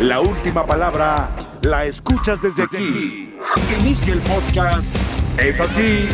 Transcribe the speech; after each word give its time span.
La 0.00 0.20
última 0.20 0.64
palabra 0.64 1.58
la 1.62 1.84
escuchas 1.84 2.40
desde 2.40 2.62
aquí. 2.62 3.34
Inicia 3.80 4.12
el 4.12 4.20
podcast. 4.20 4.94
Es 5.36 5.60
así 5.60 6.06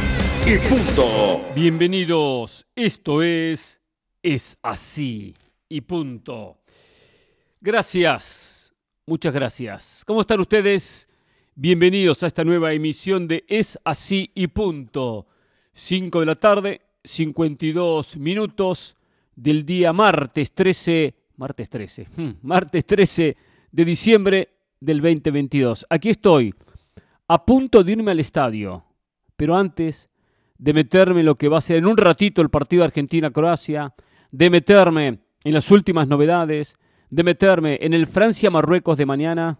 y 0.46 0.56
punto. 0.66 1.44
Bienvenidos. 1.54 2.64
Esto 2.74 3.22
es 3.22 3.82
Es 4.22 4.56
así 4.62 5.34
y 5.68 5.82
punto. 5.82 6.62
Gracias. 7.60 8.72
Muchas 9.04 9.34
gracias. 9.34 10.02
¿Cómo 10.06 10.22
están 10.22 10.40
ustedes? 10.40 11.06
Bienvenidos 11.54 12.22
a 12.22 12.28
esta 12.28 12.42
nueva 12.42 12.72
emisión 12.72 13.28
de 13.28 13.44
Es 13.46 13.78
así 13.84 14.30
y 14.34 14.46
punto. 14.46 15.26
5 15.74 16.20
de 16.20 16.26
la 16.26 16.36
tarde, 16.36 16.80
52 17.04 18.16
minutos 18.16 18.96
del 19.36 19.66
día 19.66 19.92
martes 19.92 20.52
13, 20.52 21.14
martes 21.36 21.68
13, 21.68 22.06
hmm, 22.16 22.30
martes 22.42 22.86
13 22.86 23.36
de 23.74 23.84
diciembre 23.84 24.50
del 24.78 25.00
2022. 25.00 25.84
Aquí 25.90 26.10
estoy, 26.10 26.54
a 27.26 27.44
punto 27.44 27.82
de 27.82 27.90
irme 27.90 28.12
al 28.12 28.20
estadio, 28.20 28.84
pero 29.36 29.56
antes 29.56 30.08
de 30.56 30.72
meterme 30.72 31.20
en 31.20 31.26
lo 31.26 31.36
que 31.36 31.48
va 31.48 31.58
a 31.58 31.60
ser 31.60 31.78
en 31.78 31.86
un 31.86 31.96
ratito 31.96 32.40
el 32.40 32.50
partido 32.50 32.84
Argentina-Croacia, 32.84 33.92
de 34.30 34.48
meterme 34.48 35.18
en 35.42 35.52
las 35.52 35.72
últimas 35.72 36.06
novedades, 36.06 36.76
de 37.10 37.24
meterme 37.24 37.80
en 37.80 37.94
el 37.94 38.06
Francia-Marruecos 38.06 38.96
de 38.96 39.06
mañana, 39.06 39.58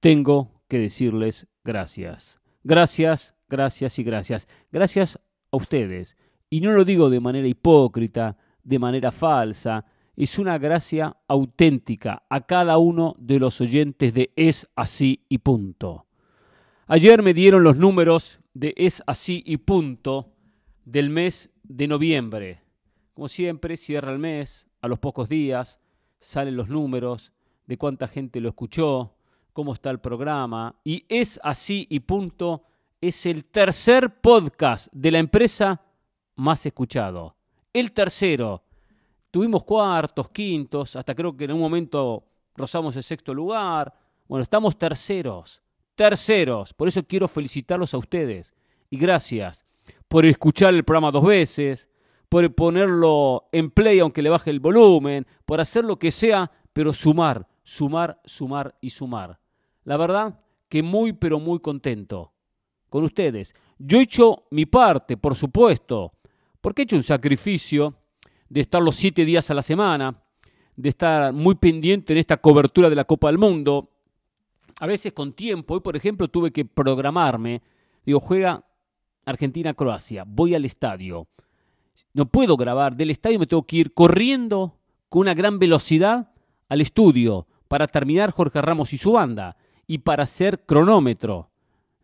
tengo 0.00 0.52
que 0.68 0.78
decirles 0.78 1.46
gracias. 1.64 2.38
Gracias, 2.62 3.34
gracias 3.48 3.98
y 3.98 4.04
gracias. 4.04 4.48
Gracias 4.70 5.18
a 5.50 5.56
ustedes. 5.56 6.18
Y 6.50 6.60
no 6.60 6.72
lo 6.72 6.84
digo 6.84 7.08
de 7.08 7.20
manera 7.20 7.48
hipócrita, 7.48 8.36
de 8.62 8.78
manera 8.78 9.10
falsa, 9.12 9.86
es 10.24 10.38
una 10.38 10.58
gracia 10.58 11.16
auténtica 11.28 12.22
a 12.30 12.46
cada 12.46 12.78
uno 12.78 13.14
de 13.18 13.38
los 13.38 13.60
oyentes 13.60 14.14
de 14.14 14.32
Es 14.34 14.66
así 14.74 15.24
y 15.28 15.38
punto. 15.38 16.06
Ayer 16.86 17.22
me 17.22 17.34
dieron 17.34 17.62
los 17.62 17.76
números 17.76 18.40
de 18.54 18.72
Es 18.76 19.02
así 19.06 19.42
y 19.44 19.58
punto 19.58 20.32
del 20.84 21.10
mes 21.10 21.50
de 21.62 21.88
noviembre. 21.88 22.62
Como 23.12 23.28
siempre, 23.28 23.76
cierra 23.76 24.12
el 24.12 24.18
mes, 24.18 24.66
a 24.80 24.88
los 24.88 24.98
pocos 24.98 25.28
días 25.28 25.80
salen 26.20 26.56
los 26.56 26.68
números 26.68 27.32
de 27.66 27.76
cuánta 27.76 28.08
gente 28.08 28.40
lo 28.40 28.48
escuchó, 28.48 29.14
cómo 29.52 29.74
está 29.74 29.90
el 29.90 30.00
programa. 30.00 30.76
Y 30.82 31.04
Es 31.08 31.38
así 31.42 31.86
y 31.90 32.00
punto 32.00 32.64
es 33.00 33.26
el 33.26 33.44
tercer 33.44 34.20
podcast 34.20 34.88
de 34.92 35.10
la 35.10 35.18
empresa 35.18 35.82
más 36.36 36.64
escuchado. 36.64 37.36
El 37.72 37.92
tercero 37.92 38.65
Tuvimos 39.30 39.64
cuartos, 39.64 40.30
quintos, 40.30 40.96
hasta 40.96 41.14
creo 41.14 41.36
que 41.36 41.44
en 41.44 41.52
un 41.52 41.60
momento 41.60 42.24
rozamos 42.54 42.96
el 42.96 43.02
sexto 43.02 43.34
lugar. 43.34 43.92
Bueno, 44.26 44.42
estamos 44.42 44.76
terceros, 44.78 45.62
terceros. 45.94 46.72
Por 46.72 46.88
eso 46.88 47.02
quiero 47.04 47.28
felicitarlos 47.28 47.92
a 47.94 47.98
ustedes. 47.98 48.52
Y 48.90 48.98
gracias 48.98 49.66
por 50.08 50.24
escuchar 50.24 50.74
el 50.74 50.84
programa 50.84 51.10
dos 51.10 51.24
veces, 51.24 51.88
por 52.28 52.54
ponerlo 52.54 53.48
en 53.52 53.70
play 53.70 53.98
aunque 53.98 54.22
le 54.22 54.30
baje 54.30 54.50
el 54.50 54.60
volumen, 54.60 55.26
por 55.44 55.60
hacer 55.60 55.84
lo 55.84 55.98
que 55.98 56.10
sea, 56.10 56.50
pero 56.72 56.92
sumar, 56.92 57.46
sumar, 57.62 58.20
sumar 58.24 58.76
y 58.80 58.90
sumar. 58.90 59.38
La 59.84 59.96
verdad 59.96 60.40
que 60.68 60.82
muy, 60.82 61.12
pero 61.12 61.38
muy 61.38 61.60
contento 61.60 62.32
con 62.88 63.04
ustedes. 63.04 63.54
Yo 63.78 63.98
he 63.98 64.02
hecho 64.02 64.44
mi 64.50 64.66
parte, 64.66 65.16
por 65.16 65.36
supuesto, 65.36 66.12
porque 66.60 66.82
he 66.82 66.84
hecho 66.84 66.96
un 66.96 67.02
sacrificio 67.02 67.94
de 68.48 68.60
estar 68.60 68.82
los 68.82 68.96
siete 68.96 69.24
días 69.24 69.50
a 69.50 69.54
la 69.54 69.62
semana, 69.62 70.22
de 70.76 70.88
estar 70.88 71.32
muy 71.32 71.54
pendiente 71.56 72.12
en 72.12 72.18
esta 72.18 72.36
cobertura 72.36 72.90
de 72.90 72.96
la 72.96 73.04
Copa 73.04 73.28
del 73.28 73.38
Mundo. 73.38 73.90
A 74.80 74.86
veces 74.86 75.12
con 75.12 75.32
tiempo, 75.32 75.74
hoy 75.74 75.80
por 75.80 75.96
ejemplo 75.96 76.28
tuve 76.28 76.52
que 76.52 76.64
programarme, 76.64 77.62
digo, 78.04 78.20
juega 78.20 78.64
Argentina-Croacia, 79.24 80.24
voy 80.26 80.54
al 80.54 80.64
estadio. 80.64 81.26
No 82.12 82.26
puedo 82.26 82.56
grabar, 82.56 82.96
del 82.96 83.10
estadio 83.10 83.38
me 83.38 83.46
tengo 83.46 83.66
que 83.66 83.76
ir 83.76 83.94
corriendo 83.94 84.78
con 85.08 85.22
una 85.22 85.34
gran 85.34 85.58
velocidad 85.58 86.32
al 86.68 86.80
estudio 86.80 87.46
para 87.68 87.86
terminar 87.86 88.30
Jorge 88.30 88.60
Ramos 88.60 88.92
y 88.92 88.98
su 88.98 89.12
banda 89.12 89.56
y 89.86 89.98
para 89.98 90.24
hacer 90.24 90.64
cronómetro. 90.64 91.50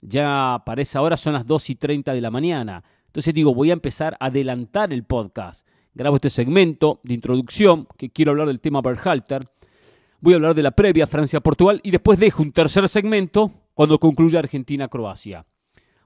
Ya 0.01 0.63
para 0.67 0.83
esa 0.83 1.01
hora 1.01 1.17
son 1.17 1.35
las 1.35 1.47
2 1.47 1.71
y 1.71 1.75
30 1.77 2.13
de 2.13 2.21
la 2.21 2.31
mañana. 2.31 2.83
Entonces 3.07 3.33
digo, 3.35 3.55
voy 3.55 3.71
a 3.71 3.75
empezar 3.75 4.17
a 4.19 4.27
adelantar 4.27 4.93
el 4.93 5.05
podcast 5.05 5.67
grabo 5.95 6.17
este 6.17 6.31
segmento 6.31 7.01
de 7.03 7.15
introducción, 7.15 7.87
que 7.97 8.11
quiero 8.11 8.31
hablar 8.31 8.49
del 8.49 8.61
tema 8.61 8.81
Berhalter. 8.81 9.43
Voy 10.21 10.33
a 10.33 10.37
hablar 10.37 10.55
de 10.55 10.63
la 10.63 10.71
previa 10.71 11.07
Francia-Portugal 11.07 11.81
y 11.83 11.91
después 11.91 12.19
dejo 12.19 12.43
un 12.43 12.53
tercer 12.53 12.89
segmento 12.89 13.53
cuando 13.75 13.99
concluya 13.99 14.39
Argentina-Croacia. 14.39 15.45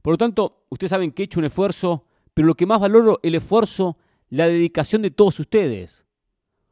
Por 0.02 0.14
lo 0.14 0.18
tanto, 0.18 0.66
ustedes 0.70 0.90
saben 0.90 1.12
que 1.12 1.22
he 1.22 1.26
hecho 1.26 1.40
un 1.40 1.46
esfuerzo, 1.46 2.04
pero 2.32 2.48
lo 2.48 2.54
que 2.54 2.66
más 2.66 2.80
valoro 2.80 3.20
el 3.22 3.34
esfuerzo, 3.34 3.96
la 4.30 4.46
dedicación 4.46 5.02
de 5.02 5.10
todos 5.10 5.38
ustedes. 5.40 6.04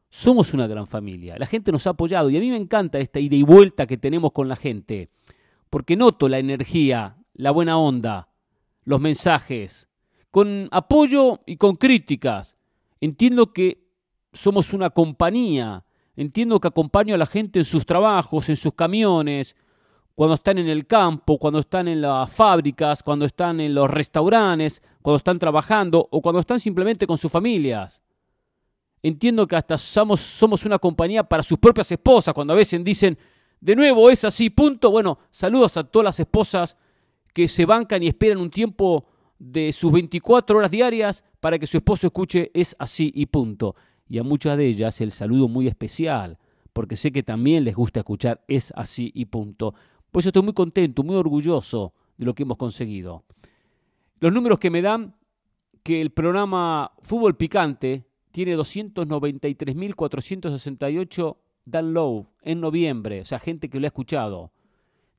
Somos 0.09 0.53
una 0.53 0.67
gran 0.67 0.87
familia, 0.87 1.35
la 1.37 1.45
gente 1.45 1.71
nos 1.71 1.87
ha 1.87 1.91
apoyado 1.91 2.29
y 2.29 2.37
a 2.37 2.39
mí 2.39 2.49
me 2.49 2.55
encanta 2.55 2.99
esta 2.99 3.19
ida 3.19 3.35
y 3.35 3.43
vuelta 3.43 3.85
que 3.85 3.97
tenemos 3.97 4.31
con 4.31 4.47
la 4.47 4.55
gente, 4.55 5.09
porque 5.69 5.97
noto 5.97 6.29
la 6.29 6.39
energía, 6.39 7.17
la 7.33 7.51
buena 7.51 7.77
onda, 7.77 8.29
los 8.85 9.01
mensajes, 9.01 9.89
con 10.31 10.69
apoyo 10.71 11.41
y 11.45 11.57
con 11.57 11.75
críticas, 11.75 12.54
Entiendo 13.05 13.53
que 13.53 13.87
somos 14.33 14.73
una 14.73 14.89
compañía, 14.89 15.85
entiendo 16.15 16.59
que 16.59 16.69
acompaño 16.69 17.13
a 17.13 17.19
la 17.19 17.27
gente 17.27 17.59
en 17.59 17.65
sus 17.65 17.85
trabajos, 17.85 18.49
en 18.49 18.55
sus 18.55 18.73
camiones, 18.73 19.55
cuando 20.15 20.33
están 20.33 20.57
en 20.57 20.67
el 20.67 20.87
campo, 20.87 21.37
cuando 21.37 21.59
están 21.59 21.87
en 21.87 22.01
las 22.01 22.33
fábricas, 22.33 23.03
cuando 23.03 23.25
están 23.25 23.59
en 23.59 23.75
los 23.75 23.91
restaurantes, 23.91 24.81
cuando 25.03 25.17
están 25.17 25.37
trabajando 25.37 26.07
o 26.09 26.19
cuando 26.19 26.39
están 26.39 26.59
simplemente 26.59 27.05
con 27.05 27.19
sus 27.19 27.31
familias. 27.31 28.01
Entiendo 29.03 29.45
que 29.45 29.55
hasta 29.55 29.77
somos, 29.77 30.19
somos 30.19 30.65
una 30.65 30.79
compañía 30.79 31.23
para 31.23 31.43
sus 31.43 31.59
propias 31.59 31.91
esposas, 31.91 32.33
cuando 32.33 32.53
a 32.53 32.55
veces 32.55 32.83
dicen, 32.83 33.19
de 33.61 33.75
nuevo 33.75 34.09
es 34.09 34.23
así, 34.23 34.49
punto. 34.49 34.89
Bueno, 34.89 35.19
saludos 35.29 35.77
a 35.77 35.83
todas 35.83 36.05
las 36.05 36.19
esposas 36.19 36.75
que 37.35 37.47
se 37.47 37.67
bancan 37.67 38.01
y 38.01 38.07
esperan 38.07 38.39
un 38.39 38.49
tiempo 38.49 39.05
de 39.39 39.73
sus 39.73 39.91
24 39.91 40.57
horas 40.57 40.71
diarias 40.71 41.23
para 41.39 41.59
que 41.59 41.67
su 41.67 41.77
esposo 41.77 42.07
escuche 42.07 42.49
es 42.53 42.75
así 42.79 43.11
y 43.13 43.27
punto. 43.27 43.75
Y 44.07 44.17
a 44.17 44.23
muchas 44.23 44.57
de 44.57 44.67
ellas 44.67 44.99
el 45.01 45.11
saludo 45.11 45.47
muy 45.47 45.67
especial, 45.67 46.39
porque 46.73 46.95
sé 46.95 47.11
que 47.11 47.21
también 47.23 47.63
les 47.63 47.75
gusta 47.75 47.99
escuchar 48.01 48.43
es 48.47 48.71
así 48.75 49.11
y 49.13 49.25
punto. 49.25 49.73
Por 50.11 50.21
eso 50.21 50.29
estoy 50.29 50.43
muy 50.43 50.53
contento, 50.53 51.03
muy 51.03 51.15
orgulloso 51.15 51.93
de 52.17 52.25
lo 52.25 52.33
que 52.33 52.43
hemos 52.43 52.57
conseguido. 52.57 53.23
Los 54.19 54.31
números 54.31 54.59
que 54.59 54.69
me 54.69 54.81
dan 54.81 55.15
que 55.83 56.01
el 56.01 56.11
programa 56.11 56.93
Fútbol 57.01 57.35
Picante 57.35 58.05
tiene 58.31 58.55
293.468 58.57 61.37
downloads 61.65 62.27
en 62.41 62.61
noviembre, 62.61 63.21
o 63.21 63.25
sea, 63.25 63.39
gente 63.39 63.69
que 63.69 63.79
lo 63.79 63.85
ha 63.85 63.87
escuchado. 63.87 64.51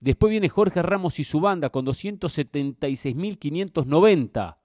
Después 0.06 0.30
viene 0.30 0.48
Jorge 0.48 0.80
Ramos 0.82 1.18
y 1.18 1.24
su 1.24 1.40
banda 1.40 1.70
con 1.70 1.84
276.590. 1.84 4.56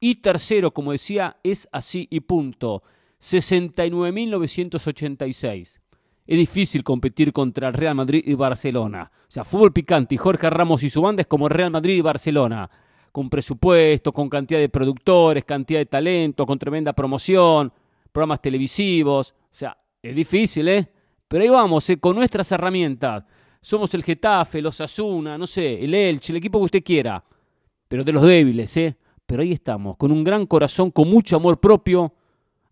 Y 0.00 0.14
tercero, 0.14 0.72
como 0.72 0.92
decía, 0.92 1.36
es 1.42 1.68
así 1.72 2.08
y 2.10 2.20
punto. 2.20 2.82
69.986. 3.20 5.80
Es 6.26 6.38
difícil 6.38 6.82
competir 6.82 7.34
contra 7.34 7.68
el 7.68 7.74
Real 7.74 7.96
Madrid 7.96 8.22
y 8.24 8.32
Barcelona. 8.32 9.12
O 9.14 9.30
sea, 9.30 9.44
fútbol 9.44 9.74
picante 9.74 10.14
y 10.14 10.18
Jorge 10.18 10.48
Ramos 10.48 10.82
y 10.84 10.88
su 10.88 11.02
banda 11.02 11.20
es 11.20 11.26
como 11.26 11.50
Real 11.50 11.70
Madrid 11.70 11.98
y 11.98 12.00
Barcelona. 12.00 12.70
Con 13.12 13.28
presupuesto, 13.28 14.10
con 14.10 14.30
cantidad 14.30 14.58
de 14.58 14.70
productores, 14.70 15.44
cantidad 15.44 15.80
de 15.80 15.86
talento, 15.86 16.46
con 16.46 16.58
tremenda 16.58 16.94
promoción, 16.94 17.70
programas 18.10 18.40
televisivos. 18.40 19.32
O 19.32 19.34
sea, 19.50 19.76
es 20.00 20.16
difícil, 20.16 20.66
¿eh? 20.68 20.88
Pero 21.28 21.42
ahí 21.42 21.50
vamos, 21.50 21.90
¿eh? 21.90 22.00
con 22.00 22.16
nuestras 22.16 22.50
herramientas 22.52 23.24
somos 23.62 23.94
el 23.94 24.02
Getafe, 24.02 24.60
los 24.60 24.80
Asuna, 24.80 25.38
no 25.38 25.46
sé, 25.46 25.82
el 25.82 25.94
Elche, 25.94 26.32
el 26.32 26.38
equipo 26.38 26.58
que 26.58 26.64
usted 26.64 26.82
quiera, 26.82 27.24
pero 27.86 28.02
de 28.02 28.12
los 28.12 28.24
débiles, 28.24 28.76
¿eh? 28.76 28.96
Pero 29.24 29.42
ahí 29.42 29.52
estamos, 29.52 29.96
con 29.96 30.10
un 30.10 30.24
gran 30.24 30.46
corazón, 30.46 30.90
con 30.90 31.08
mucho 31.08 31.36
amor 31.36 31.60
propio, 31.60 32.12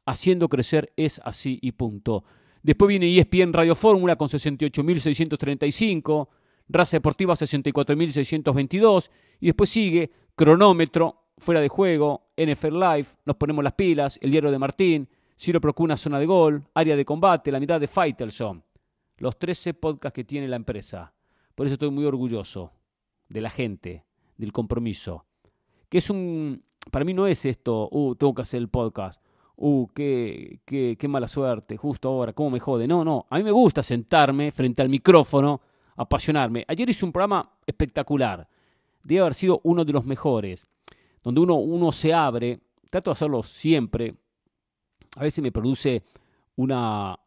haciendo 0.05 0.49
crecer 0.49 0.93
es 0.97 1.21
así 1.25 1.61
y 1.63 1.71
punto. 1.73 2.25
Después 2.63 2.89
viene 2.89 3.17
ESPN 3.17 3.53
Radio 3.53 3.77
Fórmula 3.77 4.17
con 4.17 4.29
68.635, 4.29 6.29
Raza 6.69 6.97
Deportiva 6.97 7.35
64.622 7.35 9.11
y 9.41 9.47
después 9.47 9.71
sigue 9.71 10.11
Cronómetro, 10.35 11.19
Fuera 11.39 11.61
de 11.61 11.69
Juego, 11.69 12.33
NFL 12.37 12.79
Live, 12.79 13.07
Nos 13.25 13.37
Ponemos 13.37 13.63
las 13.63 13.75
Pilas, 13.75 14.19
El 14.21 14.33
Diario 14.33 14.51
de 14.51 14.59
Martín, 14.59 15.09
Ciro 15.39 15.61
Procuna 15.61 15.97
Zona 15.97 16.19
de 16.19 16.27
Gol, 16.27 16.65
Área 16.75 16.97
de 16.97 17.05
Combate, 17.05 17.53
La 17.53 17.61
Mirada 17.61 17.79
de 17.79 17.89
Faitelson 17.89 18.65
los 19.21 19.39
13 19.39 19.75
podcasts 19.75 20.15
que 20.15 20.25
tiene 20.25 20.49
la 20.49 20.57
empresa. 20.57 21.13
Por 21.55 21.67
eso 21.67 21.75
estoy 21.75 21.91
muy 21.91 22.05
orgulloso 22.07 22.73
de 23.29 23.41
la 23.41 23.51
gente, 23.51 24.05
del 24.37 24.51
compromiso. 24.51 25.27
Que 25.89 25.99
es 25.99 26.11
un. 26.11 26.65
Para 26.91 27.05
mí 27.05 27.13
no 27.13 27.27
es 27.27 27.45
esto, 27.45 27.89
uh, 27.93 28.15
tengo 28.17 28.35
que 28.35 28.43
hacer 28.43 28.59
el 28.59 28.69
podcast. 28.69 29.23
uh, 29.57 29.87
qué, 29.95 30.61
qué, 30.65 30.97
qué 30.99 31.09
mala 31.09 31.29
suerte, 31.29 31.77
justo 31.77 32.09
ahora, 32.09 32.33
cómo 32.33 32.51
me 32.51 32.61
jode. 32.61 32.89
No, 32.89 33.05
no, 33.05 33.27
a 33.29 33.37
mí 33.37 33.45
me 33.45 33.51
gusta 33.51 33.83
sentarme 33.83 34.51
frente 34.51 34.81
al 34.81 34.89
micrófono, 34.89 35.61
apasionarme. 35.97 36.65
Ayer 36.67 36.89
hice 36.89 37.05
un 37.05 37.13
programa 37.13 37.53
espectacular, 37.67 38.49
debe 39.05 39.21
haber 39.21 39.35
sido 39.35 39.61
uno 39.65 39.85
de 39.85 39.93
los 39.93 40.07
mejores, 40.07 40.67
donde 41.23 41.43
uno, 41.43 41.57
uno 41.57 41.93
se 41.93 42.15
abre, 42.15 42.59
trato 42.89 43.11
de 43.11 43.13
hacerlo 43.13 43.43
siempre, 43.43 44.15
a 45.17 45.25
veces 45.25 45.43
me 45.43 45.53
produce 45.53 46.03
una, 46.57 47.21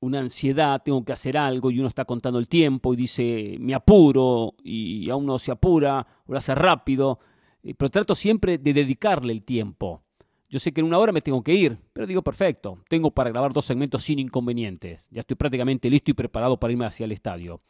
una 0.00 0.20
ansiedad, 0.20 0.82
tengo 0.84 1.04
que 1.04 1.12
hacer 1.12 1.36
algo 1.36 1.70
y 1.70 1.78
uno 1.78 1.88
está 1.88 2.04
contando 2.04 2.38
el 2.38 2.48
tiempo 2.48 2.94
y 2.94 2.96
dice, 2.96 3.56
me 3.58 3.74
apuro 3.74 4.54
y 4.62 5.10
a 5.10 5.16
uno 5.16 5.38
se 5.38 5.50
apura 5.50 6.06
o 6.26 6.32
lo 6.32 6.38
hace 6.38 6.54
rápido, 6.54 7.18
eh, 7.62 7.74
pero 7.74 7.90
trato 7.90 8.14
siempre 8.14 8.58
de 8.58 8.72
dedicarle 8.72 9.32
el 9.32 9.42
tiempo. 9.42 10.02
Yo 10.50 10.58
sé 10.58 10.72
que 10.72 10.80
en 10.80 10.86
una 10.86 10.98
hora 10.98 11.12
me 11.12 11.20
tengo 11.20 11.42
que 11.42 11.52
ir, 11.52 11.78
pero 11.92 12.06
digo, 12.06 12.22
perfecto, 12.22 12.78
tengo 12.88 13.10
para 13.10 13.30
grabar 13.30 13.52
dos 13.52 13.66
segmentos 13.66 14.04
sin 14.04 14.18
inconvenientes. 14.18 15.06
Ya 15.10 15.20
estoy 15.20 15.36
prácticamente 15.36 15.90
listo 15.90 16.10
y 16.10 16.14
preparado 16.14 16.58
para 16.58 16.72
irme 16.72 16.86
hacia 16.86 17.04
el 17.04 17.12
estadio. 17.12 17.60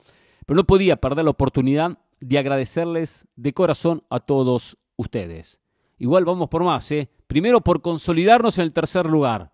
Pero 0.47 0.57
no 0.57 0.65
podía 0.65 0.97
perder 0.97 1.25
la 1.25 1.33
oportunidad 1.33 1.99
de 2.21 2.39
agradecerles 2.39 3.27
de 3.35 3.53
corazón 3.53 4.05
a 4.11 4.21
todos 4.21 4.79
ustedes. 4.97 5.61
Igual 5.99 6.25
vamos 6.25 6.49
por 6.49 6.63
más, 6.63 6.91
¿eh? 6.93 7.11
Primero 7.27 7.61
por 7.61 7.83
consolidarnos 7.83 8.59
en 8.59 8.65
el 8.65 8.73
tercer 8.73 9.07
lugar, 9.07 9.53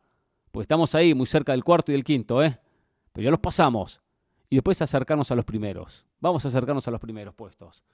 porque 0.50 0.64
estamos 0.64 0.94
ahí 0.94 1.14
muy 1.14 1.26
cerca 1.26 1.52
del 1.52 1.64
cuarto 1.64 1.92
y 1.92 1.94
del 1.94 2.04
quinto, 2.04 2.42
¿eh? 2.42 2.60
Pero 3.14 3.24
ya 3.24 3.30
los 3.30 3.40
pasamos. 3.40 4.02
Y 4.50 4.56
después 4.56 4.82
acercarnos 4.82 5.30
a 5.30 5.36
los 5.36 5.44
primeros. 5.44 6.04
Vamos 6.20 6.44
a 6.44 6.48
acercarnos 6.48 6.86
a 6.86 6.90
los 6.90 7.00
primeros 7.00 7.34
puestos. 7.34 7.84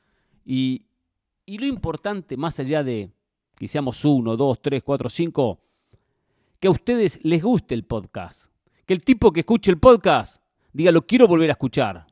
Y, 0.44 0.86
y 1.44 1.58
lo 1.58 1.66
importante, 1.66 2.36
más 2.36 2.58
allá 2.58 2.82
de 2.82 3.12
que 3.54 3.68
seamos 3.68 4.04
uno, 4.04 4.36
dos, 4.36 4.60
tres, 4.62 4.82
cuatro, 4.82 5.10
cinco, 5.10 5.60
que 6.58 6.68
a 6.68 6.70
ustedes 6.70 7.20
les 7.22 7.42
guste 7.42 7.74
el 7.74 7.84
podcast. 7.84 8.50
Que 8.86 8.94
el 8.94 9.04
tipo 9.04 9.30
que 9.30 9.40
escuche 9.40 9.70
el 9.70 9.78
podcast 9.78 10.42
diga, 10.72 10.90
lo 10.90 11.06
quiero 11.06 11.28
volver 11.28 11.50
a 11.50 11.52
escuchar. 11.52 12.06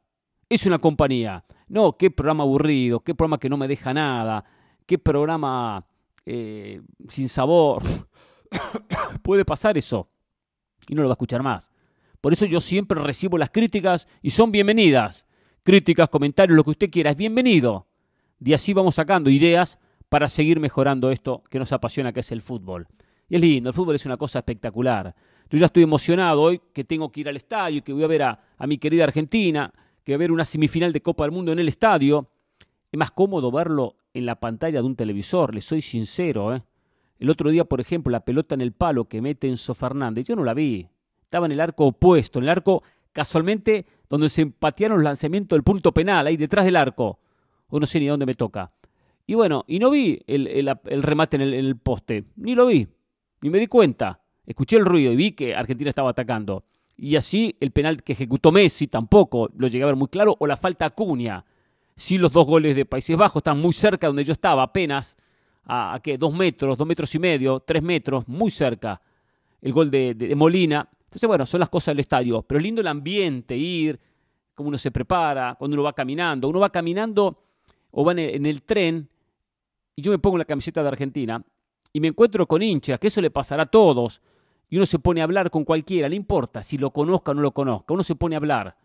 Es 0.48 0.66
una 0.66 0.78
compañía. 0.78 1.44
No, 1.68 1.96
qué 1.96 2.10
programa 2.10 2.44
aburrido, 2.44 3.00
qué 3.00 3.14
programa 3.14 3.38
que 3.38 3.48
no 3.48 3.56
me 3.56 3.66
deja 3.66 3.94
nada, 3.94 4.44
qué 4.84 4.98
programa 4.98 5.86
eh, 6.26 6.82
sin 7.08 7.30
sabor. 7.30 7.82
Puede 9.22 9.46
pasar 9.46 9.78
eso 9.78 10.10
y 10.86 10.94
no 10.94 11.02
lo 11.02 11.08
va 11.08 11.12
a 11.12 11.16
escuchar 11.16 11.42
más. 11.42 11.70
Por 12.20 12.32
eso 12.32 12.46
yo 12.46 12.60
siempre 12.60 13.00
recibo 13.00 13.38
las 13.38 13.50
críticas 13.50 14.08
y 14.22 14.30
son 14.30 14.50
bienvenidas. 14.50 15.26
Críticas, 15.62 16.08
comentarios, 16.08 16.56
lo 16.56 16.64
que 16.64 16.70
usted 16.70 16.90
quiera, 16.90 17.10
es 17.10 17.16
bienvenido. 17.16 17.86
Y 18.44 18.52
así 18.52 18.72
vamos 18.72 18.96
sacando 18.96 19.30
ideas 19.30 19.78
para 20.08 20.28
seguir 20.28 20.60
mejorando 20.60 21.10
esto 21.10 21.42
que 21.50 21.58
nos 21.58 21.72
apasiona, 21.72 22.12
que 22.12 22.20
es 22.20 22.32
el 22.32 22.40
fútbol. 22.40 22.88
Y 23.28 23.36
es 23.36 23.40
lindo, 23.40 23.70
el 23.70 23.74
fútbol 23.74 23.94
es 23.94 24.06
una 24.06 24.16
cosa 24.16 24.40
espectacular. 24.40 25.14
Yo 25.50 25.58
ya 25.58 25.66
estoy 25.66 25.82
emocionado 25.82 26.42
hoy 26.42 26.60
que 26.72 26.84
tengo 26.84 27.12
que 27.12 27.20
ir 27.20 27.28
al 27.28 27.36
estadio, 27.36 27.82
que 27.84 27.92
voy 27.92 28.04
a 28.04 28.08
ver 28.08 28.22
a, 28.22 28.40
mi 28.66 28.78
querida 28.78 29.04
Argentina, 29.04 29.72
que 30.04 30.12
voy 30.12 30.14
a 30.14 30.18
ver 30.18 30.32
una 30.32 30.44
semifinal 30.44 30.92
de 30.92 31.02
Copa 31.02 31.24
del 31.24 31.32
Mundo 31.32 31.52
en 31.52 31.58
el 31.58 31.68
estadio. 31.68 32.30
Es 32.90 32.98
más 32.98 33.10
cómodo 33.10 33.50
verlo 33.50 33.96
en 34.14 34.26
la 34.26 34.40
pantalla 34.40 34.80
de 34.80 34.86
un 34.86 34.96
televisor, 34.96 35.54
le 35.54 35.60
soy 35.60 35.82
sincero. 35.82 36.54
¿eh? 36.54 36.62
El 37.18 37.30
otro 37.30 37.50
día, 37.50 37.64
por 37.64 37.80
ejemplo, 37.80 38.10
la 38.10 38.24
pelota 38.24 38.54
en 38.54 38.60
el 38.60 38.72
palo 38.72 39.06
que 39.06 39.20
mete 39.20 39.48
Enzo 39.48 39.74
Fernández, 39.74 40.24
yo 40.26 40.36
no 40.36 40.44
la 40.44 40.54
vi. 40.54 40.88
Estaba 41.28 41.44
en 41.44 41.52
el 41.52 41.60
arco 41.60 41.84
opuesto, 41.84 42.38
en 42.38 42.44
el 42.44 42.48
arco 42.48 42.82
casualmente 43.12 43.84
donde 44.08 44.30
se 44.30 44.40
empatearon 44.40 44.96
los 44.96 45.04
lanzamientos 45.04 45.54
del 45.54 45.62
punto 45.62 45.92
penal, 45.92 46.26
ahí 46.26 46.38
detrás 46.38 46.64
del 46.64 46.74
arco. 46.74 47.18
O 47.68 47.78
no 47.78 47.84
sé 47.84 48.00
ni 48.00 48.06
dónde 48.06 48.24
me 48.24 48.32
toca. 48.32 48.72
Y 49.26 49.34
bueno, 49.34 49.62
y 49.68 49.78
no 49.78 49.90
vi 49.90 50.22
el, 50.26 51.02
remate 51.02 51.36
en 51.36 51.42
el, 51.42 51.76
poste, 51.76 52.24
ni 52.36 52.54
lo 52.54 52.64
vi, 52.64 52.88
ni 53.42 53.50
me 53.50 53.58
di 53.58 53.66
cuenta. 53.66 54.22
Escuché 54.46 54.78
el 54.78 54.86
ruido 54.86 55.12
y 55.12 55.16
vi 55.16 55.32
que 55.32 55.54
Argentina 55.54 55.90
estaba 55.90 56.08
atacando. 56.08 56.64
Y 56.96 57.16
así 57.16 57.54
el 57.60 57.72
penal 57.72 58.02
que 58.02 58.14
ejecutó 58.14 58.50
Messi 58.50 58.86
tampoco 58.86 59.50
lo 59.54 59.66
llegué 59.66 59.84
a 59.84 59.88
ver 59.88 59.96
muy 59.96 60.08
claro, 60.08 60.34
o 60.38 60.46
la 60.46 60.56
falta 60.56 60.86
a 60.86 60.90
Cunha. 60.90 61.44
Sí, 61.94 62.16
los 62.16 62.32
dos 62.32 62.46
goles 62.46 62.74
de 62.74 62.86
Países 62.86 63.18
Bajos 63.18 63.40
están 63.40 63.60
muy 63.60 63.74
cerca 63.74 64.06
donde 64.06 64.24
yo 64.24 64.32
estaba, 64.32 64.62
apenas 64.62 65.18
a, 65.66 65.92
a 65.92 66.00
¿qué? 66.00 66.16
dos 66.16 66.32
metros, 66.32 66.78
dos 66.78 66.88
metros 66.88 67.14
y 67.14 67.18
medio, 67.18 67.60
tres 67.60 67.82
metros, 67.82 68.26
muy 68.26 68.50
cerca. 68.50 69.02
El 69.60 69.74
gol 69.74 69.90
de, 69.90 70.14
de, 70.14 70.34
Molina. 70.34 70.88
Entonces, 71.08 71.26
bueno, 71.26 71.44
son 71.46 71.60
las 71.60 71.68
cosas 71.68 71.92
del 71.92 72.00
estadio. 72.00 72.42
Pero 72.42 72.60
lindo 72.60 72.80
el 72.80 72.86
ambiente, 72.86 73.56
ir, 73.56 73.98
cómo 74.54 74.68
uno 74.68 74.78
se 74.78 74.90
prepara, 74.90 75.56
cuando 75.58 75.74
uno 75.74 75.82
va 75.82 75.92
caminando. 75.92 76.48
Uno 76.48 76.60
va 76.60 76.70
caminando 76.70 77.42
o 77.90 78.04
va 78.04 78.12
en 78.12 78.46
el 78.46 78.62
tren 78.62 79.08
y 79.98 80.02
yo 80.02 80.12
me 80.12 80.18
pongo 80.20 80.38
la 80.38 80.44
camiseta 80.44 80.80
de 80.80 80.88
Argentina 80.90 81.44
y 81.92 81.98
me 81.98 82.06
encuentro 82.06 82.46
con 82.46 82.62
hinchas, 82.62 83.00
que 83.00 83.08
eso 83.08 83.20
le 83.20 83.32
pasará 83.32 83.64
a 83.64 83.66
todos, 83.66 84.22
y 84.70 84.76
uno 84.76 84.86
se 84.86 85.00
pone 85.00 85.20
a 85.20 85.24
hablar 85.24 85.50
con 85.50 85.64
cualquiera, 85.64 86.08
no 86.08 86.14
importa 86.14 86.62
si 86.62 86.78
lo 86.78 86.92
conozca 86.92 87.32
o 87.32 87.34
no 87.34 87.42
lo 87.42 87.50
conozca, 87.50 87.94
uno 87.94 88.04
se 88.04 88.14
pone 88.14 88.36
a 88.36 88.38
hablar. 88.38 88.76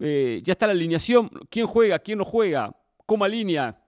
Eh, 0.00 0.40
ya 0.42 0.54
está 0.54 0.66
la 0.66 0.72
alineación, 0.72 1.30
quién 1.50 1.66
juega, 1.66 2.00
quién 2.00 2.18
no 2.18 2.24
juega, 2.24 2.76
cómo 3.06 3.28
línea, 3.28 3.80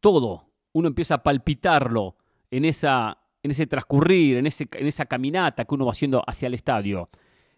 todo. 0.00 0.44
Uno 0.72 0.88
empieza 0.88 1.14
a 1.14 1.22
palpitarlo 1.22 2.16
en, 2.50 2.66
esa, 2.66 3.16
en 3.46 3.52
ese 3.52 3.66
transcurrir, 3.66 4.36
en, 4.36 4.46
ese, 4.46 4.68
en 4.72 4.86
esa 4.86 5.06
caminata 5.06 5.64
que 5.64 5.74
uno 5.74 5.86
va 5.86 5.92
haciendo 5.92 6.22
hacia 6.26 6.48
el 6.48 6.54
estadio. 6.54 7.08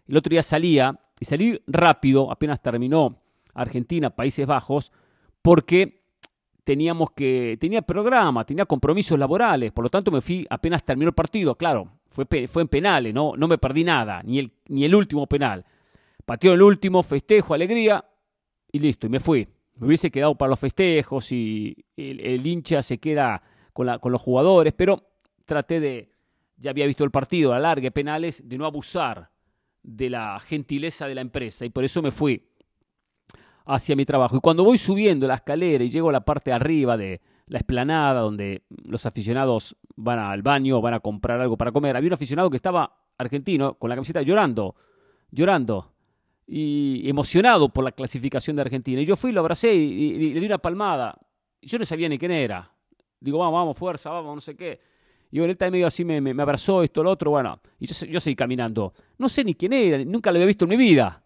El 0.07 0.17
otro 0.17 0.29
día 0.29 0.43
salía, 0.43 0.99
y 1.19 1.25
salí 1.25 1.59
rápido, 1.65 2.31
apenas 2.31 2.61
terminó 2.61 3.17
Argentina, 3.55 4.11
Países 4.11 4.45
Bajos, 4.45 4.91
porque 5.41 6.03
teníamos 6.63 7.09
que, 7.11 7.57
tenía 7.59 7.81
programa, 7.81 8.45
tenía 8.45 8.65
compromisos 8.65 9.17
laborales, 9.17 9.71
por 9.71 9.83
lo 9.83 9.89
tanto 9.89 10.11
me 10.11 10.21
fui 10.21 10.45
apenas 10.47 10.83
terminó 10.83 11.09
el 11.09 11.15
partido, 11.15 11.55
claro, 11.55 11.91
fue, 12.09 12.47
fue 12.47 12.61
en 12.61 12.67
penales, 12.67 13.11
no, 13.11 13.33
no 13.35 13.47
me 13.47 13.57
perdí 13.57 13.83
nada, 13.83 14.21
ni 14.23 14.37
el, 14.37 14.51
ni 14.67 14.85
el 14.85 14.93
último 14.93 15.25
penal. 15.25 15.65
Pateó 16.23 16.53
el 16.53 16.61
último, 16.61 17.01
festejo, 17.01 17.55
alegría, 17.55 18.05
y 18.71 18.77
listo, 18.77 19.07
y 19.07 19.09
me 19.09 19.19
fui. 19.19 19.47
Me 19.79 19.87
hubiese 19.87 20.11
quedado 20.11 20.35
para 20.35 20.51
los 20.51 20.59
festejos 20.59 21.31
y 21.31 21.75
el, 21.95 22.45
hincha 22.45 22.83
se 22.83 22.99
queda 22.99 23.41
con, 23.73 23.87
la, 23.87 23.97
con 23.97 24.11
los 24.11 24.21
jugadores, 24.21 24.73
pero 24.73 25.08
traté 25.49 25.81
de, 25.81 26.13
ya 26.55 26.71
había 26.71 26.85
visto 26.85 27.03
el 27.03 27.11
partido, 27.11 27.51
alargue 27.51 27.91
penales, 27.91 28.47
de 28.47 28.57
no 28.57 28.65
abusar 28.65 29.31
de 29.83 30.09
la 30.09 30.39
gentileza 30.39 31.07
de 31.07 31.15
la 31.15 31.21
empresa, 31.21 31.65
y 31.65 31.69
por 31.69 31.83
eso 31.83 32.01
me 32.01 32.11
fui 32.11 32.47
hacia 33.65 33.95
mi 33.95 34.05
trabajo. 34.05 34.37
Y 34.37 34.39
cuando 34.39 34.63
voy 34.63 34.77
subiendo 34.77 35.27
la 35.27 35.35
escalera 35.35 35.83
y 35.83 35.89
llego 35.89 36.09
a 36.09 36.13
la 36.13 36.21
parte 36.21 36.53
arriba 36.53 36.95
de 36.95 37.21
la 37.47 37.57
esplanada 37.57 38.21
donde 38.21 38.63
los 38.85 39.05
aficionados 39.05 39.75
van 39.95 40.19
al 40.19 40.41
baño, 40.41 40.81
van 40.81 40.93
a 40.93 40.99
comprar 40.99 41.41
algo 41.41 41.57
para 41.57 41.71
comer, 41.71 41.97
había 41.97 42.07
un 42.09 42.13
aficionado 42.13 42.49
que 42.49 42.55
estaba 42.55 42.95
argentino 43.17 43.73
con 43.73 43.89
la 43.89 43.95
camiseta 43.95 44.21
llorando, 44.21 44.75
llorando 45.31 45.93
y 46.47 47.07
emocionado 47.07 47.69
por 47.69 47.83
la 47.83 47.91
clasificación 47.91 48.55
de 48.55 48.63
Argentina. 48.63 49.01
Y 49.01 49.05
yo 49.05 49.15
fui, 49.15 49.31
lo 49.31 49.41
abracé 49.41 49.73
y, 49.73 50.33
le 50.33 50.39
di 50.39 50.45
una 50.45 50.57
palmada. 50.57 51.17
Yo 51.61 51.77
no 51.77 51.85
sabía 51.85 52.09
ni 52.09 52.17
quién 52.17 52.31
era. 52.31 52.71
Digo, 53.19 53.39
vamos, 53.39 53.53
vamos, 53.53 53.77
fuerza, 53.77 54.09
vamos, 54.09 54.35
no 54.35 54.41
sé 54.41 54.55
qué. 54.55 54.79
Y 55.31 55.39
bueno, 55.39 55.55
él 55.57 55.71
medio 55.71 55.87
así 55.87 56.03
me, 56.03 56.19
me, 56.21 56.41
abrazó, 56.41 56.83
esto, 56.83 57.03
lo 57.03 57.11
otro, 57.11 57.31
bueno. 57.31 57.59
Y 57.79 57.87
yo, 57.87 58.05
yo 58.05 58.19
seguí 58.19 58.35
caminando. 58.35 58.93
No 59.17 59.29
sé 59.29 59.43
ni 59.43 59.53
quién 59.53 59.73
era, 59.73 60.03
nunca 60.03 60.31
lo 60.31 60.37
había 60.37 60.47
visto 60.47 60.65
en 60.65 60.69
mi 60.69 60.77
vida. 60.77 61.21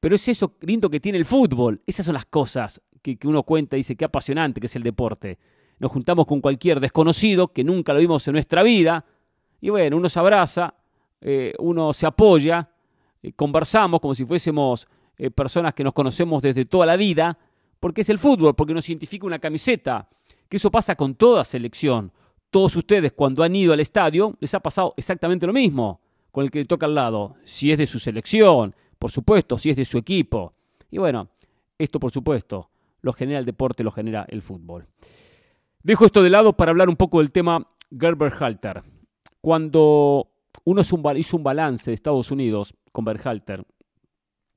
Pero 0.00 0.16
es 0.16 0.28
eso 0.28 0.54
lindo 0.60 0.90
que 0.90 1.00
tiene 1.00 1.18
el 1.18 1.24
fútbol. 1.24 1.80
Esas 1.86 2.04
son 2.04 2.14
las 2.14 2.26
cosas 2.26 2.82
que, 3.00 3.18
uno 3.24 3.42
cuenta 3.42 3.76
y 3.76 3.80
dice 3.80 3.96
qué 3.96 4.06
apasionante 4.06 4.60
que 4.60 4.66
es 4.66 4.76
el 4.76 4.82
deporte. 4.82 5.38
Nos 5.78 5.92
juntamos 5.92 6.26
con 6.26 6.40
cualquier 6.40 6.80
desconocido 6.80 7.48
que 7.48 7.62
nunca 7.62 7.92
lo 7.92 8.00
vimos 8.00 8.26
en 8.26 8.32
nuestra 8.32 8.62
vida. 8.62 9.04
Y 9.60 9.70
bueno, 9.70 9.96
uno 9.96 10.08
se 10.08 10.18
abraza, 10.18 10.74
eh, 11.20 11.52
uno 11.58 11.92
se 11.92 12.06
apoya, 12.06 12.68
eh, 13.22 13.32
conversamos 13.32 14.00
como 14.00 14.14
si 14.14 14.24
fuésemos 14.24 14.86
eh, 15.16 15.30
personas 15.30 15.74
que 15.74 15.84
nos 15.84 15.92
conocemos 15.92 16.42
desde 16.42 16.64
toda 16.64 16.86
la 16.86 16.96
vida, 16.96 17.38
porque 17.78 18.00
es 18.00 18.08
el 18.08 18.18
fútbol, 18.18 18.54
porque 18.54 18.74
nos 18.74 18.88
identifica 18.88 19.26
una 19.26 19.38
camiseta. 19.38 20.08
Que 20.48 20.56
eso 20.56 20.70
pasa 20.70 20.96
con 20.96 21.14
toda 21.14 21.44
selección. 21.44 22.12
Todos 22.54 22.76
ustedes 22.76 23.10
cuando 23.10 23.42
han 23.42 23.56
ido 23.56 23.72
al 23.72 23.80
estadio 23.80 24.36
les 24.38 24.54
ha 24.54 24.60
pasado 24.60 24.94
exactamente 24.96 25.44
lo 25.44 25.52
mismo 25.52 26.00
con 26.30 26.44
el 26.44 26.52
que 26.52 26.60
le 26.60 26.66
toca 26.66 26.86
al 26.86 26.94
lado. 26.94 27.34
Si 27.42 27.72
es 27.72 27.78
de 27.78 27.88
su 27.88 27.98
selección, 27.98 28.76
por 28.96 29.10
supuesto, 29.10 29.58
si 29.58 29.70
es 29.70 29.76
de 29.76 29.84
su 29.84 29.98
equipo. 29.98 30.54
Y 30.88 30.98
bueno, 30.98 31.30
esto 31.76 31.98
por 31.98 32.12
supuesto 32.12 32.70
lo 33.00 33.12
genera 33.12 33.40
el 33.40 33.44
deporte, 33.44 33.82
lo 33.82 33.90
genera 33.90 34.24
el 34.28 34.40
fútbol. 34.40 34.86
Dejo 35.82 36.06
esto 36.06 36.22
de 36.22 36.30
lado 36.30 36.52
para 36.52 36.70
hablar 36.70 36.88
un 36.88 36.94
poco 36.94 37.18
del 37.18 37.32
tema 37.32 37.66
Gerber-Halter. 37.90 38.84
Cuando 39.40 40.30
uno 40.62 40.82
hizo 41.16 41.36
un 41.36 41.42
balance 41.42 41.90
de 41.90 41.94
Estados 41.96 42.30
Unidos 42.30 42.72
con 42.92 43.04
Berhalter, 43.04 43.64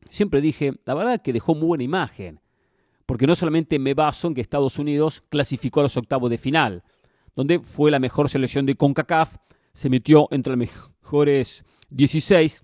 siempre 0.07 0.39
dije, 0.39 0.73
la 0.85 0.93
verdad 0.93 1.23
que 1.23 1.33
dejó 1.33 1.55
muy 1.55 1.65
buena 1.65 1.83
imagen, 1.83 2.41
porque 3.07 3.25
no 3.25 3.33
solamente 3.33 3.79
me 3.79 3.95
baso 3.95 4.27
en 4.27 4.35
que 4.35 4.41
Estados 4.41 4.77
Unidos 4.77 5.23
clasificó 5.29 5.79
a 5.79 5.83
los 5.83 5.97
octavos 5.97 6.29
de 6.29 6.37
final, 6.37 6.83
donde 7.37 7.59
fue 7.59 7.91
la 7.91 7.99
mejor 7.99 8.29
selección 8.29 8.65
de 8.65 8.75
CONCACAF, 8.75 9.35
se 9.71 9.91
metió 9.91 10.27
entre 10.31 10.55
los 10.55 10.57
mejores 10.57 11.63
16, 11.91 12.63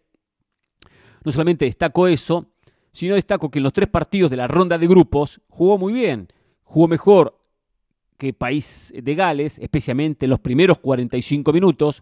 no 1.24 1.32
solamente 1.32 1.66
destaco 1.66 2.08
eso, 2.08 2.48
sino 2.92 3.14
destaco 3.14 3.52
que 3.52 3.60
en 3.60 3.64
los 3.64 3.72
tres 3.72 3.88
partidos 3.88 4.32
de 4.32 4.38
la 4.38 4.48
ronda 4.48 4.80
de 4.80 4.88
grupos 4.88 5.42
jugó 5.48 5.78
muy 5.78 5.94
bien. 5.94 6.28
Jugó 6.64 6.88
mejor 6.88 7.40
que 8.18 8.34
País 8.34 8.92
de 8.96 9.14
Gales, 9.14 9.60
especialmente 9.60 10.26
en 10.26 10.32
los 10.32 10.40
primeros 10.40 10.80
45 10.80 11.54
minutos. 11.54 12.02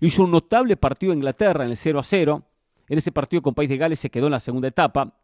Hizo 0.00 0.24
un 0.24 0.32
notable 0.32 0.76
partido 0.76 1.12
en 1.12 1.20
Inglaterra 1.20 1.64
en 1.64 1.70
el 1.70 1.76
0 1.76 2.00
a 2.00 2.02
0. 2.02 2.42
En 2.88 2.98
ese 2.98 3.12
partido 3.12 3.40
con 3.40 3.54
País 3.54 3.70
de 3.70 3.76
Gales 3.76 4.00
se 4.00 4.10
quedó 4.10 4.26
en 4.26 4.32
la 4.32 4.40
segunda 4.40 4.66
etapa. 4.66 5.16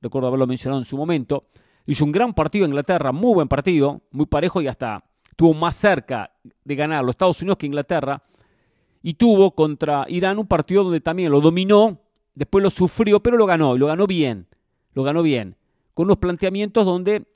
Recuerdo 0.00 0.26
haberlo 0.26 0.48
mencionado 0.48 0.80
en 0.80 0.84
su 0.84 0.96
momento. 0.96 1.46
Hizo 1.86 2.04
un 2.04 2.10
gran 2.10 2.34
partido 2.34 2.64
en 2.64 2.72
Inglaterra, 2.72 3.12
muy 3.12 3.34
buen 3.34 3.46
partido, 3.46 4.02
muy 4.10 4.26
parejo 4.26 4.60
y 4.60 4.66
hasta 4.66 5.04
tuvo 5.34 5.54
más 5.54 5.76
cerca 5.76 6.32
de 6.64 6.74
ganar 6.74 7.02
los 7.04 7.10
Estados 7.10 7.40
Unidos 7.42 7.58
que 7.58 7.66
Inglaterra. 7.66 8.22
Y 9.02 9.14
tuvo 9.14 9.54
contra 9.54 10.06
Irán 10.08 10.38
un 10.38 10.46
partido 10.46 10.84
donde 10.84 11.00
también 11.00 11.30
lo 11.30 11.40
dominó, 11.40 12.00
después 12.34 12.62
lo 12.62 12.70
sufrió, 12.70 13.20
pero 13.20 13.36
lo 13.36 13.46
ganó, 13.46 13.76
y 13.76 13.78
lo 13.78 13.86
ganó 13.86 14.06
bien. 14.06 14.46
Lo 14.94 15.02
ganó 15.02 15.22
bien. 15.22 15.56
Con 15.92 16.06
unos 16.06 16.18
planteamientos 16.18 16.84
donde 16.84 17.26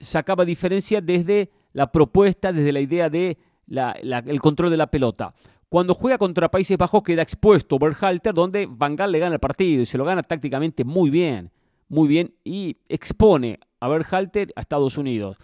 sacaba 0.00 0.44
diferencia 0.44 1.00
desde 1.00 1.50
la 1.72 1.92
propuesta, 1.92 2.52
desde 2.52 2.72
la 2.72 2.80
idea 2.80 3.08
de 3.08 3.38
el 3.68 4.40
control 4.40 4.70
de 4.70 4.76
la 4.76 4.88
pelota. 4.88 5.32
Cuando 5.68 5.94
juega 5.94 6.18
contra 6.18 6.50
Países 6.50 6.76
Bajos 6.76 7.02
queda 7.02 7.22
expuesto 7.22 7.78
Berhalter, 7.78 8.34
donde 8.34 8.66
Van 8.68 8.96
Gaal 8.96 9.12
le 9.12 9.18
gana 9.18 9.34
el 9.36 9.40
partido 9.40 9.82
y 9.82 9.86
se 9.86 9.96
lo 9.96 10.04
gana 10.04 10.22
tácticamente 10.22 10.84
muy 10.84 11.08
bien, 11.08 11.50
muy 11.88 12.08
bien, 12.08 12.34
y 12.44 12.76
expone 12.88 13.58
a 13.80 13.88
Berhalter 13.88 14.52
a 14.54 14.60
Estados 14.60 14.98
Unidos. 14.98 15.38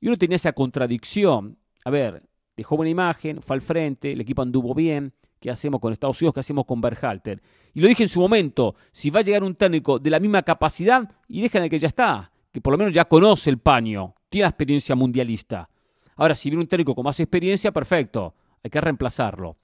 Y 0.00 0.08
uno 0.08 0.16
tenía 0.16 0.36
esa 0.36 0.52
contradicción. 0.52 1.58
A 1.84 1.90
ver, 1.90 2.22
dejó 2.56 2.76
buena 2.76 2.90
imagen, 2.90 3.42
fue 3.42 3.56
al 3.56 3.60
frente, 3.60 4.12
el 4.12 4.20
equipo 4.20 4.42
anduvo 4.42 4.74
bien. 4.74 5.12
¿Qué 5.40 5.50
hacemos 5.50 5.80
con 5.80 5.92
Estados 5.92 6.20
Unidos? 6.20 6.34
¿Qué 6.34 6.40
hacemos 6.40 6.64
con 6.66 6.80
Berhalter? 6.80 7.40
Y 7.72 7.80
lo 7.80 7.86
dije 7.88 8.02
en 8.02 8.08
su 8.08 8.20
momento, 8.20 8.74
si 8.90 9.10
va 9.10 9.20
a 9.20 9.22
llegar 9.22 9.44
un 9.44 9.54
técnico 9.54 9.98
de 9.98 10.10
la 10.10 10.18
misma 10.18 10.42
capacidad, 10.42 11.08
y 11.28 11.40
dejan 11.40 11.62
el 11.62 11.70
que 11.70 11.78
ya 11.78 11.88
está, 11.88 12.32
que 12.50 12.60
por 12.60 12.72
lo 12.72 12.78
menos 12.78 12.92
ya 12.92 13.04
conoce 13.04 13.50
el 13.50 13.58
paño, 13.58 14.14
tiene 14.28 14.42
la 14.42 14.48
experiencia 14.48 14.96
mundialista. 14.96 15.68
Ahora, 16.16 16.34
si 16.34 16.50
viene 16.50 16.62
un 16.62 16.68
técnico 16.68 16.94
con 16.94 17.04
más 17.04 17.20
experiencia, 17.20 17.70
perfecto, 17.70 18.34
hay 18.64 18.70
que 18.70 18.80
reemplazarlo. 18.80 19.56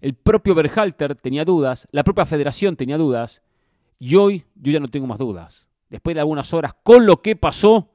El 0.00 0.14
propio 0.14 0.54
Berhalter 0.54 1.16
tenía 1.16 1.44
dudas, 1.44 1.88
la 1.90 2.04
propia 2.04 2.24
federación 2.24 2.76
tenía 2.76 2.96
dudas, 2.96 3.42
y 3.98 4.14
hoy 4.14 4.44
yo 4.54 4.70
ya 4.70 4.78
no 4.78 4.88
tengo 4.88 5.08
más 5.08 5.18
dudas. 5.18 5.66
Después 5.90 6.14
de 6.14 6.20
algunas 6.20 6.54
horas, 6.54 6.74
con 6.84 7.06
lo 7.06 7.20
que 7.22 7.34
pasó, 7.34 7.90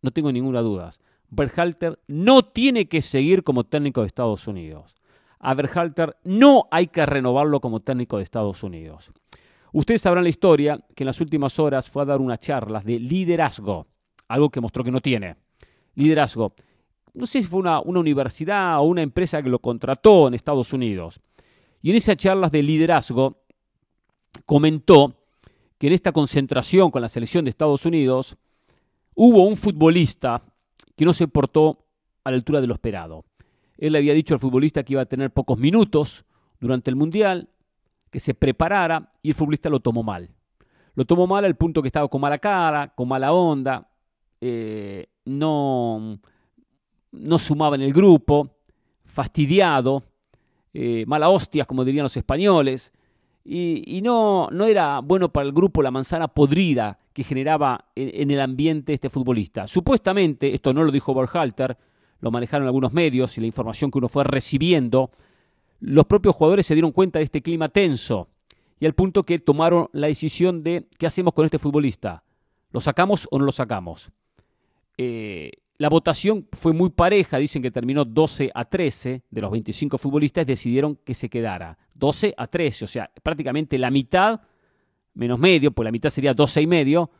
no 0.00 0.10
tengo 0.10 0.32
ninguna 0.32 0.62
duda. 0.62 0.90
Berhalter 1.34 1.98
no 2.06 2.42
tiene 2.42 2.86
que 2.86 3.02
seguir 3.02 3.42
como 3.42 3.64
técnico 3.64 4.00
de 4.00 4.06
Estados 4.06 4.46
Unidos. 4.46 4.94
A 5.38 5.54
Berhalter 5.54 6.16
no 6.24 6.68
hay 6.70 6.86
que 6.86 7.04
renovarlo 7.04 7.60
como 7.60 7.80
técnico 7.80 8.16
de 8.16 8.22
Estados 8.22 8.62
Unidos. 8.62 9.10
Ustedes 9.72 10.02
sabrán 10.02 10.24
la 10.24 10.30
historia 10.30 10.78
que 10.94 11.02
en 11.02 11.06
las 11.06 11.20
últimas 11.20 11.58
horas 11.58 11.90
fue 11.90 12.02
a 12.02 12.06
dar 12.06 12.20
una 12.20 12.38
charla 12.38 12.80
de 12.80 13.00
liderazgo, 13.00 13.88
algo 14.28 14.48
que 14.48 14.60
mostró 14.60 14.84
que 14.84 14.92
no 14.92 15.00
tiene. 15.00 15.36
Liderazgo. 15.96 16.54
No 17.12 17.26
sé 17.26 17.42
si 17.42 17.48
fue 17.48 17.60
una, 17.60 17.80
una 17.80 18.00
universidad 18.00 18.78
o 18.78 18.82
una 18.82 19.02
empresa 19.02 19.42
que 19.42 19.48
lo 19.48 19.58
contrató 19.58 20.28
en 20.28 20.34
Estados 20.34 20.72
Unidos. 20.72 21.20
Y 21.82 21.90
en 21.90 21.96
esas 21.96 22.16
charlas 22.16 22.52
de 22.52 22.62
liderazgo 22.62 23.42
comentó 24.46 25.14
que 25.78 25.88
en 25.88 25.92
esta 25.92 26.12
concentración 26.12 26.90
con 26.90 27.02
la 27.02 27.08
selección 27.08 27.44
de 27.44 27.50
Estados 27.50 27.84
Unidos 27.84 28.36
hubo 29.14 29.46
un 29.46 29.56
futbolista 29.56 30.42
que 30.96 31.04
no 31.04 31.12
se 31.12 31.28
portó 31.28 31.86
a 32.24 32.30
la 32.30 32.36
altura 32.36 32.60
de 32.60 32.66
lo 32.66 32.74
esperado. 32.74 33.24
Él 33.76 33.92
le 33.92 33.98
había 33.98 34.14
dicho 34.14 34.34
al 34.34 34.40
futbolista 34.40 34.82
que 34.82 34.94
iba 34.94 35.02
a 35.02 35.06
tener 35.06 35.30
pocos 35.30 35.58
minutos 35.58 36.24
durante 36.60 36.90
el 36.90 36.96
Mundial, 36.96 37.48
que 38.10 38.20
se 38.20 38.34
preparara 38.34 39.12
y 39.22 39.30
el 39.30 39.34
futbolista 39.34 39.68
lo 39.68 39.80
tomó 39.80 40.02
mal. 40.02 40.30
Lo 40.94 41.04
tomó 41.04 41.26
mal 41.26 41.44
al 41.44 41.56
punto 41.56 41.82
que 41.82 41.88
estaba 41.88 42.08
con 42.08 42.20
mala 42.20 42.38
cara, 42.38 42.92
con 42.94 43.08
mala 43.08 43.32
onda, 43.32 43.88
eh, 44.40 45.08
no, 45.24 46.20
no 47.10 47.38
sumaba 47.38 47.74
en 47.76 47.82
el 47.82 47.92
grupo, 47.92 48.56
fastidiado, 49.04 50.04
eh, 50.72 51.04
mala 51.06 51.28
hostias, 51.28 51.66
como 51.66 51.84
dirían 51.84 52.04
los 52.04 52.16
españoles, 52.16 52.92
y, 53.44 54.00
no, 54.02 54.48
no 54.50 54.64
era 54.64 55.00
bueno 55.00 55.30
para 55.30 55.46
el 55.46 55.52
grupo 55.52 55.82
la 55.82 55.90
manzana 55.90 56.28
podrida 56.28 56.98
que 57.14 57.24
generaba 57.24 57.86
en, 57.94 58.30
el 58.30 58.40
ambiente 58.40 58.92
este 58.92 59.08
futbolista. 59.08 59.68
Supuestamente, 59.68 60.52
esto 60.52 60.74
no 60.74 60.82
lo 60.82 60.90
dijo 60.90 61.14
Berhalter, 61.14 61.78
lo 62.20 62.30
manejaron 62.30 62.66
algunos 62.66 62.92
medios 62.92 63.38
y 63.38 63.40
la 63.40 63.46
información 63.46 63.90
que 63.90 63.98
uno 63.98 64.08
fue 64.08 64.24
recibiendo, 64.24 65.10
los 65.80 66.06
propios 66.06 66.34
jugadores 66.34 66.66
se 66.66 66.74
dieron 66.74 66.90
cuenta 66.90 67.20
de 67.20 67.24
este 67.24 67.40
clima 67.40 67.68
tenso 67.68 68.28
y 68.80 68.86
al 68.86 68.94
punto 68.94 69.22
que 69.22 69.38
tomaron 69.38 69.88
la 69.92 70.08
decisión 70.08 70.64
de 70.64 70.88
qué 70.98 71.06
hacemos 71.06 71.34
con 71.34 71.44
este 71.44 71.60
futbolista. 71.60 72.24
¿Lo 72.72 72.80
sacamos 72.80 73.28
o 73.30 73.38
no 73.38 73.44
lo 73.44 73.52
sacamos? 73.52 74.10
Eh, 74.98 75.52
la 75.78 75.88
votación 75.88 76.48
fue 76.52 76.72
muy 76.72 76.90
pareja, 76.90 77.38
dicen 77.38 77.62
que 77.62 77.70
terminó 77.70 78.04
12 78.04 78.50
a 78.52 78.64
13 78.64 79.22
de 79.30 79.40
los 79.40 79.52
25 79.52 79.98
futbolistas, 79.98 80.46
decidieron 80.46 80.96
que 80.96 81.14
se 81.14 81.28
quedara. 81.28 81.78
12 81.94 82.34
a 82.36 82.48
13, 82.48 82.84
o 82.84 82.88
sea, 82.88 83.10
prácticamente 83.22 83.78
la 83.78 83.90
mitad, 83.90 84.40
menos 85.14 85.38
medio, 85.38 85.72
pues 85.72 85.84
la 85.84 85.92
mitad 85.92 86.10
sería 86.10 86.34
12 86.34 86.62
y 86.62 86.66
medio, 86.66 87.10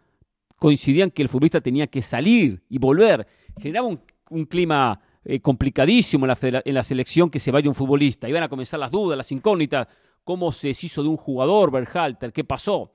coincidían 0.59 1.11
que 1.11 1.23
el 1.23 1.29
futbolista 1.29 1.61
tenía 1.61 1.87
que 1.87 2.03
salir 2.03 2.63
y 2.69 2.79
volver. 2.79 3.27
Generaba 3.59 3.89
un, 3.89 4.47
clima 4.47 5.01
eh, 5.25 5.41
complicadísimo 5.41 6.27
en 6.27 6.29
la, 6.29 6.63
en 6.65 6.75
la, 6.75 6.85
selección 6.85 7.31
que 7.31 7.39
se 7.39 7.51
vaya 7.51 7.69
un 7.69 7.75
futbolista. 7.75 8.29
Iban 8.29 8.43
a 8.43 8.49
comenzar 8.49 8.81
las 8.81 8.91
dudas, 8.91 9.17
las 9.17 9.31
incógnitas, 9.33 9.89
cómo 10.25 10.53
se 10.53 10.69
deshizo 10.69 11.03
de 11.03 11.09
un 11.09 11.17
jugador, 11.17 11.71
Berhalter, 11.71 12.33
qué 12.33 12.45
pasó. 12.45 12.93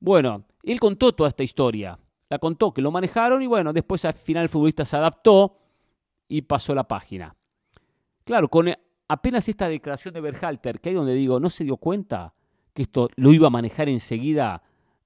Bueno, 0.00 0.44
él 0.62 0.80
contó 0.80 1.12
toda 1.12 1.28
esta 1.28 1.42
historia 1.42 1.98
la 2.28 2.38
contó, 2.38 2.72
que 2.72 2.82
lo 2.82 2.90
manejaron 2.90 3.42
y 3.42 3.46
bueno, 3.46 3.72
después 3.72 4.04
al 4.04 4.14
final 4.14 4.44
el 4.44 4.48
futbolista 4.48 4.84
se 4.84 4.96
adaptó 4.96 5.58
y 6.28 6.42
pasó 6.42 6.74
la 6.74 6.84
página. 6.84 7.36
Claro, 8.24 8.48
con 8.48 8.72
apenas 9.08 9.48
esta 9.48 9.68
declaración 9.68 10.12
de 10.12 10.20
Berhalter, 10.20 10.80
que 10.80 10.88
ahí 10.88 10.94
donde 10.94 11.14
digo, 11.14 11.38
no 11.38 11.48
se 11.48 11.64
dio 11.64 11.76
cuenta 11.76 12.34
que 12.76 12.82
esto 12.82 13.08
lo 13.16 13.32
iba 13.32 13.46
a 13.46 13.50
manejar 13.50 13.88
enseguida 13.88 14.62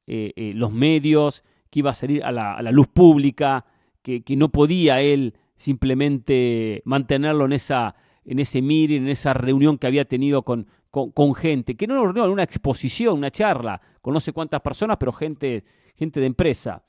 eh, 0.08 0.32
eh, 0.34 0.52
los 0.56 0.72
medios, 0.72 1.44
que 1.70 1.78
iba 1.78 1.92
a 1.92 1.94
salir 1.94 2.24
a 2.24 2.32
la, 2.32 2.72
luz 2.72 2.88
pública, 2.88 3.64
que, 4.02 4.24
no 4.36 4.48
podía 4.50 5.00
él 5.00 5.34
simplemente 5.54 6.82
mantenerlo 6.84 7.44
en 7.44 7.52
esa 7.52 7.94
en 8.24 8.38
ese 8.40 8.60
meeting, 8.60 9.02
en 9.02 9.08
esa 9.08 9.32
reunión 9.34 9.78
que 9.78 9.86
había 9.86 10.04
tenido 10.04 10.42
con, 10.42 10.66
con, 10.90 11.34
gente, 11.34 11.76
que 11.76 11.86
no 11.86 12.02
una 12.02 12.28
una 12.28 12.42
exposición, 12.42 13.18
una 13.18 13.30
charla, 13.30 13.80
con 14.02 14.12
no 14.14 14.20
sé 14.20 14.32
cuántas 14.32 14.60
personas, 14.60 14.96
pero 14.98 15.12
gente, 15.12 15.64
gente 15.96 16.20
de 16.20 16.26
empresa. 16.26 16.82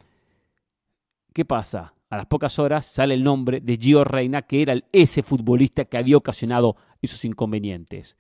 ¿Qué 1.32 1.46
pasa? 1.46 1.94
A 2.10 2.18
las 2.18 2.26
pocas 2.26 2.58
horas 2.60 2.88
sale 2.88 3.14
el 3.14 3.24
nombre 3.24 3.62
de 3.62 3.78
Gio 3.78 4.04
Reina, 4.04 4.42
que 4.42 4.64
era 4.64 4.76
ese 4.92 5.22
futbolista 5.24 5.86
que 5.86 5.98
había 5.98 6.18
ocasionado 6.18 6.76
esos 7.02 7.24
inconvenientes. 7.24 8.18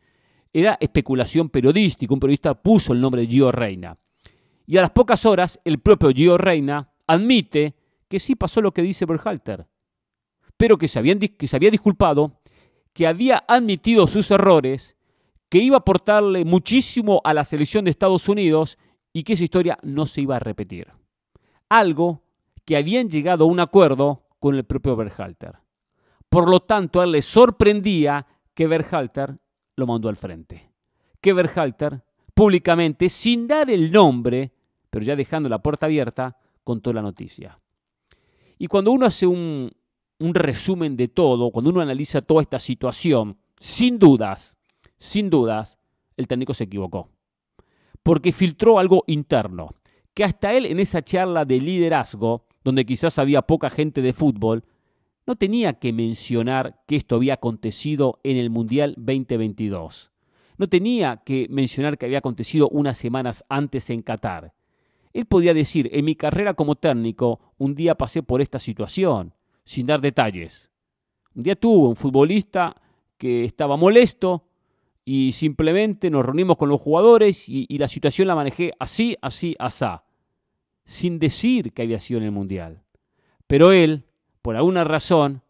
Era 0.53 0.77
especulación 0.79 1.49
periodística, 1.49 2.13
un 2.13 2.19
periodista 2.19 2.53
puso 2.53 2.93
el 2.93 3.01
nombre 3.01 3.21
de 3.21 3.27
Gio 3.27 3.51
Reina. 3.51 3.97
Y 4.65 4.77
a 4.77 4.81
las 4.81 4.91
pocas 4.91 5.25
horas, 5.25 5.59
el 5.63 5.79
propio 5.79 6.11
Gio 6.11 6.37
Reina 6.37 6.91
admite 7.07 7.75
que 8.07 8.19
sí 8.19 8.35
pasó 8.35 8.61
lo 8.61 8.73
que 8.73 8.81
dice 8.81 9.05
Berhalter, 9.05 9.65
pero 10.57 10.77
que 10.77 10.87
se, 10.87 10.99
había 10.99 11.15
disculpado, 11.71 12.41
que 12.93 13.07
había 13.07 13.43
admitido 13.47 14.05
sus 14.07 14.29
errores, 14.31 14.97
que 15.49 15.59
iba 15.59 15.77
a 15.77 15.79
aportarle 15.79 16.45
muchísimo 16.45 17.21
a 17.23 17.33
la 17.33 17.45
selección 17.45 17.85
de 17.85 17.91
Estados 17.91 18.27
Unidos 18.27 18.77
y 19.13 19.23
que 19.23 19.33
esa 19.33 19.43
historia 19.43 19.79
no 19.81 20.05
se 20.05 20.21
iba 20.21 20.35
a 20.35 20.39
repetir. 20.39 20.87
Algo 21.69 22.23
que 22.65 22.77
habían 22.77 23.09
llegado 23.09 23.45
a 23.45 23.47
un 23.47 23.59
acuerdo 23.59 24.27
con 24.39 24.55
el 24.55 24.65
propio 24.65 24.95
Berhalter. 24.95 25.55
Por 26.29 26.49
lo 26.49 26.61
tanto, 26.61 26.99
a 26.99 27.05
él 27.05 27.13
le 27.13 27.21
sorprendía 27.21 28.27
que 28.53 28.67
Berhalter 28.67 29.39
lo 29.75 29.87
mandó 29.87 30.09
al 30.09 30.15
frente. 30.15 30.71
Que 31.19 31.33
públicamente, 32.33 33.09
sin 33.09 33.47
dar 33.47 33.69
el 33.69 33.91
nombre, 33.91 34.51
pero 34.89 35.05
ya 35.05 35.15
dejando 35.15 35.49
la 35.49 35.61
puerta 35.61 35.85
abierta, 35.85 36.37
contó 36.63 36.93
la 36.93 37.01
noticia. 37.01 37.59
Y 38.57 38.67
cuando 38.67 38.91
uno 38.91 39.05
hace 39.05 39.27
un, 39.27 39.71
un 40.19 40.35
resumen 40.35 40.95
de 40.95 41.07
todo, 41.07 41.51
cuando 41.51 41.71
uno 41.71 41.81
analiza 41.81 42.21
toda 42.21 42.41
esta 42.41 42.59
situación, 42.59 43.37
sin 43.59 43.99
dudas, 43.99 44.57
sin 44.97 45.29
dudas, 45.29 45.79
el 46.17 46.27
técnico 46.27 46.53
se 46.53 46.65
equivocó. 46.65 47.09
Porque 48.03 48.31
filtró 48.31 48.79
algo 48.79 49.03
interno, 49.07 49.69
que 50.13 50.23
hasta 50.23 50.53
él 50.53 50.65
en 50.65 50.79
esa 50.79 51.01
charla 51.01 51.45
de 51.45 51.59
liderazgo 51.59 52.45
donde 52.63 52.85
quizás 52.85 53.17
había 53.19 53.41
poca 53.41 53.69
gente 53.69 54.01
de 54.01 54.13
fútbol, 54.13 54.63
no 55.31 55.37
tenía 55.37 55.79
que 55.79 55.93
mencionar 55.93 56.83
que 56.85 56.97
esto 56.97 57.15
había 57.15 57.35
acontecido 57.35 58.19
en 58.25 58.35
el 58.35 58.49
Mundial 58.49 58.95
2022. 58.97 60.11
No 60.57 60.67
tenía 60.67 61.21
que 61.23 61.47
mencionar 61.49 61.97
que 61.97 62.05
había 62.05 62.17
acontecido 62.17 62.67
unas 62.67 62.97
semanas 62.97 63.45
antes 63.47 63.89
en 63.91 64.01
Qatar. 64.01 64.53
Él 65.13 65.25
podía 65.27 65.53
decir, 65.53 65.89
en 65.93 66.03
mi 66.03 66.15
carrera 66.15 66.53
como 66.53 66.75
técnico, 66.75 67.39
un 67.57 67.75
día 67.75 67.95
pasé 67.95 68.23
por 68.23 68.41
esta 68.41 68.59
situación, 68.59 69.33
sin 69.63 69.85
dar 69.85 70.01
detalles. 70.01 70.69
Un 71.33 71.43
día 71.43 71.55
tuve 71.55 71.87
un 71.87 71.95
futbolista 71.95 72.75
que 73.17 73.45
estaba 73.45 73.77
molesto 73.77 74.49
y 75.05 75.31
simplemente 75.31 76.09
nos 76.09 76.25
reunimos 76.25 76.57
con 76.57 76.67
los 76.67 76.81
jugadores 76.81 77.47
y, 77.47 77.67
y 77.69 77.77
la 77.77 77.87
situación 77.87 78.27
la 78.27 78.35
manejé 78.35 78.73
así, 78.79 79.15
así, 79.21 79.55
asá 79.59 80.03
sin 80.83 81.19
decir 81.19 81.71
que 81.71 81.83
había 81.83 82.01
sido 82.01 82.19
en 82.19 82.25
el 82.25 82.31
Mundial. 82.31 82.83
Pero 83.47 83.71
él, 83.71 84.03
por 84.41 84.55
alguna 84.55 84.83
razón, 84.83 85.41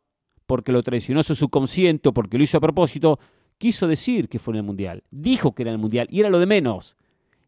porque 0.46 0.72
lo 0.72 0.84
traicionó 0.84 1.24
su 1.24 1.36
subconsciente 1.36 2.12
porque 2.12 2.38
lo 2.38 2.44
hizo 2.44 2.58
a 2.58 2.62
propósito, 2.62 3.20
quiso 3.58 3.88
decir 3.88 4.28
que 4.28 4.40
fue 4.40 4.54
en 4.54 4.58
el 4.58 4.64
Mundial. 4.64 5.04
Dijo 5.12 5.54
que 5.54 5.64
era 5.64 5.72
el 5.72 5.78
Mundial 5.78 6.08
y 6.10 6.20
era 6.20 6.30
lo 6.30 6.40
de 6.40 6.46
menos. 6.46 6.98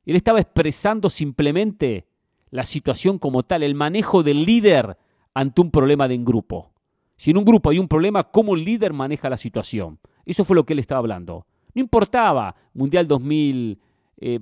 Él 0.05 0.15
estaba 0.15 0.39
expresando 0.39 1.09
simplemente 1.09 2.07
la 2.49 2.63
situación 2.65 3.19
como 3.19 3.43
tal, 3.43 3.63
el 3.63 3.75
manejo 3.75 4.21
del 4.23 4.45
líder 4.45 4.97
ante 5.33 5.61
un 5.61 5.71
problema 5.71 6.07
de 6.07 6.15
un 6.15 6.25
grupo. 6.25 6.71
Si 7.15 7.31
en 7.31 7.37
un 7.37 7.45
grupo 7.45 7.69
hay 7.69 7.79
un 7.79 7.87
problema, 7.87 8.23
¿cómo 8.23 8.55
el 8.55 8.63
líder 8.63 8.93
maneja 8.93 9.29
la 9.29 9.37
situación? 9.37 9.99
Eso 10.25 10.43
fue 10.45 10.55
lo 10.55 10.65
que 10.65 10.73
él 10.73 10.79
estaba 10.79 10.99
hablando. 10.99 11.45
No 11.73 11.81
importaba 11.81 12.55
Mundial 12.73 13.07
2022 13.07 13.79
eh, 14.19 14.39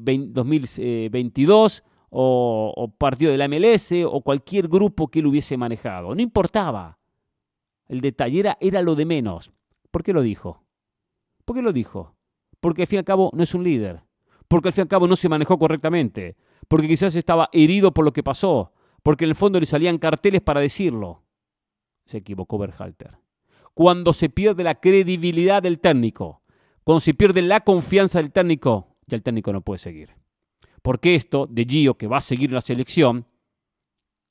eh, 0.77 1.09
o, 2.11 2.73
o 2.75 2.87
partido 2.89 3.31
de 3.31 3.37
la 3.37 3.47
MLS 3.47 3.93
o 4.05 4.21
cualquier 4.21 4.67
grupo 4.67 5.07
que 5.07 5.19
él 5.19 5.27
hubiese 5.27 5.57
manejado. 5.57 6.13
No 6.13 6.21
importaba. 6.21 6.99
El 7.87 8.01
detalle 8.01 8.55
era, 8.59 8.81
lo 8.81 8.95
de 8.95 9.05
menos. 9.05 9.51
¿Por 9.89 10.03
qué 10.03 10.13
lo 10.13 10.21
dijo? 10.21 10.63
¿Por 11.43 11.55
qué 11.55 11.61
lo 11.61 11.73
dijo? 11.73 12.15
Porque 12.59 12.83
al 12.83 12.87
fin 12.87 12.97
y 12.97 12.99
al 12.99 13.05
cabo 13.05 13.31
no 13.33 13.43
es 13.43 13.53
un 13.53 13.63
líder. 13.63 14.03
Porque 14.47 14.69
al 14.69 14.73
fin 14.73 14.81
y 14.81 14.83
al 14.83 14.87
cabo 14.87 15.07
no 15.07 15.15
se 15.15 15.27
manejó 15.27 15.57
correctamente. 15.57 16.37
Porque 16.67 16.87
quizás 16.87 17.15
estaba 17.15 17.49
herido 17.51 17.93
por 17.93 18.05
lo 18.05 18.13
que 18.13 18.23
pasó. 18.23 18.71
Porque 19.03 19.25
en 19.25 19.31
el 19.31 19.35
fondo 19.35 19.59
le 19.59 19.65
salían 19.65 19.97
carteles 19.97 20.41
para 20.41 20.61
decirlo. 20.61 21.23
Se 22.05 22.19
equivocó 22.19 22.57
Berhalter. 22.57 23.17
Cuando 23.73 24.13
se 24.13 24.29
pierde 24.29 24.63
la 24.63 24.75
credibilidad 24.75 25.63
del 25.63 25.79
técnico, 25.79 26.43
cuando 26.83 26.99
se 26.99 27.13
pierde 27.13 27.41
la 27.41 27.61
confianza 27.61 28.19
del 28.19 28.31
técnico, 28.31 28.95
ya 29.05 29.15
el 29.17 29.23
técnico 29.23 29.51
no 29.53 29.61
puede 29.61 29.79
seguir. 29.79 30.20
Porque 30.81 31.15
esto 31.15 31.47
de 31.47 31.65
Gio, 31.65 31.95
que 31.95 32.07
va 32.07 32.17
a 32.17 32.21
seguir 32.21 32.51
la 32.51 32.61
selección, 32.61 33.25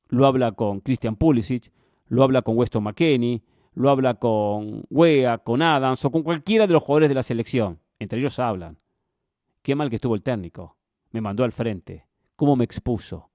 lo 0.09 0.27
habla 0.27 0.53
con 0.53 0.81
Christian 0.81 1.17
Pulisic, 1.17 1.71
lo 2.09 2.23
habla 2.25 2.43
con 2.43 2.57
Weston 2.57 2.83
McKenney, 2.83 3.43
lo 3.75 3.91
habla 3.91 4.15
con 4.15 4.85
Wea, 4.91 5.39
con 5.39 5.63
Adams 5.63 6.05
o 6.05 6.11
con 6.11 6.23
cualquiera 6.23 6.67
de 6.67 6.73
los 6.73 6.83
jugadores 6.83 7.09
de 7.09 7.15
la 7.15 7.23
selección. 7.23 7.79
Entre 7.99 8.19
ellos 8.19 8.39
hablan. 8.39 8.79
Qué 9.63 9.75
mal 9.75 9.91
que 9.91 9.97
estuvo 9.97 10.15
el 10.15 10.23
técnico. 10.23 10.77
Me 11.13 11.21
mandó 11.21 11.45
al 11.45 11.53
frente. 11.53 12.07
Cómo 12.35 12.57
me 12.57 12.65
expuso. 12.65 13.31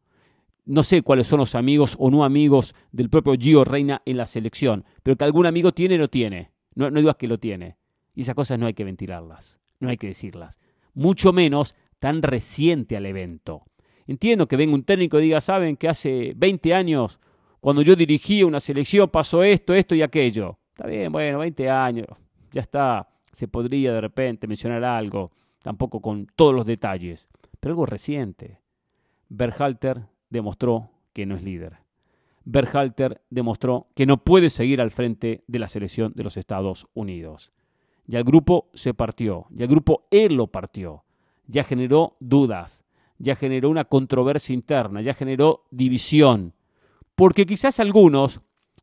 No 0.65 0.81
sé 0.84 1.03
cuáles 1.03 1.27
son 1.27 1.39
los 1.39 1.53
amigos 1.53 1.95
o 2.00 2.10
no 2.10 2.25
amigos 2.25 2.75
del 2.91 3.10
propio 3.10 3.36
Gio 3.36 3.63
Reina 3.63 4.01
en 4.05 4.17
la 4.17 4.25
selección, 4.25 4.84
pero 5.03 5.15
que 5.15 5.24
algún 5.24 5.45
amigo 5.45 5.74
tiene, 5.74 5.98
lo 5.98 6.10
tiene. 6.10 6.51
No, 6.74 6.89
no 6.89 7.00
digas 7.00 7.17
que 7.17 7.27
lo 7.27 7.38
tiene. 7.38 7.77
Y 8.15 8.22
esas 8.22 8.34
cosas 8.34 8.57
no 8.57 8.65
hay 8.65 8.74
que 8.74 8.84
ventilarlas, 8.84 9.60
no 9.79 9.89
hay 9.89 9.98
que 9.98 10.07
decirlas. 10.07 10.60
Mucho 10.95 11.34
menos 11.34 11.75
tan 12.06 12.22
reciente 12.22 12.96
al 12.96 13.08
evento. 13.08 13.64
Entiendo 14.06 14.48
que 14.48 14.56
venga 14.56 14.76
un 14.76 14.84
técnico 14.84 15.18
y 15.18 15.24
diga, 15.24 15.42
saben 15.42 15.76
que 15.76 15.88
hace 15.88 16.34
20 16.36 16.72
años, 16.72 17.20
cuando 17.60 17.82
yo 17.82 17.96
dirigía 17.96 18.46
una 18.46 18.60
selección, 18.60 19.10
pasó 19.10 19.42
esto, 19.42 19.74
esto 19.74 19.96
y 19.96 20.04
aquello. 20.04 20.60
Está 20.70 20.86
bien, 20.86 21.12
bueno, 21.12 21.40
20 21.40 21.68
años, 21.68 22.06
ya 22.52 22.62
está. 22.62 23.10
Se 23.32 23.48
podría 23.48 23.92
de 23.92 24.02
repente 24.02 24.46
mencionar 24.46 24.84
algo, 24.84 25.32
tampoco 25.64 26.00
con 26.00 26.28
todos 26.36 26.54
los 26.54 26.68
detalles, 26.68 27.28
pero 27.60 27.72
algo 27.72 27.88
reciente. 27.88 28.60
Berhalter 29.30 30.04
demostró 30.30 30.92
que 31.12 31.26
no 31.26 31.36
es 31.36 31.42
líder. 31.42 31.78
Berhalter 32.44 33.24
demostró 33.32 33.88
que 33.96 34.06
no 34.06 34.24
puede 34.24 34.52
seguir 34.52 34.80
al 34.80 34.92
frente 34.92 35.44
de 35.48 35.58
la 35.58 35.68
selección 35.68 36.14
de 36.16 36.24
los 36.24 36.38
Estados 36.38 36.86
Unidos. 36.94 37.52
Ya 38.06 38.20
el 38.20 38.26
grupo 38.26 38.70
se 38.76 38.94
partió, 38.94 39.48
ya 39.50 39.66
el 39.66 39.72
grupo 39.72 40.06
él 40.12 40.36
lo 40.36 40.46
partió, 40.46 41.05
ya 41.48 41.64
generó 41.64 42.16
dudas, 42.20 42.84
ya 43.18 43.36
generó 43.36 43.70
una 43.70 43.86
controversia 43.86 44.54
interna, 44.54 45.02
ya 45.02 45.14
generó 45.14 45.66
división. 45.72 46.54
Porque 47.16 47.46
quizás 47.46 47.80
algunos 47.80 48.42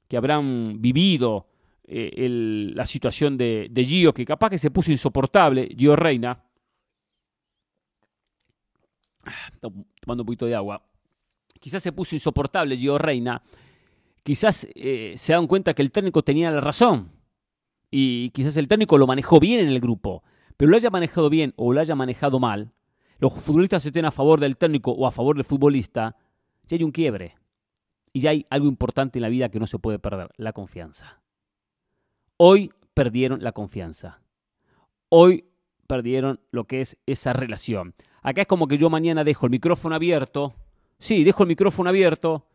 que 0.09 0.17
habrán 0.17 0.81
vivido 0.81 1.47
eh, 1.85 2.29
la 2.75 2.87
situación 2.87 3.37
de, 3.37 3.71
Gio, 3.87 4.15
que 4.15 4.25
capaz 4.25 4.51
que 4.51 4.59
se 4.59 4.71
puso 4.71 4.93
insoportable, 4.93 5.69
Gio 5.77 5.97
Reina, 5.97 6.45
tomando 9.61 10.23
un 10.23 10.27
poquito 10.27 10.47
de 10.47 10.55
agua, 10.55 10.83
quizás 11.61 11.83
se 11.83 11.93
puso 11.93 12.15
insoportable 12.15 12.77
Gio 12.77 12.99
Reina, 12.99 13.43
quizás 14.23 14.67
eh, 14.75 15.15
se 15.17 15.33
dan 15.33 15.47
cuenta 15.47 15.75
que 15.75 15.83
el 15.83 15.91
técnico 15.91 16.23
tenía 16.23 16.51
la 16.51 16.61
razón 16.61 17.13
y 17.91 18.31
quizás 18.31 18.57
el 18.57 18.69
técnico 18.69 18.97
lo 18.97 19.07
manejó 19.07 19.39
bien 19.39 19.61
en 19.61 19.69
el 19.69 19.81
grupo, 19.81 20.23
pero 20.57 20.71
lo 20.71 20.77
haya 20.77 20.91
manejado 20.91 21.31
bien 21.31 21.53
o 21.57 21.73
lo 21.73 21.81
haya 21.81 21.95
manejado 21.95 22.39
mal, 22.39 22.73
los 23.19 23.33
futbolistas 23.35 23.87
estén 23.87 24.05
a 24.05 24.11
favor 24.11 24.41
del 24.41 24.57
técnico 24.57 24.91
o 24.91 25.07
a 25.07 25.13
favor 25.13 25.37
del 25.37 25.45
futbolista, 25.45 26.17
ya 26.67 26.77
hay 26.77 26.83
un 26.83 26.91
quiebre. 26.91 27.37
Y 28.13 28.21
ya 28.21 28.31
hay 28.31 28.47
algo 28.51 28.67
importante 28.67 29.19
en 29.19 29.23
la 29.23 29.29
vida 29.29 29.49
que 29.49 29.61
no 29.61 29.67
se 29.67 29.79
puede 29.79 29.99
perder, 29.99 30.31
la 30.37 30.53
confianza. 30.53 31.23
Hoy 32.37 32.73
perdieron 32.95 33.43
la 33.43 33.53
confianza. 33.53 34.21
Hoy 35.09 35.45
perdieron 35.87 36.41
lo 36.51 36.65
que 36.65 36.81
es 36.81 36.99
esa 37.07 37.33
relación. 37.33 37.95
Acá 38.23 38.43
es 38.43 38.47
como 38.47 38.69
que 38.69 38.79
yo 38.79 38.91
mañana 38.91 39.25
dejo 39.25 39.47
el 39.47 39.51
micrófono 39.51 39.95
abierto. 39.95 40.55
Sí, 40.99 41.25
dejo 41.25 41.45
el 41.45 41.49
micrófono 41.49 41.89
abierto 41.89 42.47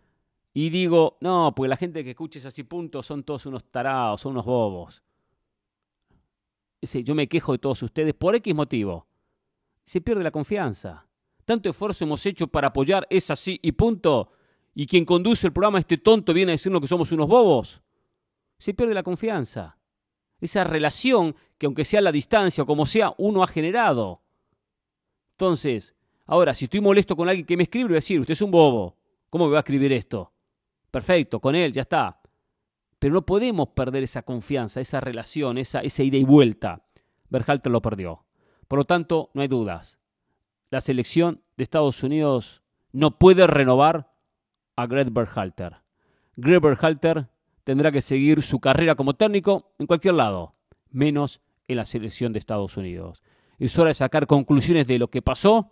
y 0.54 0.70
digo, 0.70 1.18
no, 1.22 1.54
porque 1.56 1.70
la 1.70 1.78
gente 1.78 2.04
que 2.04 2.10
escuche 2.10 2.46
así 2.46 2.64
puntos 2.64 3.06
son 3.06 3.24
todos 3.24 3.46
unos 3.46 3.64
tarados, 3.66 4.22
son 4.22 4.32
unos 4.32 4.46
bobos. 4.46 5.04
Yo 6.82 7.16
me 7.16 7.28
quejo 7.28 7.54
de 7.54 7.58
todos 7.58 7.82
ustedes 7.84 8.14
por 8.14 8.36
X 8.36 8.54
motivo. 8.54 9.08
Se 9.84 10.02
pierde 10.02 10.24
la 10.24 10.32
confianza. 10.32 11.08
Tanto 11.46 11.70
esfuerzo 11.70 12.04
hemos 12.04 12.26
hecho 12.26 12.48
para 12.48 12.68
apoyar, 12.68 13.08
es 13.10 13.32
así 13.32 13.60
y 13.62 13.72
punto. 13.72 14.32
Y 14.76 14.86
quien 14.86 15.06
conduce 15.06 15.48
el 15.48 15.54
programa, 15.54 15.80
este 15.80 15.98
tonto, 15.98 16.34
viene 16.34 16.52
a 16.52 16.54
decirnos 16.54 16.82
que 16.82 16.88
somos 16.88 17.12
unos 17.12 17.28
bobos. 17.28 17.82
Se 18.60 18.74
pierde 18.74 18.94
la 18.94 19.04
confianza. 19.04 19.78
Esa 20.40 20.64
relación 20.64 21.36
que 21.58 21.66
aunque 21.66 21.86
sea 21.86 22.02
la 22.02 22.12
distancia 22.12 22.64
o 22.64 22.68
como 22.68 22.86
sea, 22.86 23.14
uno 23.18 23.42
ha 23.42 23.48
generado. 23.48 24.22
Entonces, 25.32 25.96
ahora, 26.26 26.54
si 26.54 26.66
estoy 26.66 26.82
molesto 26.82 27.16
con 27.16 27.28
alguien 27.28 27.46
que 27.46 27.58
me 27.58 27.64
escribe, 27.64 27.86
voy 27.86 27.94
a 27.94 27.96
decir, 27.96 28.20
usted 28.20 28.34
es 28.34 28.42
un 28.42 28.52
bobo. 28.52 28.98
¿Cómo 29.30 29.46
me 29.46 29.54
va 29.54 29.60
a 29.60 29.62
escribir 29.62 29.92
esto? 29.94 30.32
Perfecto, 30.92 31.40
con 31.40 31.56
él, 31.56 31.74
ya 31.74 31.82
está. 31.82 32.20
Pero 33.00 33.14
no 33.14 33.26
podemos 33.26 33.70
perder 33.70 34.04
esa 34.04 34.24
confianza, 34.24 34.82
esa 34.82 35.00
relación, 35.00 35.58
esa, 35.58 35.82
esa 35.82 36.04
ida 36.04 36.18
y 36.18 36.24
vuelta. 36.24 36.84
Berhalter 37.30 37.72
lo 37.72 37.82
perdió. 37.82 38.26
Por 38.68 38.80
lo 38.80 38.86
tanto, 38.86 39.30
no 39.34 39.42
hay 39.42 39.48
dudas. 39.48 39.98
La 40.70 40.82
selección 40.82 41.42
de 41.56 41.64
Estados 41.64 42.04
Unidos 42.04 42.64
no 42.92 43.18
puede 43.20 43.48
renovar 43.48 44.12
a 44.76 44.88
Greg 44.88 45.12
Berhalter. 45.12 45.78
Greg 46.36 46.62
Berhalter 46.62 47.28
tendrá 47.64 47.92
que 47.92 48.02
seguir 48.02 48.42
su 48.42 48.60
carrera 48.60 48.96
como 48.96 49.14
técnico 49.14 49.74
en 49.80 49.88
cualquier 49.88 50.16
lado, 50.16 50.56
menos 50.90 51.42
en 51.68 51.78
la 51.78 51.86
selección 51.86 52.34
de 52.34 52.40
Estados 52.40 52.78
Unidos. 52.78 53.22
Es 53.60 53.78
hora 53.78 53.90
de 53.90 53.96
sacar 53.96 54.28
conclusiones 54.28 54.88
de 54.88 55.00
lo 55.00 55.10
que 55.10 55.22
pasó, 55.22 55.72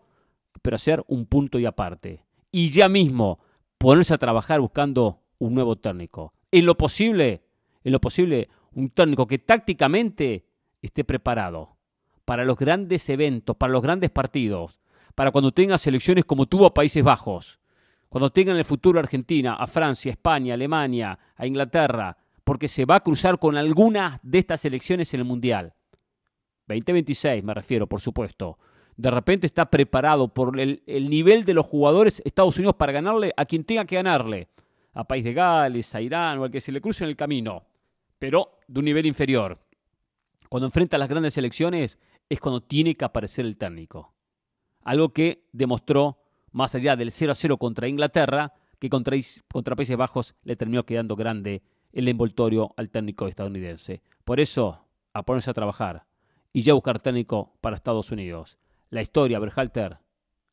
pero 0.61 0.75
hacer 0.75 1.03
un 1.07 1.25
punto 1.25 1.59
y 1.59 1.65
aparte. 1.65 2.23
Y 2.51 2.71
ya 2.71 2.89
mismo 2.89 3.39
ponerse 3.77 4.13
a 4.13 4.17
trabajar 4.17 4.59
buscando 4.59 5.21
un 5.37 5.53
nuevo 5.53 5.75
técnico 5.75 6.33
en 6.59 6.65
lo 6.65 6.77
posible, 6.77 7.41
en 7.83 7.91
lo 7.91 7.99
posible, 7.99 8.47
un 8.75 8.89
técnico 8.89 9.27
que 9.27 9.39
tácticamente 9.39 10.45
esté 10.81 11.03
preparado 11.03 11.75
para 12.23 12.45
los 12.45 12.57
grandes 12.57 13.09
eventos, 13.09 13.57
para 13.57 13.73
los 13.73 13.83
grandes 13.83 14.09
partidos, 14.09 14.79
para 15.15 15.31
cuando 15.31 15.51
tenga 15.51 15.77
selecciones 15.77 16.23
como 16.23 16.45
tuvo 16.45 16.65
a 16.65 16.73
Países 16.73 17.03
Bajos, 17.03 17.59
cuando 18.07 18.29
tenga 18.29 18.53
en 18.53 18.57
el 18.57 18.63
futuro 18.63 18.99
a 18.99 19.03
Argentina, 19.03 19.55
a 19.55 19.67
Francia, 19.67 20.09
a 20.09 20.13
España, 20.13 20.53
a 20.53 20.55
Alemania, 20.55 21.19
a 21.35 21.45
Inglaterra, 21.45 22.15
porque 22.45 22.69
se 22.69 22.85
va 22.85 22.95
a 22.95 23.03
cruzar 23.03 23.37
con 23.37 23.57
alguna 23.57 24.21
de 24.23 24.39
estas 24.39 24.61
selecciones 24.61 25.13
en 25.13 25.19
el 25.19 25.25
Mundial. 25.25 25.73
2026 26.67 27.43
me 27.43 27.53
refiero, 27.53 27.85
por 27.85 27.99
supuesto. 27.99 28.59
De 28.95 29.11
repente 29.11 29.45
está 29.45 29.69
preparado 29.69 30.33
por 30.33 30.57
el, 30.57 30.83
el 30.87 31.09
nivel 31.09 31.43
de 31.43 31.53
los 31.53 31.65
jugadores 31.65 32.21
Estados 32.23 32.55
Unidos 32.55 32.75
para 32.77 32.93
ganarle 32.93 33.33
a 33.35 33.43
quien 33.43 33.65
tenga 33.65 33.83
que 33.83 33.95
ganarle 33.95 34.47
a 34.95 35.03
País 35.03 35.23
de 35.23 35.33
Gales, 35.33 35.93
a 35.93 36.01
Irán 36.01 36.39
o 36.39 36.45
al 36.45 36.51
que 36.51 36.61
se 36.61 36.71
le 36.71 36.81
cruce 36.81 37.03
en 37.03 37.11
el 37.11 37.15
camino, 37.15 37.63
pero 38.17 38.57
de 38.67 38.79
un 38.79 38.85
nivel 38.85 39.05
inferior. 39.05 39.59
Cuando 40.49 40.67
enfrenta 40.67 40.97
las 40.97 41.09
grandes 41.09 41.37
elecciones 41.37 41.99
es 42.29 42.39
cuando 42.39 42.63
tiene 42.63 42.95
que 42.95 43.05
aparecer 43.05 43.45
el 43.45 43.57
técnico. 43.57 44.13
Algo 44.81 45.09
que 45.09 45.47
demostró, 45.51 46.19
más 46.51 46.73
allá 46.75 46.95
del 46.95 47.11
0 47.11 47.33
a 47.33 47.35
0 47.35 47.57
contra 47.57 47.87
Inglaterra, 47.87 48.53
que 48.79 48.89
contra, 48.89 49.17
contra 49.51 49.75
Países 49.75 49.97
Bajos 49.97 50.33
le 50.43 50.55
terminó 50.55 50.85
quedando 50.85 51.15
grande 51.15 51.61
el 51.91 52.07
envoltorio 52.07 52.73
al 52.77 52.89
técnico 52.89 53.27
estadounidense. 53.27 54.01
Por 54.23 54.39
eso, 54.39 54.85
a 55.13 55.23
ponerse 55.23 55.51
a 55.51 55.53
trabajar 55.53 56.05
y 56.53 56.61
ya 56.61 56.73
buscar 56.73 57.01
técnico 57.01 57.53
para 57.59 57.75
Estados 57.75 58.11
Unidos. 58.11 58.57
La 58.89 59.01
historia, 59.01 59.39
Berhalter, 59.39 59.97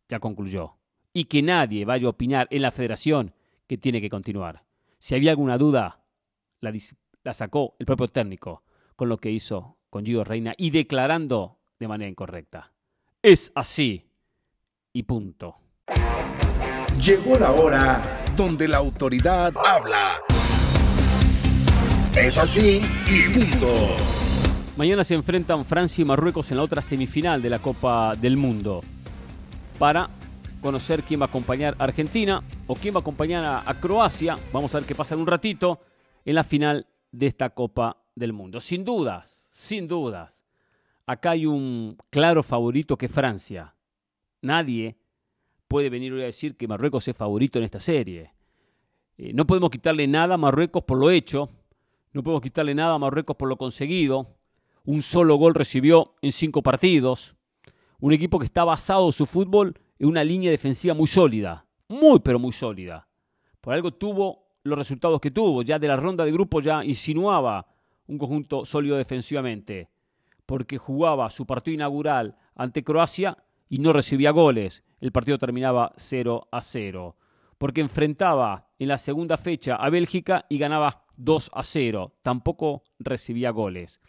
ya 0.08 0.18
concluyó. 0.18 0.74
Y 1.12 1.24
que 1.24 1.42
nadie 1.42 1.84
vaya 1.84 2.06
a 2.06 2.10
opinar 2.10 2.48
en 2.50 2.62
la 2.62 2.70
federación 2.70 3.34
que 3.72 3.78
tiene 3.78 4.02
que 4.02 4.10
continuar. 4.10 4.64
Si 4.98 5.14
había 5.14 5.30
alguna 5.30 5.56
duda, 5.56 6.04
la, 6.60 7.32
sacó 7.32 7.74
el 7.78 7.86
propio 7.86 8.06
técnico 8.06 8.64
con 8.96 9.08
lo 9.08 9.16
que 9.16 9.30
hizo 9.30 9.78
con 9.88 10.04
Gio 10.04 10.24
Reina 10.24 10.52
y 10.58 10.68
declarando 10.68 11.58
de 11.78 11.88
manera 11.88 12.10
incorrecta. 12.10 12.70
Es 13.22 13.50
así 13.54 14.04
y 14.92 15.04
punto. 15.04 15.56
Llegó 17.02 17.38
la 17.38 17.52
hora 17.52 18.22
donde 18.36 18.68
la 18.68 18.76
autoridad 18.76 19.54
habla. 19.56 20.20
Es 22.14 22.36
así 22.36 22.82
y 23.08 23.32
punto. 23.32 23.96
Mañana 24.76 25.02
se 25.02 25.14
enfrentan 25.14 25.64
Francia 25.64 26.02
y 26.02 26.04
Marruecos 26.04 26.50
en 26.50 26.58
la 26.58 26.64
otra 26.64 26.82
semifinal 26.82 27.40
de 27.40 27.48
la 27.48 27.60
Copa 27.60 28.16
del 28.16 28.36
Mundo 28.36 28.84
para 29.78 30.10
conocer 30.62 31.02
quién 31.02 31.20
va 31.20 31.26
a 31.26 31.28
acompañar 31.28 31.76
a 31.78 31.84
Argentina 31.84 32.42
o 32.66 32.74
quién 32.74 32.94
va 32.94 32.98
a 32.98 33.02
acompañar 33.02 33.44
a, 33.66 33.80
Croacia. 33.80 34.38
Vamos 34.52 34.74
a 34.74 34.78
ver 34.78 34.86
qué 34.86 34.94
pasa 34.94 35.14
en 35.14 35.20
un 35.20 35.26
ratito 35.26 35.80
en 36.24 36.36
la 36.36 36.44
final 36.44 36.86
de 37.10 37.26
esta 37.26 37.50
Copa 37.50 37.98
del 38.14 38.32
Mundo. 38.32 38.60
Sin 38.60 38.84
dudas, 38.84 39.48
sin 39.50 39.88
dudas. 39.88 40.44
Acá 41.04 41.32
hay 41.32 41.46
un 41.46 41.98
claro 42.08 42.42
favorito 42.42 42.96
que 42.96 43.08
Francia. 43.08 43.74
Nadie 44.40 44.96
puede 45.66 45.90
venir 45.90 46.12
hoy 46.12 46.22
a 46.22 46.26
decir 46.26 46.56
que 46.56 46.68
Marruecos 46.68 47.06
es 47.08 47.16
favorito 47.16 47.58
en 47.58 47.64
esta 47.64 47.80
serie. 47.80 48.32
Eh, 49.18 49.32
no 49.34 49.46
podemos 49.46 49.70
quitarle 49.70 50.06
nada 50.06 50.34
a 50.34 50.38
Marruecos 50.38 50.84
por 50.84 50.98
lo 50.98 51.10
hecho, 51.10 51.50
no 52.12 52.22
podemos 52.22 52.42
quitarle 52.42 52.74
nada 52.74 52.94
a 52.94 52.98
Marruecos 52.98 53.36
por 53.36 53.48
lo 53.48 53.56
conseguido. 53.56 54.36
Un 54.84 55.02
solo 55.02 55.36
gol 55.36 55.54
recibió 55.54 56.14
en 56.22 56.32
cinco 56.32 56.62
partidos. 56.62 57.34
Un 58.00 58.12
equipo 58.12 58.38
que 58.38 58.44
está 58.44 58.64
basado 58.64 59.06
en 59.06 59.12
su 59.12 59.26
fútbol 59.26 59.74
una 60.06 60.24
línea 60.24 60.50
defensiva 60.50 60.94
muy 60.94 61.06
sólida, 61.06 61.66
muy 61.88 62.20
pero 62.20 62.38
muy 62.38 62.52
sólida. 62.52 63.08
Por 63.60 63.74
algo 63.74 63.92
tuvo 63.92 64.42
los 64.64 64.78
resultados 64.78 65.20
que 65.20 65.30
tuvo. 65.30 65.62
Ya 65.62 65.78
de 65.78 65.88
la 65.88 65.96
ronda 65.96 66.24
de 66.24 66.32
grupo 66.32 66.60
ya 66.60 66.84
insinuaba 66.84 67.66
un 68.06 68.18
conjunto 68.18 68.64
sólido 68.64 68.96
defensivamente, 68.96 69.88
porque 70.46 70.78
jugaba 70.78 71.30
su 71.30 71.46
partido 71.46 71.74
inaugural 71.74 72.36
ante 72.54 72.84
Croacia 72.84 73.38
y 73.68 73.78
no 73.78 73.92
recibía 73.92 74.30
goles. 74.30 74.84
El 75.00 75.12
partido 75.12 75.38
terminaba 75.38 75.92
0 75.96 76.48
a 76.50 76.62
0. 76.62 77.16
Porque 77.58 77.80
enfrentaba 77.80 78.68
en 78.78 78.88
la 78.88 78.98
segunda 78.98 79.36
fecha 79.36 79.76
a 79.76 79.88
Bélgica 79.88 80.46
y 80.48 80.58
ganaba 80.58 81.04
2 81.16 81.50
a 81.54 81.62
0. 81.62 82.12
Tampoco 82.22 82.82
recibía 82.98 83.50
goles. 83.50 84.00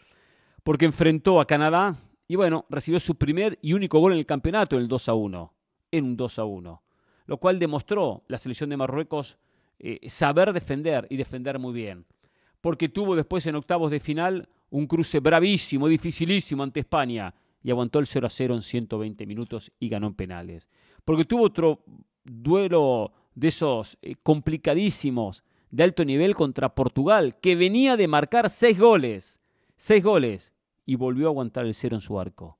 Porque 0.64 0.84
enfrentó 0.84 1.40
a 1.40 1.46
Canadá 1.46 1.96
y 2.26 2.36
bueno, 2.36 2.66
recibió 2.68 2.98
su 2.98 3.16
primer 3.16 3.58
y 3.62 3.74
único 3.74 3.98
gol 4.00 4.12
en 4.12 4.18
el 4.18 4.26
campeonato, 4.26 4.76
el 4.76 4.88
2 4.88 5.08
a 5.08 5.14
1. 5.14 5.53
En 5.94 6.04
un 6.04 6.16
2 6.16 6.38
a 6.40 6.44
1. 6.44 6.82
Lo 7.26 7.36
cual 7.38 7.60
demostró 7.60 8.24
la 8.26 8.38
selección 8.38 8.68
de 8.68 8.76
Marruecos 8.76 9.38
eh, 9.78 10.00
saber 10.08 10.52
defender 10.52 11.06
y 11.08 11.16
defender 11.16 11.60
muy 11.60 11.72
bien. 11.72 12.04
Porque 12.60 12.88
tuvo 12.88 13.14
después 13.14 13.46
en 13.46 13.54
octavos 13.54 13.92
de 13.92 14.00
final 14.00 14.48
un 14.70 14.88
cruce 14.88 15.20
bravísimo, 15.20 15.86
dificilísimo 15.86 16.64
ante 16.64 16.80
España 16.80 17.32
y 17.62 17.70
aguantó 17.70 18.00
el 18.00 18.08
0 18.08 18.26
a 18.26 18.30
0 18.30 18.54
en 18.56 18.62
120 18.62 19.24
minutos 19.24 19.70
y 19.78 19.88
ganó 19.88 20.08
en 20.08 20.14
penales. 20.14 20.68
Porque 21.04 21.24
tuvo 21.24 21.44
otro 21.44 21.84
duelo 22.24 23.12
de 23.36 23.48
esos 23.48 23.96
eh, 24.02 24.16
complicadísimos 24.20 25.44
de 25.70 25.84
alto 25.84 26.04
nivel 26.04 26.34
contra 26.34 26.74
Portugal, 26.74 27.38
que 27.40 27.54
venía 27.54 27.96
de 27.96 28.08
marcar 28.08 28.50
seis 28.50 28.78
goles, 28.78 29.40
seis 29.76 30.02
goles, 30.02 30.52
y 30.84 30.96
volvió 30.96 31.26
a 31.26 31.30
aguantar 31.30 31.66
el 31.66 31.74
cero 31.74 31.96
en 31.96 32.00
su 32.00 32.18
arco. 32.18 32.58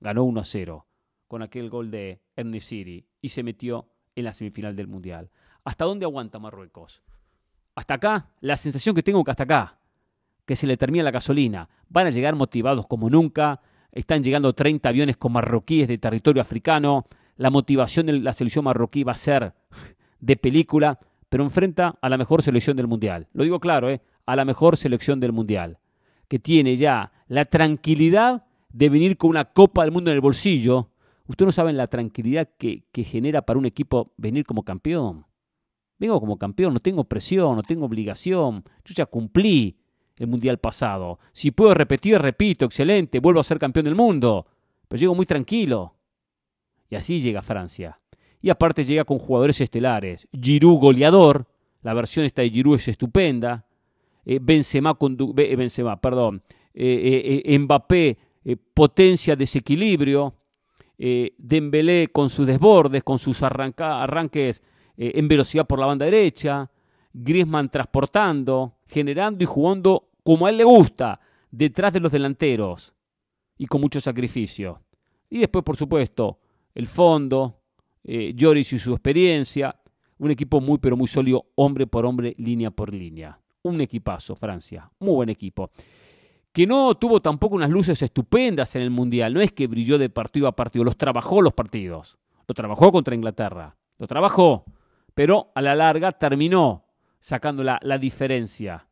Ganó 0.00 0.24
1 0.24 0.40
a 0.40 0.44
0 0.44 0.85
con 1.28 1.42
aquel 1.42 1.70
gol 1.70 1.90
de 1.90 2.20
City 2.60 3.06
y 3.20 3.28
se 3.30 3.42
metió 3.42 3.88
en 4.14 4.24
la 4.24 4.32
semifinal 4.32 4.76
del 4.76 4.86
Mundial. 4.86 5.30
¿Hasta 5.64 5.84
dónde 5.84 6.04
aguanta 6.06 6.38
Marruecos? 6.38 7.02
Hasta 7.74 7.94
acá, 7.94 8.30
la 8.40 8.56
sensación 8.56 8.94
que 8.94 9.02
tengo 9.02 9.22
que 9.24 9.30
hasta 9.30 9.42
acá, 9.42 9.78
que 10.46 10.56
se 10.56 10.66
le 10.66 10.76
termina 10.76 11.04
la 11.04 11.10
gasolina. 11.10 11.68
Van 11.88 12.06
a 12.06 12.10
llegar 12.10 12.34
motivados 12.34 12.86
como 12.86 13.10
nunca. 13.10 13.60
Están 13.92 14.22
llegando 14.22 14.54
30 14.54 14.88
aviones 14.88 15.16
con 15.16 15.32
marroquíes 15.32 15.88
de 15.88 15.98
territorio 15.98 16.40
africano. 16.40 17.06
La 17.36 17.50
motivación 17.50 18.06
de 18.06 18.14
la 18.14 18.32
selección 18.32 18.64
marroquí 18.64 19.04
va 19.04 19.12
a 19.12 19.16
ser 19.16 19.52
de 20.20 20.36
película, 20.36 20.98
pero 21.28 21.44
enfrenta 21.44 21.98
a 22.00 22.08
la 22.08 22.16
mejor 22.16 22.42
selección 22.42 22.76
del 22.76 22.86
Mundial. 22.86 23.28
Lo 23.32 23.44
digo 23.44 23.60
claro, 23.60 23.90
¿eh? 23.90 24.00
a 24.24 24.36
la 24.36 24.44
mejor 24.44 24.76
selección 24.76 25.20
del 25.20 25.32
Mundial, 25.32 25.78
que 26.28 26.38
tiene 26.38 26.76
ya 26.76 27.12
la 27.28 27.44
tranquilidad 27.44 28.44
de 28.72 28.88
venir 28.88 29.16
con 29.16 29.30
una 29.30 29.46
Copa 29.46 29.82
del 29.82 29.92
Mundo 29.92 30.10
en 30.10 30.16
el 30.16 30.20
bolsillo. 30.20 30.90
Ustedes 31.28 31.46
no 31.46 31.52
saben 31.52 31.76
la 31.76 31.88
tranquilidad 31.88 32.48
que, 32.56 32.84
que 32.92 33.04
genera 33.04 33.42
para 33.42 33.58
un 33.58 33.66
equipo 33.66 34.12
venir 34.16 34.44
como 34.44 34.64
campeón. 34.64 35.26
Vengo 35.98 36.20
como 36.20 36.38
campeón, 36.38 36.74
no 36.74 36.80
tengo 36.80 37.04
presión, 37.04 37.56
no 37.56 37.62
tengo 37.62 37.86
obligación. 37.86 38.64
Yo 38.84 38.94
ya 38.94 39.06
cumplí 39.06 39.76
el 40.16 40.26
mundial 40.26 40.58
pasado. 40.58 41.18
Si 41.32 41.50
puedo 41.50 41.74
repetir, 41.74 42.18
repito, 42.18 42.64
excelente, 42.64 43.20
vuelvo 43.20 43.40
a 43.40 43.44
ser 43.44 43.58
campeón 43.58 43.84
del 43.84 43.94
mundo. 43.94 44.46
Pero 44.88 45.00
llego 45.00 45.14
muy 45.14 45.26
tranquilo. 45.26 45.94
Y 46.90 46.96
así 46.96 47.20
llega 47.20 47.42
Francia. 47.42 47.98
Y 48.40 48.50
aparte 48.50 48.84
llega 48.84 49.04
con 49.04 49.18
jugadores 49.18 49.60
estelares. 49.60 50.28
Giroud 50.32 50.78
goleador. 50.78 51.46
La 51.82 51.94
versión 51.94 52.24
esta 52.24 52.42
de 52.42 52.50
Giroud 52.50 52.76
es 52.76 52.88
estupenda. 52.88 53.66
Eh, 54.24 54.38
Benzema, 54.40 54.96
Benzema, 54.98 56.00
perdón. 56.00 56.42
Eh, 56.74 57.42
eh 57.44 57.58
Mbappé, 57.58 58.18
potencia, 58.74 59.34
desequilibrio. 59.34 60.34
Dembélé 60.98 62.08
con 62.08 62.30
sus 62.30 62.46
desbordes, 62.46 63.04
con 63.04 63.18
sus 63.18 63.42
arranques 63.42 64.62
eh, 64.96 65.12
en 65.14 65.28
velocidad 65.28 65.66
por 65.66 65.78
la 65.78 65.86
banda 65.86 66.06
derecha, 66.06 66.70
Griezmann 67.12 67.70
transportando, 67.70 68.78
generando 68.86 69.42
y 69.44 69.46
jugando 69.46 70.08
como 70.22 70.46
a 70.46 70.50
él 70.50 70.56
le 70.56 70.64
gusta, 70.64 71.20
detrás 71.50 71.92
de 71.92 72.00
los 72.00 72.10
delanteros 72.10 72.94
y 73.58 73.66
con 73.66 73.80
mucho 73.80 74.00
sacrificio. 74.00 74.82
Y 75.28 75.38
después, 75.38 75.64
por 75.64 75.76
supuesto, 75.76 76.38
el 76.74 76.86
fondo, 76.86 77.60
eh, 78.04 78.32
Lloris 78.34 78.72
y 78.72 78.78
su 78.78 78.92
experiencia, 78.92 79.78
un 80.18 80.30
equipo 80.30 80.60
muy 80.60 80.78
pero 80.78 80.96
muy 80.96 81.06
sólido, 81.06 81.46
hombre 81.56 81.86
por 81.86 82.06
hombre, 82.06 82.34
línea 82.38 82.70
por 82.70 82.92
línea. 82.92 83.38
Un 83.62 83.80
equipazo, 83.80 84.34
Francia, 84.34 84.90
muy 84.98 85.14
buen 85.14 85.28
equipo. 85.28 85.70
Que 86.56 86.66
no 86.66 86.94
tuvo 86.94 87.20
tampoco 87.20 87.54
unas 87.54 87.68
luces 87.68 88.00
estupendas 88.00 88.74
en 88.76 88.80
el 88.80 88.88
Mundial, 88.88 89.34
no 89.34 89.42
es 89.42 89.52
que 89.52 89.66
brilló 89.66 89.98
de 89.98 90.08
partido 90.08 90.48
a 90.48 90.56
partido, 90.56 90.86
los 90.86 90.96
trabajó 90.96 91.42
los 91.42 91.52
partidos. 91.52 92.16
Lo 92.48 92.54
trabajó 92.54 92.90
contra 92.90 93.14
Inglaterra, 93.14 93.76
lo 93.98 94.06
trabajó 94.06 94.64
pero 95.16 95.50
a 95.54 95.62
la 95.62 95.74
larga 95.74 96.12
terminó 96.12 96.84
sacando 97.18 97.64
la, 97.64 97.98
diferencia. 97.98 98.86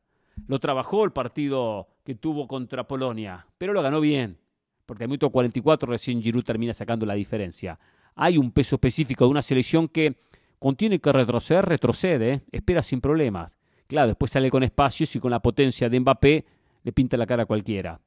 Lo 0.46 0.58
trabajó 0.58 1.04
el 1.04 1.12
partido 1.12 1.86
que 2.02 2.14
tuvo 2.14 2.48
contra 2.48 2.88
Polonia, 2.88 3.46
pero 3.58 3.74
lo 3.74 3.82
ganó 3.82 4.00
bien, 4.00 4.38
porque 4.86 5.04
al 5.04 5.08
minuto 5.08 5.28
44 5.28 5.86
recién 5.86 6.22
Giroud 6.22 6.42
termina 6.42 6.72
sacando 6.72 7.04
la 7.04 7.12
diferencia. 7.12 7.78
Hay 8.14 8.38
un 8.38 8.52
peso 8.52 8.76
específico 8.76 9.26
de 9.26 9.32
una 9.32 9.42
selección 9.42 9.86
que 9.86 10.16
contiene 10.58 10.98
que 10.98 11.12
retroceder, 11.12 11.66
retrocede, 11.66 12.32
¿eh? 12.32 12.40
espera 12.52 12.82
sin 12.82 13.02
problemas. 13.02 13.58
Claro, 13.86 14.08
después 14.08 14.30
sale 14.32 14.50
con 14.50 14.62
espacios 14.62 15.14
y 15.14 15.20
con 15.20 15.30
la 15.30 15.40
potencia 15.40 15.90
de 15.90 16.00
Mbappé 16.00 16.46
le 16.84 16.92
pinta 16.92 17.16
la 17.16 17.26
cara 17.26 17.42
a 17.42 17.46
cualquiera. 17.46 18.00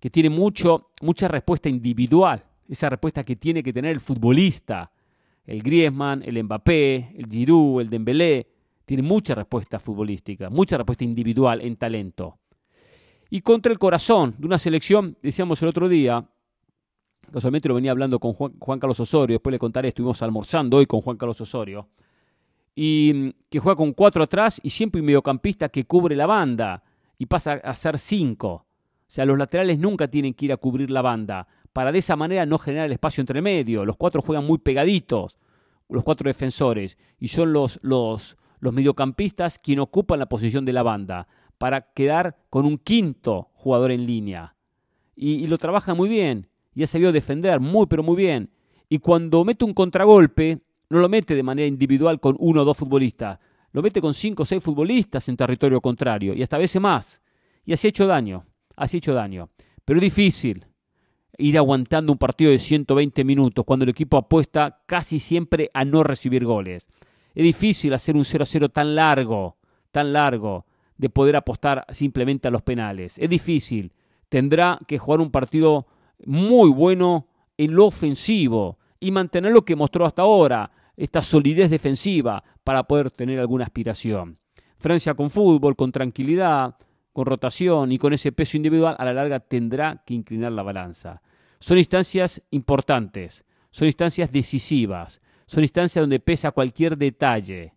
Que 0.00 0.10
tiene 0.10 0.30
mucho, 0.30 0.90
mucha 1.02 1.28
respuesta 1.28 1.68
individual, 1.68 2.44
esa 2.68 2.90
respuesta 2.90 3.22
que 3.22 3.36
tiene 3.36 3.62
que 3.62 3.72
tener 3.72 3.92
el 3.92 4.00
futbolista 4.00 4.90
el 5.48 5.62
Griezmann, 5.62 6.22
el 6.26 6.44
Mbappé, 6.44 7.14
el 7.16 7.26
Giroud, 7.26 7.80
el 7.80 7.88
Dembélé, 7.88 8.46
tiene 8.84 9.02
mucha 9.02 9.34
respuesta 9.34 9.78
futbolística, 9.78 10.50
mucha 10.50 10.76
respuesta 10.76 11.04
individual 11.04 11.62
en 11.62 11.76
talento. 11.76 12.38
Y 13.30 13.40
contra 13.40 13.72
el 13.72 13.78
corazón 13.78 14.34
de 14.36 14.46
una 14.46 14.58
selección, 14.58 15.16
decíamos 15.22 15.62
el 15.62 15.68
otro 15.70 15.88
día, 15.88 16.22
casualmente 17.32 17.66
lo 17.66 17.74
venía 17.74 17.92
hablando 17.92 18.20
con 18.20 18.34
Juan, 18.34 18.78
Carlos 18.78 19.00
Osorio, 19.00 19.36
después 19.36 19.52
le 19.52 19.58
contaré, 19.58 19.88
estuvimos 19.88 20.20
almorzando 20.20 20.76
hoy 20.76 20.86
con 20.86 21.00
Juan 21.00 21.16
Carlos 21.16 21.40
Osorio, 21.40 21.88
y 22.74 23.12
mm, 23.14 23.30
que 23.48 23.58
juega 23.58 23.76
con 23.76 23.94
cuatro 23.94 24.22
atrás 24.22 24.60
y 24.62 24.68
siempre 24.68 25.00
un 25.00 25.06
mediocampista 25.06 25.70
que 25.70 25.86
cubre 25.86 26.14
la 26.14 26.26
banda 26.26 26.82
y 27.18 27.26
pasa 27.26 27.54
a 27.54 27.74
ser 27.74 27.98
cinco. 27.98 28.48
O 28.48 29.10
sea, 29.10 29.24
los 29.24 29.38
laterales 29.38 29.78
nunca 29.78 30.08
tienen 30.08 30.34
que 30.34 30.46
ir 30.46 30.52
a 30.52 30.56
cubrir 30.56 30.90
la 30.90 31.02
banda 31.02 31.48
para 31.72 31.92
de 31.92 31.98
esa 31.98 32.16
manera 32.16 32.46
no 32.46 32.58
generar 32.58 32.86
el 32.86 32.92
espacio 32.92 33.20
entre 33.20 33.42
medio. 33.42 33.84
Los 33.84 33.96
cuatro 33.96 34.22
juegan 34.22 34.44
muy 34.44 34.58
pegaditos, 34.58 35.36
los 35.88 36.02
cuatro 36.02 36.28
defensores, 36.28 36.98
y 37.18 37.28
son 37.28 37.52
los, 37.52 37.78
los, 37.82 38.36
los 38.60 38.72
mediocampistas 38.72 39.58
quienes 39.58 39.84
ocupan 39.84 40.18
la 40.18 40.28
posición 40.28 40.64
de 40.64 40.72
la 40.72 40.82
banda, 40.82 41.28
para 41.56 41.92
quedar 41.92 42.36
con 42.50 42.66
un 42.66 42.78
quinto 42.78 43.50
jugador 43.54 43.90
en 43.90 44.06
línea. 44.06 44.54
Y, 45.16 45.46
lo 45.48 45.58
trabaja 45.58 45.94
muy 45.94 46.08
bien, 46.08 46.48
y 46.74 46.84
ha 46.84 46.86
sabido 46.86 47.10
defender 47.10 47.58
muy, 47.58 47.86
pero 47.86 48.02
muy 48.02 48.16
bien. 48.16 48.50
Y 48.88 48.98
cuando 48.98 49.44
mete 49.44 49.64
un 49.64 49.74
contragolpe, 49.74 50.60
no 50.90 51.00
lo 51.00 51.08
mete 51.08 51.34
de 51.34 51.42
manera 51.42 51.66
individual 51.66 52.20
con 52.20 52.36
uno 52.38 52.62
o 52.62 52.64
dos 52.64 52.76
futbolistas, 52.76 53.38
lo 53.72 53.82
mete 53.82 54.00
con 54.00 54.14
cinco 54.14 54.42
o 54.42 54.46
seis 54.46 54.62
futbolistas 54.62 55.28
en 55.28 55.36
territorio 55.36 55.80
contrario, 55.80 56.34
y 56.34 56.42
hasta 56.42 56.56
a 56.56 56.60
veces 56.60 56.80
más. 56.80 57.22
Y 57.64 57.72
así 57.72 57.88
ha 57.88 57.90
hecho 57.90 58.06
daño, 58.06 58.46
así 58.76 58.96
ha 58.96 58.98
hecho 58.98 59.14
daño. 59.14 59.50
Pero 59.84 59.98
es 59.98 60.02
difícil, 60.02 60.66
ir 61.38 61.56
aguantando 61.56 62.12
un 62.12 62.18
partido 62.18 62.50
de 62.50 62.58
120 62.58 63.24
minutos 63.24 63.64
cuando 63.64 63.84
el 63.84 63.90
equipo 63.90 64.16
apuesta 64.16 64.82
casi 64.86 65.18
siempre 65.18 65.70
a 65.72 65.84
no 65.84 66.02
recibir 66.02 66.44
goles. 66.44 66.86
Es 67.34 67.44
difícil 67.44 67.94
hacer 67.94 68.16
un 68.16 68.24
0-0 68.24 68.72
tan 68.72 68.94
largo, 68.94 69.56
tan 69.92 70.12
largo, 70.12 70.66
de 70.96 71.08
poder 71.08 71.36
apostar 71.36 71.86
simplemente 71.90 72.48
a 72.48 72.50
los 72.50 72.62
penales. 72.62 73.16
Es 73.18 73.30
difícil. 73.30 73.92
Tendrá 74.28 74.78
que 74.86 74.98
jugar 74.98 75.20
un 75.20 75.30
partido 75.30 75.86
muy 76.26 76.70
bueno 76.70 77.28
en 77.56 77.74
lo 77.74 77.86
ofensivo 77.86 78.78
y 78.98 79.12
mantener 79.12 79.52
lo 79.52 79.64
que 79.64 79.76
mostró 79.76 80.04
hasta 80.04 80.22
ahora, 80.22 80.70
esta 80.98 81.22
solidez 81.22 81.70
defensiva 81.70 82.42
para 82.64 82.82
poder 82.82 83.12
tener 83.12 83.38
alguna 83.38 83.64
aspiración. 83.64 84.38
Francia 84.78 85.14
con 85.14 85.30
fútbol, 85.30 85.76
con 85.76 85.92
tranquilidad, 85.92 86.76
con 87.12 87.24
rotación 87.24 87.92
y 87.92 87.98
con 87.98 88.12
ese 88.12 88.32
peso 88.32 88.56
individual, 88.56 88.96
a 88.98 89.04
la 89.04 89.14
larga 89.14 89.40
tendrá 89.40 90.02
que 90.04 90.14
inclinar 90.14 90.52
la 90.52 90.64
balanza. 90.64 91.22
Son 91.60 91.78
instancias 91.78 92.42
importantes, 92.50 93.44
son 93.70 93.86
instancias 93.86 94.32
decisivas, 94.32 95.20
son 95.46 95.62
instancias 95.62 96.02
donde 96.02 96.20
pesa 96.20 96.50
cualquier 96.50 96.98
detalle 96.98 97.74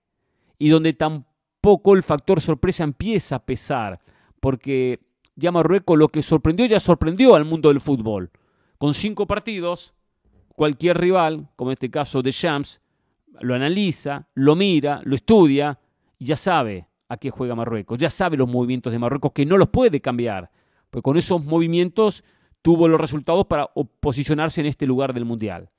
y 0.58 0.70
donde 0.70 0.94
tampoco 0.94 1.94
el 1.94 2.04
factor 2.04 2.42
sorpresa 2.42 2.84
empieza 2.84 3.36
a 3.36 3.46
pesar, 3.46 4.00
porque 4.40 5.00
ya 5.36 5.52
Marruecos 5.52 5.98
lo 5.98 6.08
que 6.08 6.24
sorprendió 6.24 6.66
ya 6.66 6.80
sorprendió 6.80 7.36
al 7.36 7.46
mundo 7.46 7.70
del 7.70 7.82
fútbol. 7.82 8.32
Con 8.80 8.96
cinco 8.96 9.28
partidos, 9.28 9.94
cualquier 10.56 10.98
rival, 10.98 11.50
como 11.56 11.70
en 11.70 11.74
este 11.74 11.92
caso 11.92 12.22
de 12.22 12.32
Shams, 12.32 12.81
lo 13.40 13.56
analiza, 13.56 14.28
lo 14.34 14.56
mira, 14.56 15.02
lo 15.04 15.16
estudia 15.16 15.80
y 16.20 16.26
ya 16.26 16.38
sabe 16.38 16.88
a 17.08 17.18
qué 17.18 17.30
juega 17.30 17.56
Marruecos, 17.56 17.98
ya 17.98 18.10
sabe 18.10 18.38
los 18.38 18.50
movimientos 18.50 18.94
de 18.94 19.00
Marruecos 19.00 19.32
que 19.34 19.46
no 19.46 19.58
los 19.58 19.70
puede 19.70 20.02
cambiar, 20.02 20.52
porque 20.90 21.04
con 21.04 21.18
esos 21.18 21.44
movimientos 21.44 22.24
tuvo 22.62 22.88
los 22.88 23.00
resultados 23.00 23.46
para 23.48 23.70
posicionarse 24.00 24.62
en 24.62 24.68
este 24.68 24.86
lugar 24.86 25.14
del 25.14 25.26
Mundial. 25.26 25.70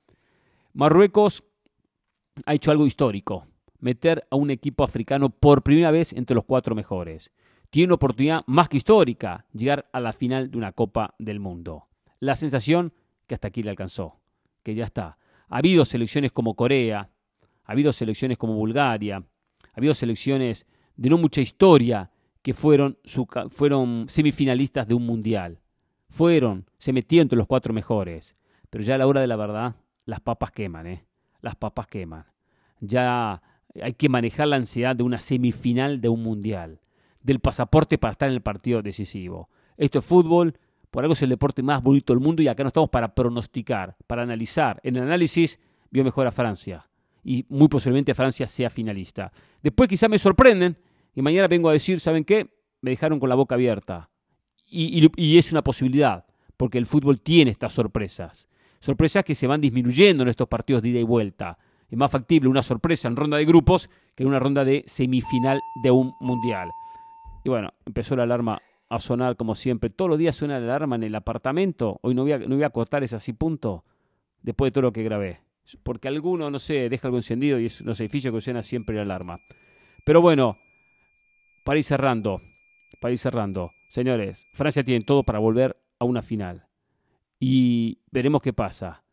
Marruecos 0.74 1.44
ha 2.46 2.54
hecho 2.54 2.70
algo 2.70 2.86
histórico, 2.86 3.46
meter 3.78 4.26
a 4.30 4.36
un 4.36 4.50
equipo 4.50 4.84
africano 4.84 5.30
por 5.30 5.62
primera 5.62 5.90
vez 5.90 6.12
entre 6.12 6.34
los 6.34 6.44
cuatro 6.44 6.74
mejores. 6.74 7.30
Tiene 7.70 7.86
una 7.86 7.94
oportunidad 7.94 8.42
más 8.46 8.68
que 8.68 8.76
histórica, 8.76 9.46
llegar 9.52 9.88
a 9.92 10.00
la 10.00 10.12
final 10.12 10.50
de 10.50 10.58
una 10.58 10.72
Copa 10.72 11.14
del 11.18 11.40
Mundo. 11.40 11.88
La 12.20 12.36
sensación 12.36 12.92
que 13.26 13.34
hasta 13.34 13.48
aquí 13.48 13.62
le 13.62 13.70
alcanzó, 13.70 14.20
que 14.62 14.74
ya 14.74 14.84
está. 14.84 15.18
Ha 15.48 15.58
habido 15.58 15.84
selecciones 15.84 16.32
como 16.32 16.54
Corea, 16.54 17.10
ha 17.64 17.72
habido 17.72 17.92
selecciones 17.92 18.38
como 18.38 18.54
Bulgaria, 18.54 19.16
ha 19.16 19.78
habido 19.78 19.94
selecciones 19.94 20.66
de 20.96 21.10
no 21.10 21.18
mucha 21.18 21.40
historia 21.40 22.10
que 22.42 22.54
fueron, 22.54 22.98
fueron 23.50 24.06
semifinalistas 24.08 24.86
de 24.86 24.94
un 24.94 25.06
mundial. 25.06 25.60
Fueron, 26.10 26.66
se 26.78 26.92
metieron 26.92 27.26
entre 27.26 27.38
los 27.38 27.46
cuatro 27.46 27.72
mejores. 27.72 28.36
Pero 28.68 28.84
ya 28.84 28.96
a 28.96 28.98
la 28.98 29.06
hora 29.06 29.20
de 29.20 29.26
la 29.26 29.36
verdad, 29.36 29.76
las 30.04 30.20
papas 30.20 30.50
queman, 30.50 30.86
¿eh? 30.86 31.04
Las 31.40 31.56
papas 31.56 31.86
queman. 31.86 32.24
Ya 32.80 33.42
hay 33.80 33.94
que 33.94 34.08
manejar 34.08 34.48
la 34.48 34.56
ansiedad 34.56 34.96
de 34.96 35.04
una 35.04 35.20
semifinal 35.20 36.00
de 36.00 36.08
un 36.08 36.22
mundial, 36.22 36.80
del 37.22 37.40
pasaporte 37.40 37.96
para 37.96 38.12
estar 38.12 38.28
en 38.28 38.34
el 38.34 38.42
partido 38.42 38.82
decisivo. 38.82 39.48
Esto 39.76 40.00
es 40.00 40.04
fútbol, 40.04 40.58
por 40.90 41.04
algo 41.04 41.12
es 41.12 41.22
el 41.22 41.30
deporte 41.30 41.62
más 41.62 41.82
bonito 41.82 42.12
del 42.12 42.20
mundo 42.20 42.42
y 42.42 42.48
acá 42.48 42.64
no 42.64 42.68
estamos 42.68 42.90
para 42.90 43.14
pronosticar, 43.14 43.96
para 44.06 44.22
analizar. 44.22 44.80
En 44.82 44.96
el 44.96 45.04
análisis 45.04 45.58
vio 45.90 46.04
mejor 46.04 46.26
a 46.26 46.32
Francia 46.32 46.86
y 47.22 47.46
muy 47.48 47.68
posiblemente 47.68 48.14
Francia 48.14 48.46
sea 48.46 48.70
finalista. 48.70 49.32
Después 49.62 49.88
quizá 49.88 50.08
me 50.08 50.18
sorprenden 50.18 50.76
y 51.14 51.22
mañana 51.22 51.48
vengo 51.48 51.68
a 51.68 51.72
decir, 51.72 52.00
¿saben 52.00 52.24
qué? 52.24 52.50
Me 52.80 52.90
dejaron 52.90 53.20
con 53.20 53.28
la 53.28 53.34
boca 53.34 53.54
abierta. 53.54 54.10
Y, 54.66 55.10
y, 55.16 55.38
es 55.38 55.52
una 55.52 55.62
posibilidad, 55.62 56.24
porque 56.56 56.78
el 56.78 56.86
fútbol 56.86 57.20
tiene 57.20 57.50
estas 57.50 57.74
sorpresas. 57.74 58.48
Sorpresas 58.80 59.22
que 59.22 59.34
se 59.34 59.46
van 59.46 59.60
disminuyendo 59.60 60.22
en 60.22 60.30
estos 60.30 60.48
partidos 60.48 60.82
de 60.82 60.88
ida 60.88 60.98
y 60.98 61.04
vuelta. 61.04 61.58
Es 61.90 61.98
más 61.98 62.10
factible 62.10 62.48
una 62.48 62.62
sorpresa 62.62 63.06
en 63.06 63.16
ronda 63.16 63.36
de 63.36 63.44
grupos 63.44 63.90
que 64.14 64.22
en 64.22 64.30
una 64.30 64.38
ronda 64.38 64.64
de 64.64 64.82
semifinal 64.86 65.60
de 65.82 65.90
un 65.90 66.14
mundial. 66.20 66.70
Y 67.44 67.50
bueno, 67.50 67.74
empezó 67.84 68.16
la 68.16 68.22
alarma 68.22 68.62
a 68.88 68.98
sonar 68.98 69.36
como 69.36 69.54
siempre. 69.54 69.90
Todos 69.90 70.08
los 70.08 70.18
días 70.18 70.34
suena 70.34 70.58
la 70.58 70.64
alarma 70.64 70.96
en 70.96 71.02
el 71.02 71.14
apartamento. 71.14 71.98
Hoy 72.02 72.14
no 72.14 72.22
voy 72.22 72.32
a, 72.32 72.38
no 72.38 72.54
voy 72.54 72.64
a 72.64 72.70
cortar 72.70 73.04
ese 73.04 73.16
así 73.16 73.34
punto 73.34 73.84
después 74.40 74.68
de 74.68 74.72
todo 74.72 74.82
lo 74.82 74.92
que 74.92 75.02
grabé 75.02 75.40
porque 75.82 76.08
alguno, 76.08 76.50
no 76.50 76.58
sé, 76.58 76.88
deja 76.88 77.08
algo 77.08 77.18
encendido 77.18 77.58
y 77.58 77.66
es 77.66 77.80
los 77.82 78.00
edificios 78.00 78.34
que 78.34 78.40
suena 78.40 78.62
siempre 78.62 78.96
la 78.96 79.02
alarma. 79.02 79.40
Pero 80.04 80.20
bueno, 80.20 80.56
para 81.64 81.78
ir 81.78 81.84
cerrando, 81.84 82.40
para 83.00 83.12
ir 83.12 83.18
cerrando, 83.18 83.70
señores, 83.88 84.46
Francia 84.52 84.82
tiene 84.82 85.04
todo 85.04 85.22
para 85.22 85.38
volver 85.38 85.76
a 85.98 86.04
una 86.04 86.22
final. 86.22 86.66
Y 87.38 87.98
veremos 88.10 88.42
qué 88.42 88.52
pasa. 88.52 89.04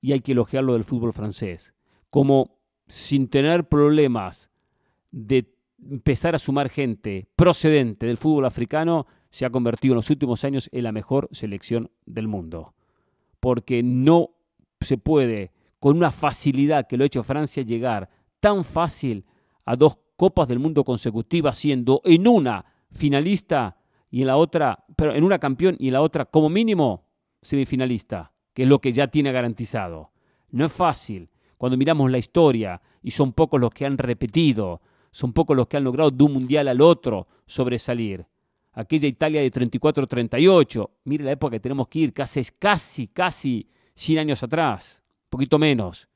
Y 0.00 0.12
hay 0.12 0.20
que 0.20 0.32
elogiar 0.32 0.64
lo 0.64 0.74
del 0.74 0.84
fútbol 0.84 1.12
francés. 1.12 1.74
Como 2.10 2.58
sin 2.86 3.28
tener 3.28 3.68
problemas 3.68 4.50
de 5.10 5.52
empezar 5.78 6.34
a 6.34 6.38
sumar 6.38 6.68
gente 6.68 7.28
procedente 7.36 8.06
del 8.06 8.16
fútbol 8.16 8.44
africano, 8.44 9.06
se 9.30 9.44
ha 9.44 9.50
convertido 9.50 9.92
en 9.92 9.96
los 9.96 10.10
últimos 10.10 10.44
años 10.44 10.68
en 10.72 10.84
la 10.84 10.92
mejor 10.92 11.28
selección 11.32 11.90
del 12.06 12.28
mundo. 12.28 12.74
Porque 13.40 13.82
no 13.82 14.30
se 14.80 14.98
puede 14.98 15.52
con 15.78 15.96
una 15.96 16.10
facilidad 16.10 16.86
que 16.86 16.96
lo 16.96 17.04
ha 17.04 17.06
hecho 17.06 17.22
Francia 17.22 17.62
llegar 17.62 18.08
tan 18.40 18.64
fácil 18.64 19.24
a 19.64 19.76
dos 19.76 19.98
Copas 20.16 20.48
del 20.48 20.58
Mundo 20.58 20.82
consecutivas, 20.82 21.58
siendo 21.58 22.00
en 22.04 22.26
una 22.26 22.64
finalista 22.90 23.76
y 24.10 24.22
en 24.22 24.28
la 24.28 24.38
otra, 24.38 24.84
pero 24.96 25.14
en 25.14 25.22
una 25.24 25.38
campeón 25.38 25.76
y 25.78 25.88
en 25.88 25.92
la 25.92 26.00
otra 26.00 26.24
como 26.24 26.48
mínimo 26.48 27.04
semifinalista, 27.42 28.32
que 28.54 28.62
es 28.62 28.68
lo 28.68 28.80
que 28.80 28.92
ya 28.92 29.08
tiene 29.08 29.30
garantizado. 29.30 30.12
No 30.50 30.64
es 30.64 30.72
fácil. 30.72 31.28
Cuando 31.58 31.76
miramos 31.76 32.10
la 32.10 32.18
historia, 32.18 32.80
y 33.02 33.10
son 33.10 33.32
pocos 33.32 33.60
los 33.60 33.70
que 33.70 33.86
han 33.86 33.98
repetido, 33.98 34.80
son 35.10 35.32
pocos 35.32 35.56
los 35.56 35.68
que 35.68 35.76
han 35.76 35.84
logrado 35.84 36.10
de 36.10 36.24
un 36.24 36.32
mundial 36.32 36.66
al 36.68 36.80
otro 36.80 37.28
sobresalir. 37.46 38.26
Aquella 38.72 39.08
Italia 39.08 39.40
de 39.40 39.52
34-38, 39.52 40.90
mire 41.04 41.24
la 41.24 41.32
época 41.32 41.52
que 41.52 41.60
tenemos 41.60 41.88
que 41.88 42.00
ir, 42.00 42.12
casi, 42.12 42.42
casi, 42.58 43.06
casi 43.06 43.68
100 43.94 44.18
años 44.18 44.42
atrás 44.42 45.05
poquito 45.36 45.58
menos. 45.58 46.08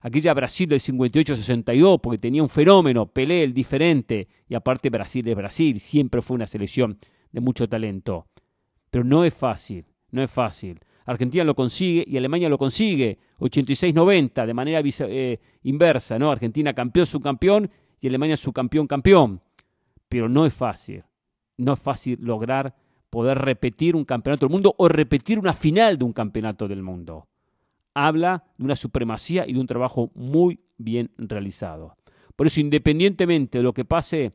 Aquella 0.00 0.34
Brasil 0.34 0.68
del 0.68 0.80
58-62, 0.80 2.00
porque 2.00 2.18
tenía 2.18 2.42
un 2.42 2.48
fenómeno, 2.48 3.06
Pelé, 3.06 3.44
el 3.44 3.54
diferente, 3.54 4.28
y 4.48 4.54
aparte 4.54 4.90
Brasil 4.90 5.26
es 5.28 5.36
Brasil, 5.36 5.78
siempre 5.78 6.20
fue 6.20 6.34
una 6.34 6.46
selección 6.46 6.98
de 7.30 7.40
mucho 7.40 7.68
talento. 7.68 8.26
Pero 8.90 9.04
no 9.04 9.24
es 9.24 9.32
fácil, 9.32 9.86
no 10.10 10.22
es 10.22 10.30
fácil. 10.30 10.80
Argentina 11.06 11.44
lo 11.44 11.54
consigue 11.54 12.04
y 12.06 12.16
Alemania 12.16 12.48
lo 12.48 12.58
consigue, 12.58 13.18
86-90, 13.38 14.44
de 14.44 14.54
manera 14.54 14.82
eh, 14.84 15.38
inversa, 15.62 16.18
¿no? 16.18 16.32
Argentina 16.32 16.74
campeón, 16.74 17.06
subcampeón, 17.06 17.70
y 18.00 18.08
Alemania 18.08 18.36
subcampeón, 18.36 18.88
campeón. 18.88 19.40
Pero 20.08 20.28
no 20.28 20.44
es 20.46 20.52
fácil, 20.52 21.04
no 21.58 21.74
es 21.74 21.78
fácil 21.78 22.18
lograr 22.20 22.74
poder 23.08 23.38
repetir 23.38 23.94
un 23.94 24.04
campeonato 24.04 24.46
del 24.46 24.52
mundo 24.52 24.74
o 24.76 24.88
repetir 24.88 25.38
una 25.38 25.54
final 25.54 25.96
de 25.96 26.04
un 26.04 26.12
campeonato 26.12 26.66
del 26.66 26.82
mundo 26.82 27.28
habla 27.94 28.44
de 28.58 28.64
una 28.64 28.76
supremacía 28.76 29.44
y 29.46 29.52
de 29.52 29.60
un 29.60 29.66
trabajo 29.66 30.10
muy 30.14 30.60
bien 30.76 31.10
realizado. 31.16 31.96
Por 32.36 32.46
eso, 32.46 32.60
independientemente 32.60 33.58
de 33.58 33.64
lo 33.64 33.72
que 33.72 33.84
pase, 33.84 34.32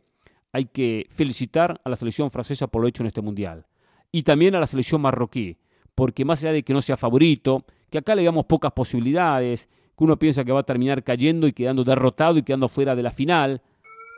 hay 0.51 0.65
que 0.65 1.07
felicitar 1.11 1.79
a 1.83 1.89
la 1.89 1.95
selección 1.95 2.31
francesa 2.31 2.67
por 2.67 2.81
lo 2.81 2.87
hecho 2.87 3.03
en 3.03 3.07
este 3.07 3.21
mundial. 3.21 3.67
Y 4.11 4.23
también 4.23 4.55
a 4.55 4.59
la 4.59 4.67
selección 4.67 5.01
marroquí, 5.01 5.57
porque 5.93 6.25
más 6.25 6.41
allá 6.41 6.53
de 6.53 6.63
que 6.63 6.73
no 6.73 6.81
sea 6.81 6.97
favorito, 6.97 7.65
que 7.89 7.97
acá 7.97 8.15
le 8.15 8.23
damos 8.23 8.45
pocas 8.45 8.71
posibilidades, 8.71 9.69
que 9.97 10.03
uno 10.03 10.17
piensa 10.17 10.43
que 10.43 10.51
va 10.51 10.61
a 10.61 10.65
terminar 10.65 11.03
cayendo 11.03 11.45
y 11.45 11.53
quedando 11.53 11.83
derrotado 11.83 12.37
y 12.37 12.43
quedando 12.43 12.69
fuera 12.69 12.95
de 12.95 13.03
la 13.03 13.11
final, 13.11 13.61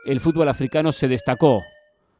el 0.06 0.20
fútbol 0.20 0.48
africano 0.48 0.92
se 0.92 1.08
destacó, 1.08 1.62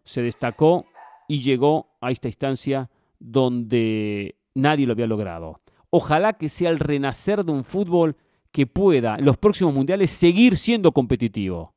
se 0.05 0.23
destacó 0.23 0.87
y 1.29 1.43
llegó 1.43 1.97
a 2.01 2.11
esta 2.11 2.29
instancia 2.29 2.91
donde 3.19 4.37
nadie 4.55 4.87
lo 4.87 4.93
había 4.93 5.07
logrado. 5.07 5.62
Ojalá 5.95 6.33
que 6.33 6.49
sea 6.49 6.71
el 6.71 6.79
renacer 6.79 7.45
de 7.45 7.53
un 7.53 7.65
fútbol 7.65 8.17
que 8.51 8.67
pueda 8.67 9.17
en 9.17 9.27
los 9.27 9.37
próximos 9.37 9.75
mundiales 9.75 10.11
seguir 10.11 10.57
siendo 10.57 10.93
competitivo. 10.93 11.75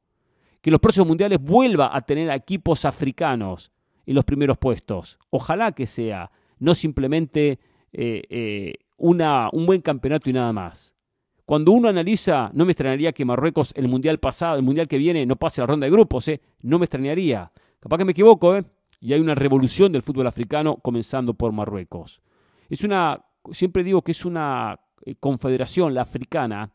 Que 0.61 0.71
los 0.71 0.79
próximos 0.79 1.09
mundiales 1.09 1.41
vuelva 1.41 1.93
a 1.93 1.99
tener 1.99 2.29
equipos 2.29 2.85
africanos 2.85 3.73
en 4.05 4.15
los 4.15 4.23
primeros 4.23 4.57
puestos. 4.57 5.19
Ojalá 5.31 5.73
que 5.73 5.85
sea, 5.85 6.31
no 6.59 6.75
simplemente 6.75 7.59
eh, 7.91 8.21
eh, 8.29 8.73
una, 8.95 9.49
un 9.51 9.65
buen 9.65 9.81
campeonato 9.81 10.29
y 10.29 10.33
nada 10.33 10.53
más. 10.53 10.95
Cuando 11.43 11.73
uno 11.73 11.89
analiza, 11.89 12.51
no 12.53 12.63
me 12.63 12.71
extrañaría 12.71 13.11
que 13.11 13.25
Marruecos 13.25 13.73
el 13.75 13.89
mundial 13.89 14.19
pasado, 14.19 14.55
el 14.55 14.63
mundial 14.63 14.87
que 14.87 14.97
viene, 14.97 15.25
no 15.25 15.35
pase 15.35 15.59
la 15.59 15.67
ronda 15.67 15.87
de 15.87 15.91
grupos, 15.91 16.29
¿eh? 16.29 16.39
no 16.61 16.79
me 16.79 16.85
extrañaría. 16.85 17.51
Capaz 17.81 17.97
que 17.97 18.05
me 18.05 18.13
equivoco, 18.13 18.55
¿eh? 18.55 18.63
y 19.01 19.11
hay 19.11 19.19
una 19.19 19.35
revolución 19.35 19.91
del 19.91 20.03
fútbol 20.03 20.27
africano 20.27 20.77
comenzando 20.77 21.33
por 21.33 21.51
Marruecos. 21.51 22.21
Es 22.69 22.85
una 22.85 23.25
siempre 23.51 23.83
digo 23.83 24.01
que 24.01 24.11
es 24.11 24.25
una 24.25 24.79
eh, 25.05 25.15
confederación, 25.15 25.93
la 25.93 26.01
africana, 26.01 26.71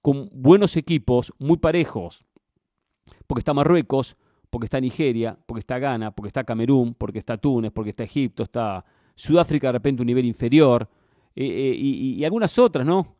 con 0.00 0.28
buenos 0.32 0.76
equipos, 0.76 1.32
muy 1.38 1.58
parejos, 1.58 2.24
porque 3.26 3.40
está 3.40 3.54
Marruecos, 3.54 4.16
porque 4.50 4.66
está 4.66 4.80
Nigeria, 4.80 5.38
porque 5.46 5.60
está 5.60 5.78
Ghana, 5.78 6.10
porque 6.10 6.28
está 6.28 6.44
Camerún, 6.44 6.94
porque 6.94 7.18
está 7.18 7.38
Túnez, 7.38 7.72
porque 7.72 7.90
está 7.90 8.04
Egipto, 8.04 8.42
está 8.42 8.84
Sudáfrica 9.14 9.68
de 9.68 9.72
repente 9.72 10.02
un 10.02 10.06
nivel 10.06 10.26
inferior, 10.26 10.88
eh, 11.34 11.44
eh, 11.44 11.74
y, 11.76 12.24
algunas 12.24 12.58
otras, 12.58 12.86
¿no? 12.86 13.16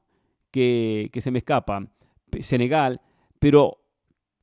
Que, 0.50 1.08
que 1.12 1.20
se 1.20 1.30
me 1.30 1.38
escapan, 1.38 1.90
Senegal, 2.40 3.00
pero 3.38 3.78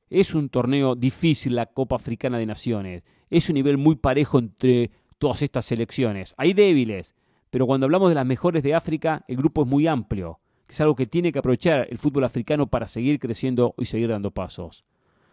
es 0.08 0.34
un 0.34 0.48
torneo 0.48 0.96
difícil 0.96 1.54
la 1.54 1.66
Copa 1.66 1.96
Africana 1.96 2.38
de 2.38 2.46
Naciones, 2.46 3.04
es 3.30 3.48
un 3.48 3.54
nivel 3.54 3.78
muy 3.78 3.94
parejo 3.94 4.38
entre 4.38 4.90
todas 5.18 5.42
estas 5.42 5.66
selecciones. 5.66 6.34
Hay 6.36 6.52
débiles, 6.52 7.14
pero 7.50 7.66
cuando 7.66 7.86
hablamos 7.86 8.08
de 8.08 8.14
las 8.14 8.26
mejores 8.26 8.62
de 8.62 8.74
África, 8.74 9.24
el 9.28 9.36
grupo 9.36 9.62
es 9.62 9.68
muy 9.68 9.86
amplio, 9.86 10.38
que 10.66 10.72
es 10.72 10.80
algo 10.80 10.94
que 10.94 11.06
tiene 11.06 11.32
que 11.32 11.40
aprovechar 11.40 11.86
el 11.90 11.98
fútbol 11.98 12.24
africano 12.24 12.68
para 12.68 12.86
seguir 12.86 13.18
creciendo 13.18 13.74
y 13.76 13.84
seguir 13.84 14.08
dando 14.08 14.30
pasos. 14.30 14.84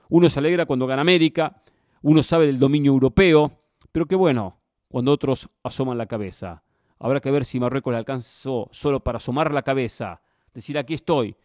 Uno 0.09 0.29
se 0.29 0.39
alegra 0.39 0.65
cuando 0.65 0.87
gana 0.87 1.01
América, 1.01 1.61
uno 2.01 2.23
sabe 2.23 2.47
del 2.47 2.59
dominio 2.59 2.91
europeo, 2.91 3.51
pero 3.91 4.05
que 4.05 4.15
bueno, 4.15 4.59
cuando 4.87 5.11
otros 5.11 5.49
asoman 5.63 5.97
la 5.97 6.07
cabeza. 6.07 6.63
Habrá 6.99 7.19
que 7.19 7.31
ver 7.31 7.45
si 7.45 7.59
Marruecos 7.59 7.91
le 7.91 7.99
alcanzó 7.99 8.69
solo 8.71 9.03
para 9.03 9.17
asomar 9.17 9.53
la 9.53 9.61
cabeza, 9.61 10.21
decir 10.53 10.77
aquí 10.77 10.95
estoy 10.95 11.35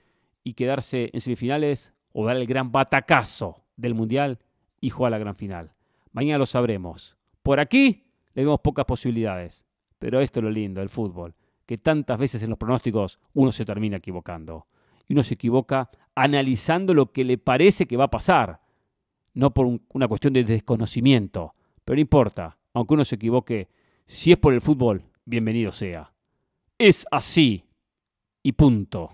y 0.42 0.54
quedarse 0.54 1.10
en 1.12 1.20
semifinales 1.20 1.92
o 2.12 2.24
dar 2.24 2.36
el 2.36 2.46
gran 2.46 2.72
batacazo 2.72 3.64
del 3.76 3.94
Mundial 3.94 4.38
y 4.80 4.90
jugar 4.90 5.12
la 5.12 5.18
gran 5.18 5.34
final. 5.34 5.72
Mañana 6.12 6.38
lo 6.38 6.46
sabremos. 6.46 7.16
Por 7.42 7.60
aquí 7.60 8.04
le 8.34 8.44
vemos 8.44 8.60
pocas 8.60 8.84
posibilidades, 8.84 9.66
pero 10.02 10.20
esto 10.20 10.40
es 10.40 10.44
lo 10.44 10.50
lindo 10.50 10.80
del 10.80 10.88
fútbol, 10.88 11.32
que 11.64 11.78
tantas 11.78 12.18
veces 12.18 12.42
en 12.42 12.50
los 12.50 12.58
pronósticos 12.58 13.20
uno 13.34 13.52
se 13.52 13.64
termina 13.64 13.98
equivocando. 13.98 14.66
Y 15.06 15.12
uno 15.12 15.22
se 15.22 15.34
equivoca 15.34 15.90
analizando 16.16 16.92
lo 16.92 17.12
que 17.12 17.22
le 17.22 17.38
parece 17.38 17.86
que 17.86 17.96
va 17.96 18.06
a 18.06 18.10
pasar, 18.10 18.58
no 19.34 19.54
por 19.54 19.78
una 19.90 20.08
cuestión 20.08 20.32
de 20.32 20.42
desconocimiento. 20.42 21.54
Pero 21.84 21.94
no 21.94 22.00
importa, 22.00 22.58
aunque 22.74 22.94
uno 22.94 23.04
se 23.04 23.14
equivoque, 23.14 23.68
si 24.04 24.32
es 24.32 24.38
por 24.38 24.52
el 24.54 24.60
fútbol, 24.60 25.04
bienvenido 25.24 25.70
sea. 25.70 26.12
Es 26.76 27.06
así 27.12 27.64
y 28.42 28.50
punto. 28.50 29.12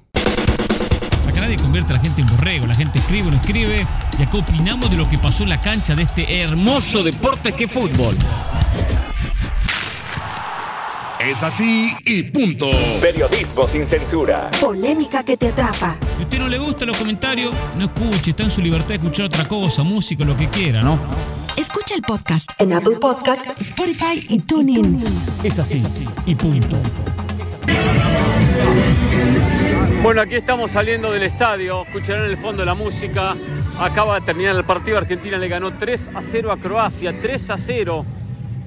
Acá 1.29 1.43
nadie 1.43 1.59
convierte 1.59 1.93
a 1.93 1.97
la 1.97 2.03
gente 2.03 2.23
en 2.23 2.29
borrego, 2.29 2.67
la 2.67 2.75
gente 2.75 2.99
escribe 2.99 3.29
o 3.29 3.31
no 3.31 3.37
escribe 3.37 3.87
y 4.19 4.23
acá 4.23 4.39
opinamos 4.39 4.91
de 4.91 4.97
lo 4.97 5.07
que 5.07 5.19
pasó 5.19 5.43
en 5.43 5.51
la 5.51 5.61
cancha 5.61 5.95
de 5.95 6.05
este 6.05 6.41
hermoso 6.41 7.03
deporte 7.03 7.53
que 7.53 7.65
es 7.65 7.71
fútbol. 7.71 8.17
Es 11.21 11.43
así 11.43 11.93
y 12.05 12.23
punto. 12.23 12.71
Periodismo 13.01 13.67
sin 13.67 13.89
censura. 13.89 14.51
Polémica 14.61 15.25
que 15.25 15.37
te 15.37 15.49
atrapa. 15.49 15.97
Si 16.17 16.23
a 16.23 16.25
usted 16.25 16.39
no 16.39 16.49
le 16.49 16.59
gustan 16.59 16.89
los 16.89 16.97
comentarios, 16.97 17.53
no 17.77 17.87
escuche, 17.87 18.31
está 18.31 18.45
en 18.45 18.53
su 18.53 18.63
libertad 18.63 18.91
de 18.91 18.95
escuchar 18.95 19.27
otra 19.27 19.49
cosa, 19.49 19.83
música, 19.83 20.25
lo 20.25 20.37
que 20.37 20.49
quiera, 20.49 20.81
¿no? 20.81 20.97
Escucha 21.57 21.97
el 21.97 22.03
podcast 22.03 22.49
en 22.59 22.73
Apple 22.73 22.97
Podcast, 23.01 23.61
Spotify 23.61 24.25
y 24.29 24.39
TuneIn. 24.39 25.03
Es 25.43 25.59
así 25.59 25.83
y 26.25 26.37
punto. 26.37 26.77
Bueno, 30.01 30.21
aquí 30.21 30.37
estamos 30.37 30.71
saliendo 30.71 31.11
del 31.11 31.25
estadio, 31.25 31.83
escucharán 31.83 32.27
en 32.27 32.31
el 32.31 32.37
fondo 32.37 32.65
la 32.65 32.75
música. 32.75 33.35
Acaba 33.81 34.21
de 34.21 34.27
terminar 34.27 34.55
el 34.55 34.65
partido, 34.65 34.99
Argentina 34.99 35.37
le 35.37 35.49
ganó 35.49 35.73
3 35.73 36.11
a 36.15 36.23
0 36.23 36.53
a 36.53 36.57
Croacia, 36.59 37.13
3 37.21 37.51
a 37.51 37.59
0. 37.59 38.07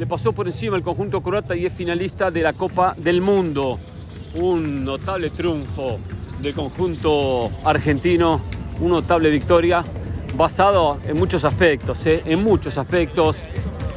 Le 0.01 0.07
pasó 0.07 0.33
por 0.33 0.47
encima 0.47 0.75
el 0.75 0.81
conjunto 0.81 1.21
croata 1.21 1.55
y 1.55 1.67
es 1.67 1.73
finalista 1.73 2.31
de 2.31 2.41
la 2.41 2.53
Copa 2.53 2.95
del 2.97 3.21
Mundo. 3.21 3.77
Un 4.33 4.83
notable 4.83 5.29
triunfo 5.29 5.99
del 6.41 6.55
conjunto 6.55 7.51
argentino, 7.63 8.41
una 8.79 8.95
notable 8.95 9.29
victoria 9.29 9.85
basado 10.35 10.97
en 11.05 11.17
muchos 11.17 11.45
aspectos, 11.45 12.03
¿eh? 12.07 12.23
en 12.25 12.43
muchos 12.43 12.79
aspectos. 12.79 13.43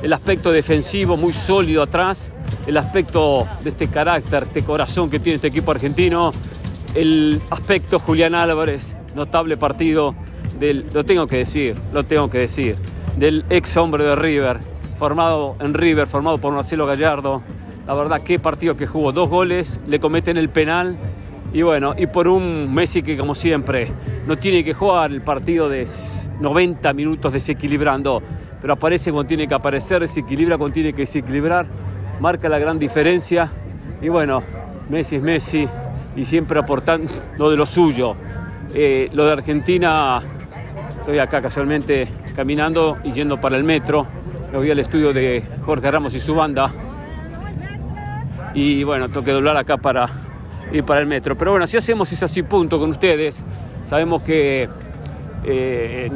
El 0.02 0.12
aspecto 0.12 0.52
defensivo 0.52 1.16
muy 1.16 1.32
sólido 1.32 1.82
atrás, 1.82 2.30
el 2.66 2.76
aspecto 2.76 3.48
de 3.62 3.70
este 3.70 3.88
carácter, 3.88 4.42
este 4.42 4.62
corazón 4.62 5.08
que 5.08 5.20
tiene 5.20 5.36
este 5.36 5.48
equipo 5.48 5.70
argentino, 5.70 6.32
el 6.94 7.40
aspecto 7.48 7.98
Julián 7.98 8.34
Álvarez, 8.34 8.94
notable 9.14 9.56
partido 9.56 10.14
del, 10.60 10.84
lo 10.92 11.02
tengo 11.06 11.26
que 11.26 11.38
decir, 11.38 11.74
lo 11.94 12.04
tengo 12.04 12.28
que 12.28 12.40
decir, 12.40 12.76
del 13.16 13.46
ex 13.48 13.74
hombre 13.78 14.04
de 14.04 14.16
River, 14.16 14.73
formado 14.96 15.56
en 15.60 15.74
River, 15.74 16.06
formado 16.06 16.38
por 16.38 16.52
Marcelo 16.52 16.86
Gallardo. 16.86 17.42
La 17.86 17.94
verdad, 17.94 18.22
qué 18.22 18.38
partido 18.38 18.76
que 18.76 18.86
jugó, 18.86 19.12
dos 19.12 19.28
goles, 19.28 19.80
le 19.86 20.00
cometen 20.00 20.36
el 20.36 20.48
penal. 20.48 20.96
Y 21.52 21.62
bueno, 21.62 21.94
y 21.96 22.06
por 22.06 22.26
un 22.26 22.72
Messi 22.74 23.02
que 23.02 23.16
como 23.16 23.34
siempre 23.34 23.92
no 24.26 24.36
tiene 24.36 24.64
que 24.64 24.74
jugar 24.74 25.12
el 25.12 25.22
partido 25.22 25.68
de 25.68 25.88
90 26.40 26.92
minutos 26.94 27.32
desequilibrando, 27.32 28.22
pero 28.60 28.72
aparece 28.72 29.12
cuando 29.12 29.28
tiene 29.28 29.46
que 29.46 29.54
aparecer, 29.54 30.00
desequilibra 30.00 30.58
cuando 30.58 30.74
tiene 30.74 30.92
que 30.92 31.02
desequilibrar, 31.02 31.66
marca 32.20 32.48
la 32.48 32.58
gran 32.58 32.78
diferencia. 32.78 33.50
Y 34.02 34.08
bueno, 34.08 34.42
Messi 34.88 35.16
es 35.16 35.22
Messi 35.22 35.68
y 36.16 36.24
siempre 36.24 36.58
aportando 36.58 37.50
de 37.50 37.56
lo 37.56 37.66
suyo. 37.66 38.16
Eh, 38.72 39.08
lo 39.12 39.24
de 39.24 39.32
Argentina, 39.32 40.20
estoy 40.98 41.18
acá 41.18 41.40
casualmente 41.40 42.08
caminando 42.34 42.98
y 43.04 43.12
yendo 43.12 43.40
para 43.40 43.56
el 43.56 43.62
metro, 43.62 44.06
me 44.52 44.58
voy 44.58 44.70
al 44.70 44.78
estudio 44.78 45.12
de 45.12 45.42
Jorge 45.64 45.90
Ramos 45.90 46.14
y 46.14 46.20
su 46.20 46.34
banda 46.34 46.72
y 48.54 48.84
bueno, 48.84 49.08
tengo 49.08 49.24
que 49.24 49.32
doblar 49.32 49.56
acá 49.56 49.76
para 49.76 50.08
ir 50.72 50.84
para 50.84 51.00
el 51.00 51.06
metro. 51.06 51.36
Pero 51.36 51.50
bueno, 51.50 51.66
si 51.66 51.76
hacemos 51.76 52.10
ese 52.12 52.24
así 52.24 52.42
punto 52.42 52.78
con 52.78 52.90
ustedes, 52.90 53.42
sabemos 53.84 54.22
que 54.22 54.68
eh, 55.44 56.10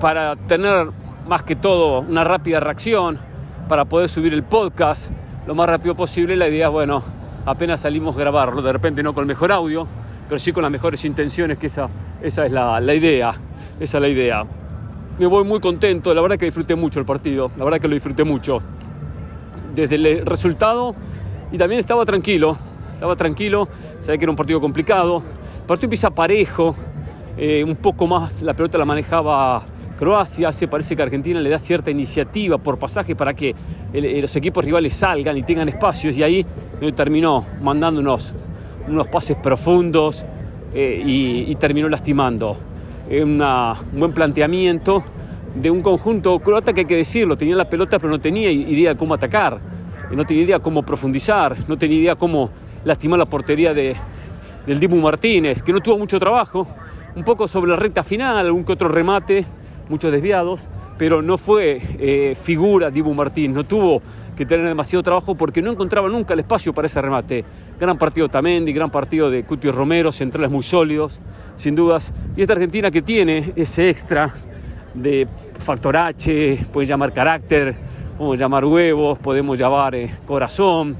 para 0.00 0.36
tener 0.36 0.88
más 1.26 1.42
que 1.42 1.56
todo 1.56 2.00
una 2.00 2.24
rápida 2.24 2.60
reacción, 2.60 3.18
para 3.68 3.84
poder 3.84 4.08
subir 4.08 4.32
el 4.32 4.42
podcast 4.44 5.10
lo 5.46 5.54
más 5.54 5.68
rápido 5.68 5.94
posible, 5.94 6.36
la 6.36 6.48
idea 6.48 6.66
es, 6.66 6.72
bueno, 6.72 7.02
apenas 7.44 7.80
salimos 7.80 8.16
a 8.16 8.20
grabarlo, 8.20 8.62
de 8.62 8.72
repente 8.72 9.02
no 9.02 9.12
con 9.14 9.22
el 9.22 9.28
mejor 9.28 9.50
audio, 9.50 9.86
pero 10.28 10.38
sí 10.38 10.52
con 10.52 10.62
las 10.62 10.70
mejores 10.70 11.04
intenciones, 11.04 11.58
que 11.58 11.66
esa, 11.66 11.88
esa 12.22 12.46
es 12.46 12.52
la, 12.52 12.80
la 12.80 12.94
idea, 12.94 13.34
esa 13.80 13.98
es 13.98 14.02
la 14.02 14.08
idea. 14.08 14.44
Me 15.20 15.26
voy 15.26 15.44
muy 15.44 15.60
contento, 15.60 16.14
la 16.14 16.22
verdad 16.22 16.38
que 16.38 16.46
disfruté 16.46 16.74
mucho 16.74 16.98
el 16.98 17.04
partido, 17.04 17.50
la 17.58 17.64
verdad 17.64 17.78
que 17.78 17.88
lo 17.88 17.92
disfruté 17.92 18.24
mucho. 18.24 18.60
Desde 19.74 19.96
el 19.96 20.24
resultado 20.24 20.94
y 21.52 21.58
también 21.58 21.78
estaba 21.78 22.06
tranquilo, 22.06 22.56
estaba 22.90 23.14
tranquilo, 23.16 23.68
sabía 23.98 24.16
que 24.16 24.24
era 24.24 24.30
un 24.30 24.36
partido 24.38 24.62
complicado. 24.62 25.22
El 25.58 25.66
partido 25.66 25.88
empieza 25.88 26.08
parejo, 26.08 26.74
eh, 27.36 27.62
un 27.62 27.76
poco 27.76 28.06
más 28.06 28.40
la 28.40 28.54
pelota 28.54 28.78
la 28.78 28.86
manejaba 28.86 29.62
Croacia, 29.98 30.54
se 30.54 30.66
parece 30.68 30.96
que 30.96 31.02
Argentina 31.02 31.38
le 31.38 31.50
da 31.50 31.58
cierta 31.58 31.90
iniciativa 31.90 32.56
por 32.56 32.78
pasaje 32.78 33.14
para 33.14 33.34
que 33.34 33.54
el, 33.92 34.22
los 34.22 34.34
equipos 34.36 34.64
rivales 34.64 34.94
salgan 34.94 35.36
y 35.36 35.42
tengan 35.42 35.68
espacios 35.68 36.16
y 36.16 36.22
ahí 36.22 36.46
terminó 36.96 37.44
mandando 37.60 38.00
unos, 38.00 38.34
pases 39.12 39.36
profundos 39.36 40.24
eh, 40.72 41.02
y, 41.04 41.54
terminó 41.56 41.90
lastimando. 41.90 42.69
Eh, 43.10 43.24
un 43.24 43.42
buen 43.92 44.12
planteamiento 44.12 45.02
de 45.56 45.68
un 45.68 45.80
conjunto 45.80 46.38
croata 46.38 46.72
que 46.72 46.82
hay 46.82 46.86
que 46.86 46.94
decirlo, 46.94 47.36
tenía 47.36 47.56
la 47.56 47.68
pelota 47.68 47.98
pero 47.98 48.08
no 48.08 48.20
tenía 48.20 48.52
idea 48.52 48.90
de 48.90 48.96
cómo 48.96 49.14
atacar, 49.14 49.58
no 50.12 50.24
tenía 50.24 50.44
idea 50.44 50.58
cómo 50.60 50.84
profundizar, 50.84 51.56
no 51.66 51.76
tenía 51.76 51.98
idea 51.98 52.14
cómo 52.14 52.50
lastimar 52.84 53.18
la 53.18 53.26
portería 53.26 53.74
de, 53.74 53.96
del 54.64 54.78
Dibu 54.78 54.94
Martínez, 54.94 55.60
que 55.60 55.72
no 55.72 55.80
tuvo 55.80 55.98
mucho 55.98 56.20
trabajo, 56.20 56.68
un 57.16 57.24
poco 57.24 57.48
sobre 57.48 57.72
la 57.72 57.76
recta 57.76 58.04
final, 58.04 58.46
algún 58.46 58.64
que 58.64 58.74
otro 58.74 58.88
remate, 58.88 59.44
muchos 59.88 60.12
desviados, 60.12 60.68
pero 61.00 61.22
no 61.22 61.38
fue 61.38 61.80
eh, 61.98 62.36
figura 62.38 62.90
Dibu 62.90 63.14
Martín, 63.14 63.54
no 63.54 63.64
tuvo 63.64 64.02
que 64.36 64.44
tener 64.44 64.66
demasiado 64.66 65.02
trabajo 65.02 65.34
porque 65.34 65.62
no 65.62 65.70
encontraba 65.70 66.10
nunca 66.10 66.34
el 66.34 66.40
espacio 66.40 66.74
para 66.74 66.88
ese 66.88 67.00
remate. 67.00 67.42
Gran 67.80 67.96
partido 67.96 68.28
Tamendi, 68.28 68.70
gran 68.74 68.90
partido 68.90 69.30
de 69.30 69.44
Cutio 69.44 69.72
Romero, 69.72 70.12
centrales 70.12 70.50
muy 70.50 70.62
sólidos, 70.62 71.22
sin 71.56 71.74
dudas. 71.74 72.12
Y 72.36 72.42
esta 72.42 72.52
Argentina 72.52 72.90
que 72.90 73.00
tiene 73.00 73.54
ese 73.56 73.88
extra 73.88 74.34
de 74.92 75.26
factor 75.58 75.96
H, 75.96 76.66
puede 76.70 76.86
llamar 76.86 77.14
carácter, 77.14 77.74
podemos 78.18 78.38
llamar 78.38 78.66
huevos, 78.66 79.18
podemos 79.20 79.58
llamar 79.58 79.94
eh, 79.94 80.14
corazón, 80.26 80.98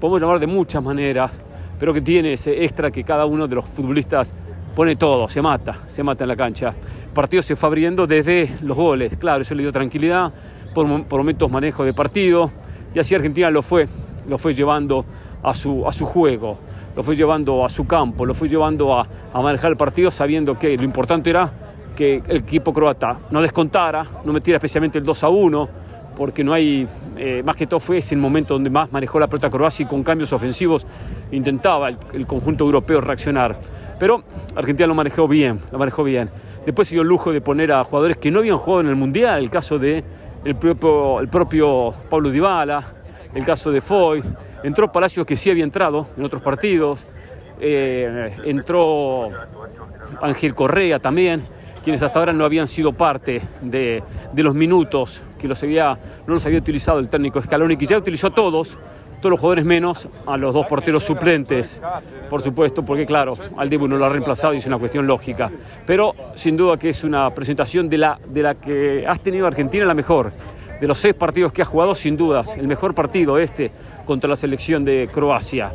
podemos 0.00 0.18
llamar 0.18 0.40
de 0.40 0.46
muchas 0.46 0.82
maneras, 0.82 1.30
pero 1.78 1.92
que 1.92 2.00
tiene 2.00 2.32
ese 2.32 2.64
extra 2.64 2.90
que 2.90 3.04
cada 3.04 3.26
uno 3.26 3.46
de 3.46 3.56
los 3.56 3.66
futbolistas 3.66 4.32
pone 4.74 4.96
todo, 4.96 5.28
se 5.28 5.42
mata, 5.42 5.78
se 5.86 6.02
mata 6.02 6.24
en 6.24 6.28
la 6.28 6.36
cancha. 6.36 6.68
El 6.68 7.12
partido 7.12 7.42
se 7.42 7.56
fue 7.56 7.68
abriendo 7.68 8.06
desde 8.06 8.56
los 8.62 8.76
goles, 8.76 9.16
claro, 9.16 9.42
eso 9.42 9.54
le 9.54 9.62
dio 9.62 9.72
tranquilidad, 9.72 10.32
por, 10.74 10.86
por 11.04 11.18
momentos 11.18 11.50
manejo 11.50 11.84
de 11.84 11.92
partido, 11.92 12.50
y 12.94 12.98
así 12.98 13.14
Argentina 13.14 13.50
lo 13.50 13.62
fue, 13.62 13.88
lo 14.28 14.38
fue 14.38 14.54
llevando 14.54 15.04
a 15.42 15.54
su, 15.54 15.86
a 15.86 15.92
su 15.92 16.06
juego, 16.06 16.58
lo 16.96 17.02
fue 17.02 17.16
llevando 17.16 17.64
a 17.64 17.68
su 17.68 17.86
campo, 17.86 18.24
lo 18.24 18.34
fue 18.34 18.48
llevando 18.48 18.98
a, 18.98 19.06
a 19.32 19.40
manejar 19.40 19.70
el 19.70 19.76
partido 19.76 20.10
sabiendo 20.10 20.58
que 20.58 20.76
lo 20.76 20.84
importante 20.84 21.30
era 21.30 21.50
que 21.96 22.22
el 22.26 22.38
equipo 22.38 22.72
croata 22.72 23.18
no 23.30 23.42
descontara, 23.42 24.06
no 24.24 24.32
metiera 24.32 24.56
especialmente 24.56 24.98
el 24.98 25.04
2 25.04 25.24
a 25.24 25.28
1, 25.28 25.68
porque 26.16 26.44
no 26.44 26.52
hay, 26.52 26.86
eh, 27.16 27.42
más 27.44 27.56
que 27.56 27.66
todo 27.66 27.80
fue 27.80 27.98
ese 27.98 28.14
el 28.14 28.20
momento 28.20 28.54
donde 28.54 28.70
más 28.70 28.92
manejó 28.92 29.18
la 29.18 29.26
pelota 29.26 29.50
Croacia 29.50 29.84
y 29.84 29.86
con 29.86 30.02
cambios 30.02 30.32
ofensivos 30.32 30.86
intentaba 31.30 31.88
el, 31.88 32.26
conjunto 32.26 32.64
europeo 32.64 33.00
reaccionar. 33.00 33.58
Pero 33.98 34.22
Argentina 34.54 34.86
lo 34.86 34.94
manejó 34.94 35.28
bien, 35.28 35.60
lo 35.70 35.78
manejó 35.78 36.04
bien. 36.04 36.30
Después 36.66 36.88
se 36.88 36.94
dio 36.94 37.02
el 37.02 37.08
lujo 37.08 37.32
de 37.32 37.40
poner 37.40 37.72
a 37.72 37.84
jugadores 37.84 38.16
que 38.16 38.30
no 38.30 38.40
habían 38.40 38.58
jugado 38.58 38.82
en 38.82 38.88
el 38.88 38.96
Mundial, 38.96 39.42
el 39.42 39.50
caso 39.50 39.78
de 39.78 40.04
el 40.44 40.56
propio, 40.56 41.20
el 41.20 41.28
propio 41.28 41.94
Pablo 42.10 42.30
Dybala, 42.30 42.82
el 43.34 43.44
caso 43.44 43.70
de 43.70 43.80
Foy, 43.80 44.22
entró 44.62 44.90
Palacios 44.90 45.26
que 45.26 45.36
sí 45.36 45.50
había 45.50 45.64
entrado 45.64 46.08
en 46.16 46.24
otros 46.24 46.42
partidos, 46.42 47.06
eh, 47.60 48.32
entró 48.44 49.28
Ángel 50.20 50.54
Correa 50.54 50.98
también, 50.98 51.44
quienes 51.82 52.02
hasta 52.02 52.18
ahora 52.18 52.32
no 52.32 52.44
habían 52.44 52.66
sido 52.66 52.92
parte 52.92 53.42
de, 53.60 54.02
los 54.34 54.54
minutos 54.54 55.22
que 55.38 55.48
no 55.48 55.54
los 56.26 56.46
había 56.46 56.58
utilizado 56.58 56.98
el 56.98 57.08
técnico 57.08 57.42
Scaloni, 57.42 57.76
que 57.76 57.86
ya 57.86 57.98
utilizó 57.98 58.28
a 58.28 58.34
todos, 58.34 58.78
todos 59.20 59.30
los 59.30 59.40
jugadores 59.40 59.64
menos 59.64 60.08
a 60.26 60.36
los 60.36 60.54
dos 60.54 60.66
porteros 60.66 61.04
suplentes, 61.04 61.80
por 62.30 62.42
supuesto, 62.42 62.84
porque 62.84 63.04
claro, 63.04 63.36
al 63.56 63.68
Dibu 63.68 63.88
no 63.88 63.96
lo 63.96 64.04
ha 64.04 64.08
reemplazado 64.08 64.54
y 64.54 64.58
es 64.58 64.66
una 64.66 64.78
cuestión 64.78 65.06
lógica. 65.06 65.50
Pero 65.86 66.14
sin 66.34 66.56
duda 66.56 66.76
que 66.76 66.90
es 66.90 67.04
una 67.04 67.30
presentación 67.34 67.88
de 67.88 67.98
la, 67.98 68.18
de 68.26 68.42
la 68.42 68.54
que 68.54 69.04
has 69.06 69.20
tenido 69.20 69.46
Argentina 69.46 69.84
la 69.84 69.94
mejor, 69.94 70.32
de 70.80 70.88
los 70.88 70.98
seis 70.98 71.14
partidos 71.14 71.52
que 71.52 71.62
ha 71.62 71.64
jugado, 71.64 71.94
sin 71.94 72.16
dudas, 72.16 72.56
el 72.56 72.66
mejor 72.66 72.92
partido 72.94 73.38
este 73.38 73.70
contra 74.04 74.28
la 74.28 74.36
selección 74.36 74.84
de 74.84 75.08
Croacia. 75.12 75.72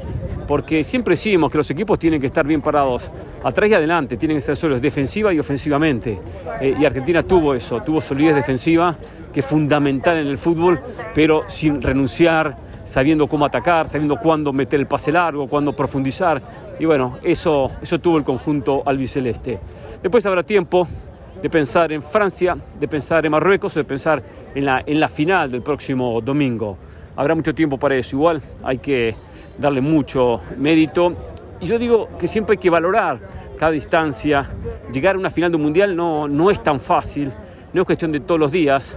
Porque 0.48 0.84
siempre 0.84 1.14
decimos 1.14 1.52
que 1.52 1.58
los 1.58 1.70
equipos 1.72 2.00
tienen 2.00 2.22
que 2.22 2.28
estar 2.28 2.46
bien 2.46 2.62
parados, 2.62 3.12
atrás 3.44 3.70
y 3.70 3.74
adelante, 3.74 4.18
tienen 4.18 4.38
que 4.38 4.42
ser 4.42 4.56
sólidos, 4.56 4.82
defensiva 4.82 5.34
y 5.34 5.40
ofensivamente. 5.40 6.20
Eh, 6.62 6.76
y 6.80 6.86
Argentina 6.86 7.24
tuvo 7.24 7.54
eso, 7.54 7.82
tuvo 7.82 8.00
solidez 8.00 8.36
defensiva, 8.36 8.96
que 9.34 9.42
es 9.42 9.46
fundamental 9.46 10.18
en 10.18 10.28
el 10.28 10.38
fútbol, 10.38 10.80
pero 11.14 11.44
sin 11.48 11.82
renunciar, 11.82 12.58
sabiendo 12.86 13.28
cómo 13.28 13.46
atacar, 13.46 13.90
sabiendo 13.90 14.18
cuándo 14.18 14.54
meter 14.54 14.80
el 14.80 14.88
pase 14.88 15.12
largo, 15.12 15.48
cuándo 15.48 15.74
profundizar. 15.74 16.42
Y 16.80 16.86
bueno, 16.86 17.18
eso, 17.24 17.72
eso 17.82 18.00
tuvo 18.00 18.18
el 18.18 18.24
conjunto 18.24 18.84
albiceleste. 18.86 19.60
Después 20.02 20.26
habrá 20.26 20.44
tiempo 20.44 20.88
de 21.42 21.50
pensar 21.50 21.92
en 21.92 22.02
Francia, 22.02 22.58
de 22.80 22.88
pensar 22.88 23.26
en 23.26 23.32
Marruecos, 23.32 23.74
de 23.76 23.84
pensar 23.84 24.24
en 24.56 24.66
la, 24.66 24.84
en 24.86 25.00
la 25.00 25.10
final 25.10 25.52
del 25.52 25.62
próximo 25.62 26.22
domingo. 26.22 26.78
Habrá 27.18 27.34
mucho 27.34 27.56
tiempo 27.56 27.80
para 27.80 27.96
eso, 27.96 28.16
igual 28.16 28.42
hay 28.64 28.78
que 28.78 29.16
darle 29.58 29.82
mucho 29.82 30.40
mérito. 30.56 31.16
Y 31.60 31.66
yo 31.66 31.80
digo 31.80 32.10
que 32.20 32.28
siempre 32.28 32.54
hay 32.54 32.58
que 32.60 32.70
valorar 32.70 33.20
cada 33.58 33.74
instancia. 33.74 34.48
Llegar 34.94 35.16
a 35.16 35.18
una 35.20 35.32
final 35.32 35.50
de 35.50 35.58
un 35.58 35.64
mundial 35.64 35.96
no, 35.96 36.28
no 36.28 36.52
es 36.52 36.62
tan 36.62 36.80
fácil, 36.80 37.32
no 37.74 37.82
es 37.82 37.86
cuestión 37.88 38.12
de 38.12 38.20
todos 38.20 38.40
los 38.40 38.52
días. 38.52 38.96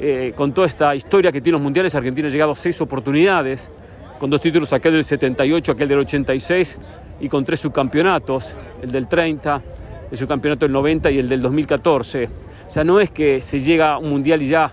Eh, 0.00 0.32
con 0.34 0.54
toda 0.54 0.66
esta 0.66 0.94
historia 0.94 1.30
que 1.30 1.42
tiene 1.42 1.58
los 1.58 1.62
mundiales, 1.62 1.94
Argentina 1.94 2.28
ha 2.28 2.30
llegado 2.30 2.52
a 2.52 2.54
seis 2.54 2.80
oportunidades, 2.80 3.70
con 4.18 4.30
dos 4.30 4.40
títulos, 4.40 4.72
aquel 4.72 4.94
del 4.94 5.04
78, 5.04 5.72
aquel 5.72 5.88
del 5.88 5.98
86, 5.98 6.78
y 7.20 7.28
con 7.28 7.44
tres 7.44 7.60
subcampeonatos, 7.60 8.54
el 8.80 8.90
del 8.90 9.08
30, 9.08 9.62
el 10.10 10.16
subcampeonato 10.16 10.64
del 10.64 10.72
90 10.72 11.10
y 11.10 11.18
el 11.18 11.28
del 11.28 11.42
2014. 11.42 12.24
O 12.66 12.70
sea, 12.70 12.82
no 12.82 12.98
es 12.98 13.10
que 13.10 13.42
se 13.42 13.60
llega 13.60 13.92
a 13.92 13.98
un 13.98 14.08
mundial 14.08 14.40
y 14.40 14.48
ya 14.48 14.72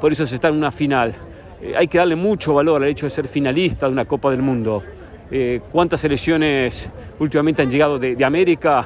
por 0.00 0.10
eso 0.10 0.26
se 0.26 0.34
está 0.34 0.48
en 0.48 0.56
una 0.56 0.72
final. 0.72 1.14
Eh, 1.62 1.74
hay 1.76 1.86
que 1.86 1.98
darle 1.98 2.16
mucho 2.16 2.54
valor 2.54 2.82
al 2.82 2.88
hecho 2.88 3.06
de 3.06 3.10
ser 3.10 3.28
finalista 3.28 3.86
de 3.86 3.92
una 3.92 4.04
Copa 4.04 4.30
del 4.32 4.42
Mundo. 4.42 4.82
Eh, 5.30 5.60
¿Cuántas 5.70 6.00
selecciones 6.00 6.90
últimamente 7.20 7.62
han 7.62 7.70
llegado 7.70 8.00
de, 8.00 8.16
de, 8.16 8.24
América? 8.24 8.84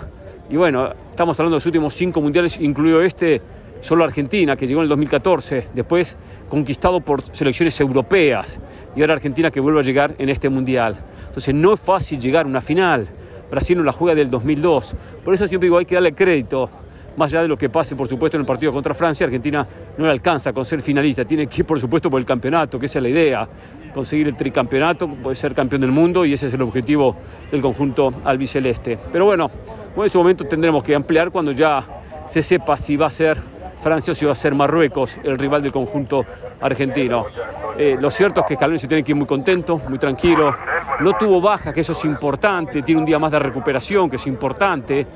Y 0.50 0.56
bueno, 0.56 0.92
estamos 1.10 1.40
hablando 1.40 1.54
de 1.54 1.56
los 1.56 1.66
últimos 1.66 1.94
cinco 1.94 2.20
mundiales, 2.20 2.60
incluido 2.60 3.00
este, 3.00 3.40
solo 3.80 4.04
Argentina, 4.04 4.56
que 4.56 4.66
llegó 4.66 4.80
en 4.80 4.84
el 4.84 4.88
2014, 4.90 5.68
después 5.74 6.18
conquistado 6.50 7.00
por 7.00 7.24
selecciones 7.34 7.80
europeas, 7.80 8.60
y 8.94 9.00
ahora 9.00 9.14
Argentina 9.14 9.50
que 9.50 9.58
vuelve 9.58 9.80
a 9.80 9.82
llegar 9.82 10.14
en 10.18 10.28
este 10.28 10.50
mundial. 10.50 10.96
Entonces 11.26 11.54
no 11.54 11.72
es 11.72 11.80
fácil 11.80 12.20
llegar 12.20 12.44
a 12.44 12.48
una 12.48 12.60
final. 12.60 13.08
Brasil 13.50 13.78
no 13.78 13.84
la 13.84 13.92
juega 13.92 14.14
del 14.14 14.30
2002. 14.30 14.94
Por 15.24 15.32
eso 15.32 15.46
siempre 15.46 15.66
digo, 15.66 15.78
hay 15.78 15.86
que 15.86 15.94
darle 15.94 16.12
crédito 16.12 16.70
más 17.16 17.32
allá 17.32 17.42
de 17.42 17.48
lo 17.48 17.56
que 17.56 17.68
pase, 17.68 17.96
por 17.96 18.08
supuesto, 18.08 18.36
en 18.36 18.42
el 18.42 18.46
partido 18.46 18.72
contra 18.72 18.94
Francia, 18.94 19.24
Argentina 19.24 19.66
no 19.96 20.04
le 20.04 20.10
alcanza 20.10 20.52
con 20.52 20.64
ser 20.64 20.80
finalista, 20.80 21.24
tiene 21.24 21.46
que 21.46 21.62
ir, 21.62 21.66
por 21.66 21.80
supuesto, 21.80 22.10
por 22.10 22.20
el 22.20 22.26
campeonato, 22.26 22.78
que 22.78 22.86
esa 22.86 22.98
es 22.98 23.02
la 23.02 23.08
idea, 23.08 23.48
conseguir 23.94 24.28
el 24.28 24.36
tricampeonato, 24.36 25.08
puede 25.08 25.36
ser 25.36 25.54
campeón 25.54 25.80
del 25.80 25.92
mundo 25.92 26.24
y 26.24 26.34
ese 26.34 26.48
es 26.48 26.54
el 26.54 26.62
objetivo 26.62 27.16
del 27.50 27.62
conjunto 27.62 28.12
albiceleste. 28.24 28.98
Pero 29.10 29.24
bueno, 29.24 29.50
en 29.96 30.04
ese 30.04 30.18
momento 30.18 30.44
tendremos 30.44 30.82
que 30.84 30.94
ampliar 30.94 31.30
cuando 31.30 31.52
ya 31.52 31.82
se 32.26 32.42
sepa 32.42 32.76
si 32.76 32.96
va 32.96 33.06
a 33.06 33.10
ser 33.10 33.38
Francia 33.80 34.12
o 34.12 34.14
si 34.14 34.26
va 34.26 34.32
a 34.32 34.36
ser 34.36 34.54
Marruecos 34.54 35.18
el 35.22 35.38
rival 35.38 35.62
del 35.62 35.72
conjunto 35.72 36.24
argentino. 36.60 37.26
Eh, 37.78 37.96
lo 38.00 38.10
cierto 38.10 38.40
es 38.40 38.46
que 38.46 38.54
Scaloni 38.56 38.78
se 38.78 38.88
tiene 38.88 39.02
que 39.02 39.12
ir 39.12 39.16
muy 39.16 39.26
contento, 39.26 39.80
muy 39.88 39.98
tranquilo. 39.98 40.54
No 41.00 41.12
tuvo 41.12 41.40
baja, 41.40 41.72
que 41.72 41.80
eso 41.80 41.92
es 41.92 42.04
importante, 42.04 42.82
tiene 42.82 43.00
un 43.00 43.06
día 43.06 43.18
más 43.18 43.32
de 43.32 43.38
recuperación, 43.38 44.10
que 44.10 44.16
es 44.16 44.26
importante 44.26 45.06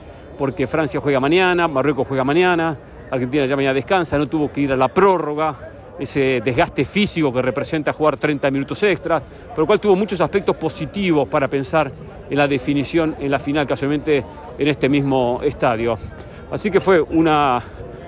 porque 0.40 0.66
Francia 0.66 0.98
juega 1.00 1.20
mañana, 1.20 1.68
Marruecos 1.68 2.06
juega 2.08 2.24
mañana, 2.24 2.74
Argentina 3.10 3.44
ya 3.44 3.56
mañana 3.56 3.74
descansa, 3.74 4.16
no 4.16 4.26
tuvo 4.26 4.50
que 4.50 4.62
ir 4.62 4.72
a 4.72 4.76
la 4.76 4.88
prórroga, 4.88 5.54
ese 5.98 6.40
desgaste 6.42 6.86
físico 6.86 7.30
que 7.30 7.42
representa 7.42 7.92
jugar 7.92 8.16
30 8.16 8.50
minutos 8.50 8.82
extra, 8.84 9.20
por 9.20 9.58
lo 9.58 9.66
cual 9.66 9.78
tuvo 9.78 9.94
muchos 9.96 10.18
aspectos 10.18 10.56
positivos 10.56 11.28
para 11.28 11.46
pensar 11.46 11.92
en 12.30 12.38
la 12.38 12.48
definición 12.48 13.16
en 13.20 13.30
la 13.30 13.38
final, 13.38 13.66
casualmente 13.66 14.24
en 14.58 14.66
este 14.66 14.88
mismo 14.88 15.40
estadio. 15.42 15.98
Así 16.50 16.70
que 16.70 16.80
fue 16.80 17.02
una, 17.02 17.62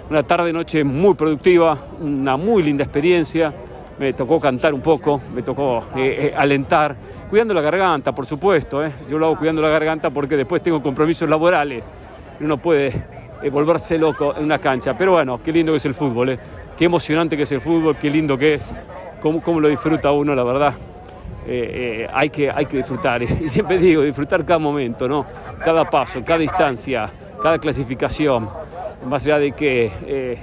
una 0.09 0.22
tarde-noche 0.22 0.85
muy 0.85 1.12
productiva, 1.12 1.76
una 2.01 2.39
muy 2.39 2.62
linda 2.62 2.83
experiencia. 2.83 3.53
Me 3.99 4.14
tocó 4.14 4.41
cantar 4.41 4.72
un 4.72 4.80
poco, 4.80 5.20
me 5.35 5.43
tocó 5.43 5.85
eh, 5.97 6.30
eh, 6.30 6.35
alentar, 6.35 6.97
cuidando 7.28 7.53
la 7.53 7.61
garganta, 7.61 8.14
por 8.14 8.24
supuesto. 8.24 8.83
Eh. 8.83 8.91
Yo 9.11 9.18
lo 9.18 9.26
hago 9.26 9.37
cuidando 9.37 9.61
la 9.61 9.68
garganta 9.68 10.09
porque 10.09 10.35
después 10.35 10.62
tengo 10.62 10.83
compromisos 10.83 11.28
laborales 11.28 11.93
uno 12.43 12.59
puede 12.59 12.93
eh, 13.43 13.51
volverse 13.51 13.99
loco 13.99 14.34
en 14.36 14.45
una 14.45 14.59
cancha. 14.59 14.97
Pero 14.97 15.12
bueno, 15.12 15.40
qué 15.43 15.53
lindo 15.53 15.72
que 15.72 15.76
es 15.76 15.84
el 15.84 15.95
fútbol, 15.95 16.30
eh. 16.30 16.38
qué 16.76 16.84
emocionante 16.84 17.36
que 17.36 17.45
es 17.45 17.53
el 17.53 17.61
fútbol, 17.61 17.97
qué 17.97 18.11
lindo 18.11 18.36
que 18.36 18.55
es, 18.55 18.72
cómo, 19.20 19.43
cómo 19.43 19.61
lo 19.61 19.68
disfruta 19.68 20.11
uno, 20.12 20.34
la 20.34 20.45
verdad. 20.45 20.74
Eh, 21.47 22.07
hay, 22.12 22.30
que, 22.30 22.51
hay 22.51 22.66
que 22.66 22.76
disfrutar, 22.76 23.20
y 23.22 23.49
siempre 23.49 23.76
digo, 23.78 24.03
disfrutar 24.03 24.45
cada 24.45 24.61
momento, 24.61 25.09
¿no? 25.09 25.26
cada 25.64 25.90
paso, 25.90 26.22
cada 26.24 26.43
instancia, 26.43 27.11
cada 27.43 27.59
clasificación, 27.59 28.49
más 29.09 29.26
allá 29.26 29.38
de 29.38 29.51
que 29.51 30.38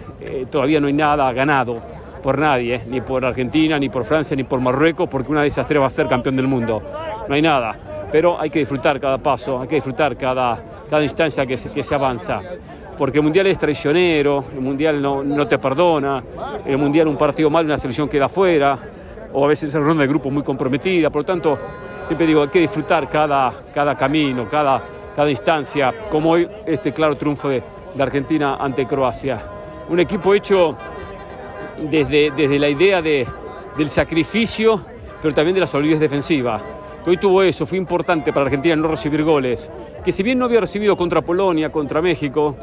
todavía 0.52 0.82
no 0.82 0.88
hay 0.88 0.94
nada 0.94 1.32
ganado 1.32 1.82
por 2.22 2.38
nadie, 2.38 2.82
ni 2.88 3.00
por 3.00 3.26
Argentina, 3.26 3.80
ni 3.80 3.88
por 3.88 4.04
Francia, 4.04 4.36
ni 4.36 4.44
por 4.44 4.60
Marruecos, 4.60 5.08
porque 5.10 5.32
una 5.32 5.42
de 5.42 5.48
esas 5.48 5.66
tres 5.66 5.82
va 5.82 5.88
a 5.88 5.90
ser 5.90 6.08
campeón 6.08 6.36
del 6.36 6.48
mundo. 6.48 6.84
No 7.30 7.34
hay 7.34 7.42
nada 7.42 7.89
pero 8.12 8.40
hay 8.40 8.50
que 8.50 8.60
disfrutar 8.60 9.00
cada 9.00 9.18
paso, 9.18 9.62
hay 9.62 9.68
que 9.68 9.76
disfrutar 9.76 10.18
cada, 10.18 10.58
cada 10.90 11.04
instancia 11.04 11.46
que 11.46 11.58
se, 11.58 11.72
que 11.72 11.84
se 11.84 11.96
avanza. 11.96 12.42
Porque 12.98 13.20
el 13.20 13.24
Mundial 13.24 13.48
es 13.48 13.58
traicionero, 13.58 14.44
el 14.54 14.62
Mundial 14.62 15.02
no, 15.02 15.24
no 15.24 15.48
te 15.48 15.58
perdona, 15.58 16.22
el 16.66 16.78
Mundial 16.78 17.08
un 17.08 17.18
partido 17.18 17.50
mal, 17.50 17.66
una 17.66 17.78
selección 17.78 18.10
queda 18.10 18.28
fuera, 18.28 18.78
o 19.32 19.46
a 19.46 19.48
veces 19.48 19.74
es 19.74 19.82
ronda 19.82 20.02
de 20.02 20.08
grupo 20.08 20.30
muy 20.30 20.44
comprometida, 20.44 21.10
por 21.10 21.22
lo 21.22 21.26
tanto, 21.26 21.58
siempre 22.08 22.28
digo, 22.28 22.42
hay 22.42 22.50
que 22.50 22.60
disfrutar 22.60 23.08
cada, 23.08 23.54
cada 23.74 23.96
camino, 23.96 24.46
cada, 24.50 24.82
cada 25.16 25.30
instancia, 25.30 25.94
como 26.10 26.32
hoy 26.32 26.50
este 26.66 26.92
claro 26.92 27.16
triunfo 27.16 27.50
de, 27.50 27.64
de 27.94 28.04
Argentina 28.04 28.58
ante 28.60 28.86
Croacia. 28.86 29.40
Un 29.88 30.00
equipo 30.00 30.34
hecho 30.34 30.76
desde, 31.90 32.32
desde 32.32 32.60
la 32.60 32.70
idea 32.70 33.02
de, 33.02 33.26
del 33.78 33.90
sacrificio, 33.90 34.82
pero 35.22 35.34
también 35.34 35.56
de 35.56 35.62
la 35.62 35.68
solidez 35.68 36.00
defensiva 36.00 36.79
que 37.04 37.10
hoy 37.10 37.18
tuvo 37.18 37.44
eso, 37.44 37.66
fue 37.66 37.78
importante 37.78 38.34
para 38.34 38.46
Argentina 38.46 38.76
no 38.76 38.88
recibir 38.88 39.24
goles, 39.24 39.70
que 40.04 40.12
si 40.12 40.24
bien 40.24 40.40
no 40.40 40.46
había 40.46 40.60
recibido 40.60 40.98
contra 40.98 41.22
Polonia, 41.22 41.72
contra 41.72 42.02
México, 42.02 42.56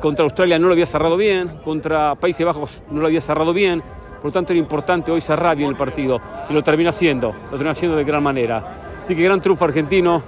contra 0.00 0.24
Australia 0.24 0.58
no 0.58 0.66
lo 0.66 0.72
había 0.72 0.86
cerrado 0.86 1.16
bien, 1.16 1.48
contra 1.64 2.14
Países 2.14 2.44
Bajos 2.46 2.82
no 2.90 3.00
lo 3.00 3.06
había 3.06 3.20
cerrado 3.20 3.52
bien, 3.52 3.82
por 4.16 4.26
lo 4.26 4.32
tanto 4.32 4.52
era 4.52 4.60
importante 4.60 5.10
hoy 5.10 5.20
cerrar 5.20 5.56
bien 5.56 5.70
el 5.70 5.76
partido, 5.76 6.20
y 6.48 6.52
lo 6.52 6.62
termina 6.62 6.90
haciendo, 6.90 7.32
lo 7.32 7.50
termina 7.50 7.72
haciendo 7.72 7.96
de 7.96 8.04
gran 8.04 8.22
manera. 8.22 8.78
Así 9.02 9.14
que 9.14 9.22
gran 9.22 9.40
triunfo 9.40 9.64
argentino, 9.64 10.22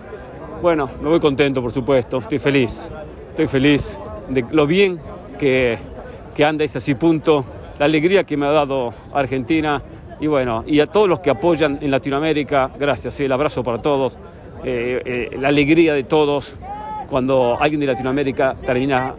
bueno, 0.61 0.91
me 1.01 1.09
voy 1.09 1.21
contento 1.21 1.63
por 1.63 1.73
supuesto, 1.73 2.19
estoy 2.19 2.39
feliz, 2.39 2.91
estoy 3.31 3.47
feliz 3.47 3.99
de 4.29 4.45
lo 4.51 4.67
bien 4.67 4.99
que, 5.39 5.79
que 6.35 6.45
anda 6.45 6.65
ese 6.65 6.79
así 6.79 6.95
punto, 6.95 7.45
la 7.79 7.87
alegría 7.87 8.25
que 8.25 8.37
me 8.37 8.47
ha 8.47 8.51
dado 8.51 8.93
Argentina 9.13 9.83
y 10.25 10.27
bueno, 10.27 10.65
y 10.67 10.81
a 10.81 10.87
todos 10.87 11.07
los 11.07 11.21
que 11.21 11.29
apoyan 11.29 11.79
en 11.83 11.91
Latinoamérica, 11.91 12.71
gracias, 12.79 13.21
el 13.21 13.31
abrazo 13.31 13.63
para 13.63 13.83
todos, 13.83 14.17
eh, 14.65 15.03
eh, 15.05 15.37
la 15.39 15.49
alegría 15.49 15.93
de 15.93 16.05
todos 16.05 16.57
cuando 17.11 17.59
alguien 17.61 17.79
de 17.81 17.89
Latinoamérica 17.89 18.55
termina 18.55 19.15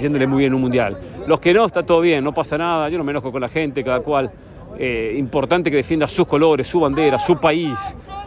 yéndole 0.00 0.26
muy 0.26 0.40
bien 0.40 0.54
un 0.54 0.62
mundial. 0.62 0.98
Los 1.28 1.38
que 1.38 1.54
no, 1.54 1.64
está 1.64 1.84
todo 1.84 2.00
bien, 2.00 2.24
no 2.24 2.34
pasa 2.34 2.58
nada, 2.58 2.88
yo 2.88 2.98
no 2.98 3.04
me 3.04 3.12
enojo 3.12 3.30
con 3.30 3.40
la 3.40 3.48
gente, 3.48 3.84
cada 3.84 4.00
cual. 4.00 4.32
Eh, 4.76 5.14
importante 5.16 5.70
que 5.70 5.76
defienda 5.76 6.08
sus 6.08 6.26
colores, 6.26 6.66
su 6.66 6.80
bandera, 6.80 7.20
su 7.20 7.38
país, 7.38 7.78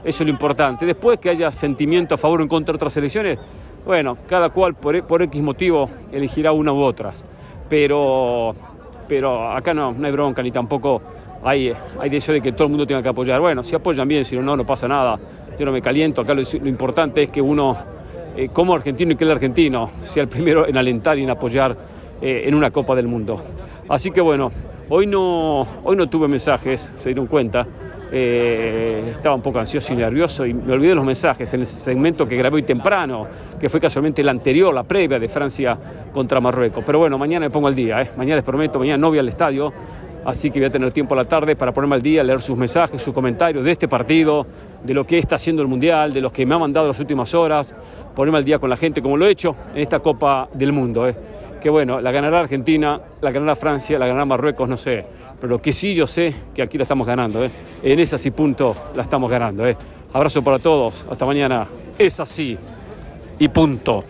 eso 0.01 0.23
es 0.23 0.25
lo 0.25 0.29
importante. 0.29 0.85
Después 0.85 1.19
que 1.19 1.31
haya 1.31 1.51
sentimiento 1.51 2.15
a 2.15 2.17
favor 2.17 2.39
o 2.39 2.43
en 2.43 2.49
contra 2.49 2.71
de 2.71 2.77
otras 2.77 2.95
elecciones, 2.95 3.39
bueno, 3.85 4.17
cada 4.25 4.51
cual 4.51 4.75
por, 4.75 5.03
por 5.03 5.21
X 5.21 5.41
motivo 5.41 5.89
elegirá 6.13 6.53
una 6.53 6.71
u 6.71 6.81
otras. 6.81 7.25
Pero, 7.67 8.55
pero 9.05 9.51
acá 9.51 9.73
no, 9.73 9.91
no 9.91 10.05
hay 10.05 10.13
bronca 10.13 10.41
ni 10.41 10.51
tampoco 10.51 11.01
hay, 11.43 11.73
hay 11.99 12.09
deseo 12.09 12.35
de 12.35 12.41
que 12.41 12.51
todo 12.51 12.65
el 12.65 12.69
mundo 12.69 12.85
tenga 12.85 13.01
que 13.01 13.09
apoyar. 13.09 13.39
Bueno, 13.39 13.63
si 13.63 13.75
apoyan 13.75 14.07
bien, 14.07 14.23
si 14.25 14.35
no, 14.35 14.41
no, 14.41 14.57
no 14.57 14.65
pasa 14.65 14.87
nada. 14.87 15.17
Yo 15.57 15.65
no 15.65 15.71
me 15.71 15.81
caliento. 15.81 16.21
Acá 16.21 16.33
lo, 16.33 16.41
importante 16.67 17.23
es 17.23 17.29
que 17.29 17.41
uno, 17.41 17.77
eh, 18.35 18.49
como 18.51 18.73
argentino 18.73 19.13
y 19.13 19.15
que 19.15 19.23
el 19.23 19.31
argentino, 19.31 19.89
sea 20.01 20.23
el 20.23 20.29
primero 20.29 20.67
en 20.67 20.77
alentar 20.77 21.17
y 21.17 21.23
en 21.23 21.29
apoyar 21.29 21.75
eh, 22.21 22.43
en 22.45 22.55
una 22.55 22.71
Copa 22.71 22.95
del 22.95 23.07
Mundo. 23.07 23.41
Así 23.89 24.11
que 24.11 24.21
bueno, 24.21 24.51
hoy 24.89 25.07
no, 25.07 25.67
hoy 25.83 25.95
no 25.95 26.07
tuve 26.07 26.27
mensajes, 26.27 26.91
se 26.95 27.09
dieron 27.09 27.27
cuenta. 27.27 27.65
Eh, 28.13 29.13
estaba 29.15 29.35
un 29.35 29.41
poco 29.41 29.57
ansioso 29.57 29.93
y 29.93 29.95
nervioso 29.95 30.45
y 30.45 30.53
me 30.53 30.73
olvidé 30.73 30.93
los 30.93 31.05
mensajes 31.05 31.53
en 31.53 31.61
el 31.61 31.65
segmento 31.65 32.27
que 32.27 32.35
grabé 32.35 32.57
hoy 32.57 32.63
temprano, 32.63 33.25
que 33.57 33.69
fue 33.69 33.79
casualmente 33.79 34.21
el 34.21 34.27
anterior, 34.27 34.73
la 34.73 34.83
previa 34.83 35.17
de 35.17 35.29
Francia 35.29 35.77
contra 36.11 36.41
Marruecos. 36.41 36.83
Pero 36.85 36.99
bueno, 36.99 37.17
mañana 37.17 37.45
me 37.45 37.49
pongo 37.49 37.69
al 37.69 37.75
día, 37.75 38.11
mañana 38.17 38.35
les 38.35 38.43
prometo, 38.43 38.79
mañana 38.79 38.97
no 38.97 39.09
voy 39.09 39.19
al 39.19 39.29
estadio, 39.29 39.71
así 40.25 40.51
que 40.51 40.59
voy 40.59 40.67
a 40.67 40.71
tener 40.71 40.91
tiempo 40.91 41.13
a 41.13 41.17
la 41.17 41.25
tarde 41.25 41.55
para 41.55 41.71
ponerme 41.71 41.95
al 41.95 42.01
día, 42.01 42.23
leer 42.23 42.41
sus 42.41 42.57
mensajes, 42.57 43.01
sus 43.01 43.13
comentarios 43.13 43.63
de 43.63 43.71
este 43.71 43.87
partido, 43.87 44.45
de 44.83 44.93
lo 44.93 45.05
que 45.05 45.17
está 45.17 45.35
haciendo 45.35 45.61
el 45.61 45.67
Mundial, 45.67 46.13
de 46.13 46.21
los 46.21 46.31
que 46.31 46.45
me 46.45 46.55
ha 46.55 46.59
mandado 46.59 46.87
las 46.87 46.99
últimas 46.99 47.33
horas, 47.33 47.73
ponerme 48.15 48.37
al 48.37 48.45
día 48.45 48.59
con 48.59 48.69
la 48.69 48.77
gente 48.77 49.01
como 49.01 49.17
lo 49.17 49.25
he 49.25 49.31
hecho 49.31 49.55
en 49.73 49.81
esta 49.81 49.99
Copa 49.99 50.49
del 50.53 50.73
Mundo. 50.73 51.07
¿eh? 51.07 51.15
Que 51.61 51.69
bueno, 51.69 52.01
la 52.01 52.11
ganará 52.11 52.39
Argentina, 52.39 52.99
la 53.21 53.31
ganará 53.31 53.55
Francia, 53.55 53.99
la 53.99 54.07
ganará 54.07 54.25
Marruecos, 54.25 54.67
no 54.67 54.77
sé. 54.77 55.05
Pero 55.39 55.55
lo 55.55 55.61
que 55.61 55.73
sí 55.73 55.95
yo 55.95 56.07
sé 56.07 56.33
que 56.53 56.61
aquí 56.61 56.77
la 56.77 56.83
estamos 56.83 57.05
ganando. 57.07 57.43
¿eh? 57.43 57.51
En 57.81 57.99
esa 57.99 58.17
sí 58.17 58.31
punto 58.31 58.75
la 58.95 59.03
estamos 59.03 59.29
ganando. 59.29 59.67
¿eh? 59.67 59.75
Abrazo 60.13 60.43
para 60.43 60.59
todos. 60.59 61.05
Hasta 61.09 61.25
mañana. 61.25 61.67
Es 61.97 62.19
así 62.19 62.57
y 63.39 63.47
punto. 63.47 64.03